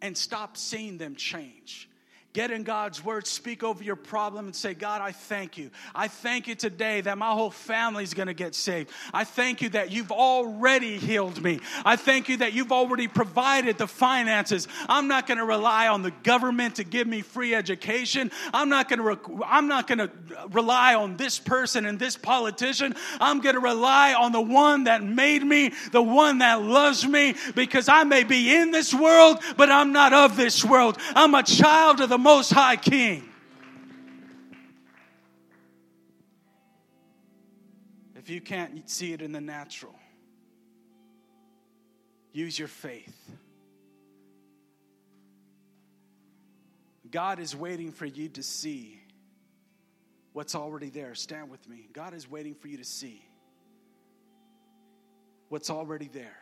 and 0.01 0.17
stop 0.17 0.55
seeing 0.55 0.97
them 0.97 1.15
change. 1.15 1.89
Get 2.35 2.51
in 2.51 2.63
God's 2.63 3.01
word, 3.01 3.25
speak 3.27 3.63
over 3.63 3.81
your 3.81 3.95
problem, 3.95 4.47
and 4.47 4.53
say, 4.53 4.73
God, 4.73 4.99
I 4.99 5.13
thank 5.13 5.57
you. 5.57 5.71
I 5.95 6.09
thank 6.09 6.49
you 6.49 6.55
today 6.55 6.99
that 6.99 7.17
my 7.17 7.31
whole 7.31 7.49
family 7.49 8.03
is 8.03 8.13
going 8.13 8.27
to 8.27 8.33
get 8.33 8.55
saved. 8.55 8.91
I 9.13 9.23
thank 9.23 9.61
you 9.61 9.69
that 9.69 9.89
you've 9.89 10.11
already 10.11 10.97
healed 10.97 11.41
me. 11.41 11.61
I 11.85 11.95
thank 11.95 12.27
you 12.27 12.35
that 12.37 12.51
you've 12.51 12.73
already 12.73 13.07
provided 13.07 13.77
the 13.77 13.87
finances. 13.87 14.67
I'm 14.89 15.07
not 15.07 15.27
going 15.27 15.37
to 15.37 15.45
rely 15.45 15.87
on 15.87 16.01
the 16.01 16.11
government 16.11 16.75
to 16.75 16.83
give 16.83 17.07
me 17.07 17.21
free 17.21 17.55
education. 17.55 18.31
I'm 18.53 18.67
not 18.67 18.89
going 18.89 18.99
to, 18.99 19.05
re- 19.05 19.45
I'm 19.47 19.69
not 19.69 19.87
to 19.87 20.11
rely 20.49 20.95
on 20.95 21.15
this 21.15 21.39
person 21.39 21.85
and 21.85 21.97
this 21.97 22.17
politician. 22.17 22.95
I'm 23.21 23.39
going 23.39 23.55
to 23.55 23.61
rely 23.61 24.13
on 24.13 24.33
the 24.33 24.41
one 24.41 24.83
that 24.83 25.01
made 25.01 25.41
me, 25.41 25.71
the 25.93 26.01
one 26.01 26.39
that 26.39 26.61
loves 26.61 27.07
me, 27.07 27.35
because 27.55 27.87
I 27.87 28.03
may 28.03 28.25
be 28.25 28.53
in 28.53 28.71
this 28.71 28.93
world, 28.93 29.39
but 29.55 29.71
I'm 29.71 29.93
not 29.93 30.11
of 30.11 30.35
this 30.35 30.65
world. 30.65 30.97
I'm 31.15 31.33
a 31.33 31.43
child 31.43 32.01
of 32.01 32.09
the 32.09 32.24
most 32.25 32.51
High 32.51 32.75
King. 32.75 33.23
If 38.15 38.31
you 38.31 38.41
can't 38.41 38.89
see 38.89 39.13
it 39.13 39.21
in 39.21 39.31
the 39.31 39.39
natural, 39.39 39.93
use 42.33 42.57
your 42.57 42.67
faith. 42.67 43.15
God 47.11 47.37
is 47.39 47.55
waiting 47.55 47.91
for 47.91 48.07
you 48.07 48.27
to 48.29 48.41
see 48.41 48.99
what's 50.33 50.55
already 50.55 50.89
there. 50.89 51.13
Stand 51.13 51.51
with 51.51 51.69
me. 51.69 51.87
God 51.93 52.15
is 52.15 52.27
waiting 52.27 52.55
for 52.55 52.67
you 52.67 52.77
to 52.77 52.83
see 52.83 53.23
what's 55.49 55.69
already 55.69 56.09
there. 56.11 56.39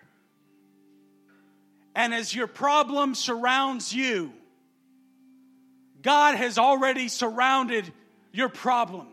And 1.94 2.14
as 2.14 2.34
your 2.34 2.48
problem 2.48 3.16
surrounds 3.16 3.94
you, 3.94 4.32
God 6.04 6.36
has 6.36 6.58
already 6.58 7.08
surrounded 7.08 7.92
your 8.32 8.50
problem. 8.50 9.08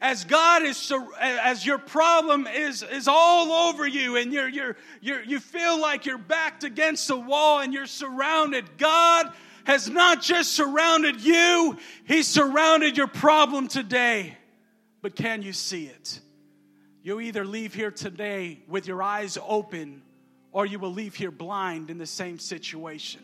As 0.00 0.24
God 0.24 0.62
is, 0.62 0.92
as 1.20 1.64
your 1.64 1.78
problem 1.78 2.46
is, 2.46 2.82
is 2.82 3.06
all 3.06 3.68
over 3.68 3.86
you 3.86 4.16
and 4.16 4.32
you're, 4.32 4.48
you're, 4.48 4.76
you're, 5.00 5.22
you 5.22 5.38
feel 5.38 5.80
like 5.80 6.06
you're 6.06 6.18
backed 6.18 6.64
against 6.64 7.06
the 7.06 7.16
wall 7.16 7.60
and 7.60 7.72
you're 7.72 7.86
surrounded, 7.86 8.78
God 8.78 9.32
has 9.64 9.88
not 9.88 10.20
just 10.20 10.52
surrounded 10.52 11.20
you, 11.20 11.76
He 12.04 12.22
surrounded 12.22 12.96
your 12.96 13.06
problem 13.06 13.68
today. 13.68 14.36
But 15.02 15.14
can 15.14 15.42
you 15.42 15.52
see 15.52 15.86
it? 15.86 16.20
You'll 17.04 17.20
either 17.20 17.44
leave 17.44 17.74
here 17.74 17.90
today 17.90 18.60
with 18.68 18.86
your 18.86 19.02
eyes 19.02 19.38
open 19.40 20.02
or 20.52 20.66
you 20.66 20.78
will 20.78 20.92
leave 20.92 21.14
here 21.14 21.30
blind 21.30 21.90
in 21.90 21.98
the 21.98 22.06
same 22.06 22.38
situation. 22.38 23.22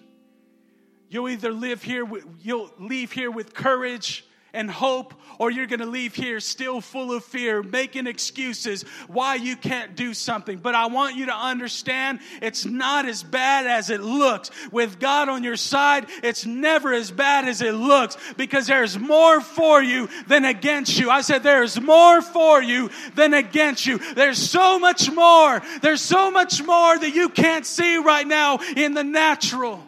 You'll 1.10 1.28
either 1.28 1.52
live 1.52 1.82
here, 1.82 2.06
you'll 2.40 2.70
leave 2.78 3.12
here 3.12 3.30
with 3.30 3.54
courage 3.54 4.24
and 4.54 4.70
hope, 4.70 5.14
or 5.38 5.50
you're 5.50 5.66
going 5.66 5.80
to 5.80 5.86
leave 5.86 6.14
here 6.14 6.40
still 6.40 6.80
full 6.80 7.12
of 7.12 7.22
fear, 7.22 7.62
making 7.62 8.06
excuses 8.06 8.82
why 9.06 9.34
you 9.34 9.56
can't 9.56 9.94
do 9.94 10.14
something. 10.14 10.58
But 10.58 10.74
I 10.74 10.86
want 10.86 11.16
you 11.16 11.26
to 11.26 11.34
understand 11.34 12.20
it's 12.40 12.64
not 12.64 13.06
as 13.06 13.22
bad 13.22 13.66
as 13.66 13.90
it 13.90 14.00
looks. 14.00 14.50
With 14.72 14.98
God 14.98 15.28
on 15.28 15.44
your 15.44 15.56
side, 15.56 16.06
it's 16.22 16.46
never 16.46 16.92
as 16.92 17.10
bad 17.10 17.46
as 17.46 17.60
it 17.60 17.74
looks 17.74 18.16
because 18.36 18.66
there's 18.66 18.98
more 18.98 19.40
for 19.40 19.82
you 19.82 20.08
than 20.26 20.44
against 20.44 20.98
you. 20.98 21.10
I 21.10 21.20
said, 21.20 21.42
there's 21.42 21.80
more 21.80 22.22
for 22.22 22.62
you 22.62 22.90
than 23.14 23.34
against 23.34 23.86
you. 23.86 23.98
There's 24.14 24.38
so 24.38 24.78
much 24.78 25.10
more. 25.12 25.62
There's 25.82 26.02
so 26.02 26.30
much 26.30 26.64
more 26.64 26.98
that 26.98 27.14
you 27.14 27.28
can't 27.28 27.66
see 27.66 27.98
right 27.98 28.26
now 28.26 28.58
in 28.76 28.94
the 28.94 29.04
natural 29.04 29.84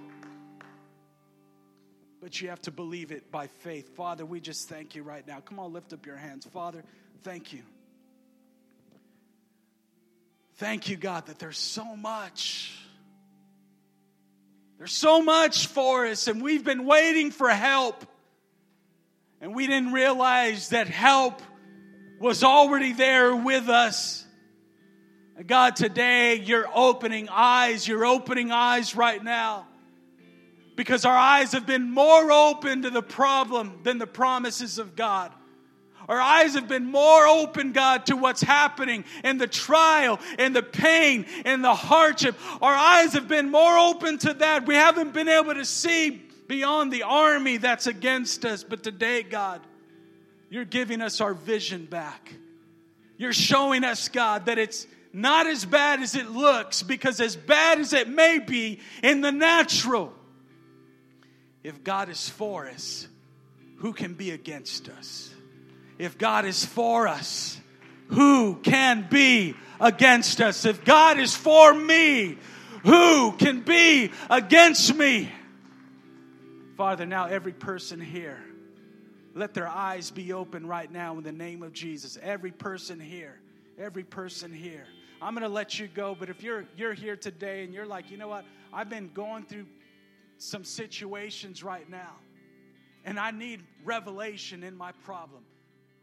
but 2.30 2.40
you 2.40 2.48
have 2.50 2.62
to 2.62 2.70
believe 2.70 3.10
it 3.10 3.32
by 3.32 3.48
faith. 3.48 3.96
Father, 3.96 4.24
we 4.24 4.38
just 4.38 4.68
thank 4.68 4.94
you 4.94 5.02
right 5.02 5.26
now. 5.26 5.40
Come 5.40 5.58
on, 5.58 5.72
lift 5.72 5.92
up 5.92 6.06
your 6.06 6.14
hands. 6.14 6.46
Father, 6.46 6.84
thank 7.24 7.52
you. 7.52 7.58
Thank 10.58 10.88
you, 10.88 10.96
God, 10.96 11.26
that 11.26 11.40
there's 11.40 11.58
so 11.58 11.96
much. 11.96 12.72
There's 14.78 14.92
so 14.92 15.20
much 15.22 15.66
for 15.66 16.06
us, 16.06 16.28
and 16.28 16.40
we've 16.40 16.62
been 16.62 16.86
waiting 16.86 17.32
for 17.32 17.48
help. 17.48 18.06
And 19.40 19.52
we 19.52 19.66
didn't 19.66 19.92
realize 19.92 20.68
that 20.68 20.86
help 20.86 21.42
was 22.20 22.44
already 22.44 22.92
there 22.92 23.34
with 23.34 23.68
us. 23.68 24.24
And 25.36 25.48
God, 25.48 25.74
today 25.74 26.36
you're 26.36 26.68
opening 26.72 27.28
eyes. 27.28 27.88
You're 27.88 28.06
opening 28.06 28.52
eyes 28.52 28.94
right 28.94 29.20
now 29.20 29.66
because 30.80 31.04
our 31.04 31.14
eyes 31.14 31.52
have 31.52 31.66
been 31.66 31.90
more 31.90 32.32
open 32.32 32.80
to 32.80 32.88
the 32.88 33.02
problem 33.02 33.80
than 33.82 33.98
the 33.98 34.06
promises 34.06 34.78
of 34.78 34.96
God. 34.96 35.30
Our 36.08 36.18
eyes 36.18 36.54
have 36.54 36.68
been 36.68 36.86
more 36.86 37.26
open, 37.26 37.72
God, 37.72 38.06
to 38.06 38.16
what's 38.16 38.40
happening 38.40 39.04
and 39.22 39.38
the 39.38 39.46
trial 39.46 40.18
and 40.38 40.56
the 40.56 40.62
pain 40.62 41.26
and 41.44 41.62
the 41.62 41.74
hardship. 41.74 42.34
Our 42.62 42.72
eyes 42.72 43.12
have 43.12 43.28
been 43.28 43.50
more 43.50 43.76
open 43.76 44.16
to 44.20 44.32
that. 44.32 44.64
We 44.64 44.74
haven't 44.74 45.12
been 45.12 45.28
able 45.28 45.52
to 45.52 45.66
see 45.66 46.12
beyond 46.48 46.94
the 46.94 47.02
army 47.02 47.58
that's 47.58 47.86
against 47.86 48.46
us. 48.46 48.64
But 48.64 48.82
today, 48.82 49.22
God, 49.22 49.60
you're 50.48 50.64
giving 50.64 51.02
us 51.02 51.20
our 51.20 51.34
vision 51.34 51.84
back. 51.84 52.32
You're 53.18 53.34
showing 53.34 53.84
us, 53.84 54.08
God, 54.08 54.46
that 54.46 54.56
it's 54.56 54.86
not 55.12 55.46
as 55.46 55.66
bad 55.66 56.00
as 56.00 56.14
it 56.14 56.30
looks 56.30 56.82
because, 56.82 57.20
as 57.20 57.36
bad 57.36 57.80
as 57.80 57.92
it 57.92 58.08
may 58.08 58.38
be 58.38 58.80
in 59.02 59.20
the 59.20 59.30
natural, 59.30 60.14
if 61.62 61.84
God 61.84 62.08
is 62.08 62.28
for 62.28 62.68
us, 62.68 63.06
who 63.76 63.92
can 63.92 64.14
be 64.14 64.30
against 64.30 64.88
us? 64.88 65.32
If 65.98 66.18
God 66.18 66.44
is 66.44 66.64
for 66.64 67.06
us, 67.08 67.60
who 68.08 68.56
can 68.56 69.06
be 69.10 69.54
against 69.80 70.40
us? 70.40 70.64
If 70.64 70.84
God 70.84 71.18
is 71.18 71.34
for 71.34 71.72
me, 71.74 72.38
who 72.84 73.32
can 73.32 73.60
be 73.60 74.10
against 74.28 74.94
me? 74.94 75.30
Father, 76.76 77.04
now 77.04 77.26
every 77.26 77.52
person 77.52 78.00
here, 78.00 78.42
let 79.34 79.54
their 79.54 79.68
eyes 79.68 80.10
be 80.10 80.32
open 80.32 80.66
right 80.66 80.90
now 80.90 81.18
in 81.18 81.24
the 81.24 81.32
name 81.32 81.62
of 81.62 81.72
Jesus. 81.72 82.18
Every 82.22 82.50
person 82.50 82.98
here, 82.98 83.38
every 83.78 84.04
person 84.04 84.52
here. 84.52 84.86
I'm 85.22 85.34
going 85.34 85.42
to 85.42 85.52
let 85.52 85.78
you 85.78 85.86
go, 85.86 86.16
but 86.18 86.30
if 86.30 86.42
you're 86.42 86.64
you're 86.76 86.94
here 86.94 87.16
today 87.16 87.62
and 87.62 87.74
you're 87.74 87.86
like, 87.86 88.10
"You 88.10 88.16
know 88.16 88.28
what? 88.28 88.46
I've 88.72 88.88
been 88.88 89.10
going 89.12 89.44
through 89.44 89.66
some 90.40 90.64
situations 90.64 91.62
right 91.62 91.88
now. 91.88 92.16
And 93.04 93.18
I 93.18 93.30
need 93.30 93.62
revelation 93.84 94.62
in 94.62 94.76
my 94.76 94.92
problem. 95.04 95.42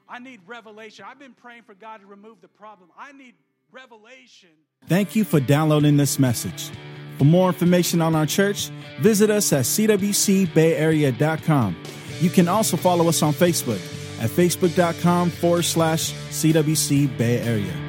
I 0.09 0.19
need 0.19 0.39
revelation. 0.47 1.05
I've 1.07 1.19
been 1.19 1.33
praying 1.33 1.63
for 1.63 1.75
God 1.75 2.01
to 2.01 2.07
remove 2.07 2.41
the 2.41 2.47
problem. 2.47 2.89
I 2.97 3.11
need 3.11 3.35
revelation. 3.71 4.49
Thank 4.87 5.15
you 5.15 5.23
for 5.23 5.39
downloading 5.39 5.97
this 5.97 6.19
message. 6.19 6.71
For 7.17 7.25
more 7.25 7.49
information 7.49 8.01
on 8.01 8.15
our 8.15 8.25
church, 8.25 8.69
visit 8.99 9.29
us 9.29 9.53
at 9.53 9.65
cwcbayarea.com. 9.65 11.75
You 12.19 12.29
can 12.29 12.47
also 12.47 12.77
follow 12.77 13.09
us 13.09 13.21
on 13.21 13.33
Facebook 13.33 13.81
at 14.21 14.29
facebook.com 14.29 15.29
forward 15.29 15.63
slash 15.63 16.13
CWC 16.13 17.17
Bay 17.17 17.41
Area. 17.41 17.86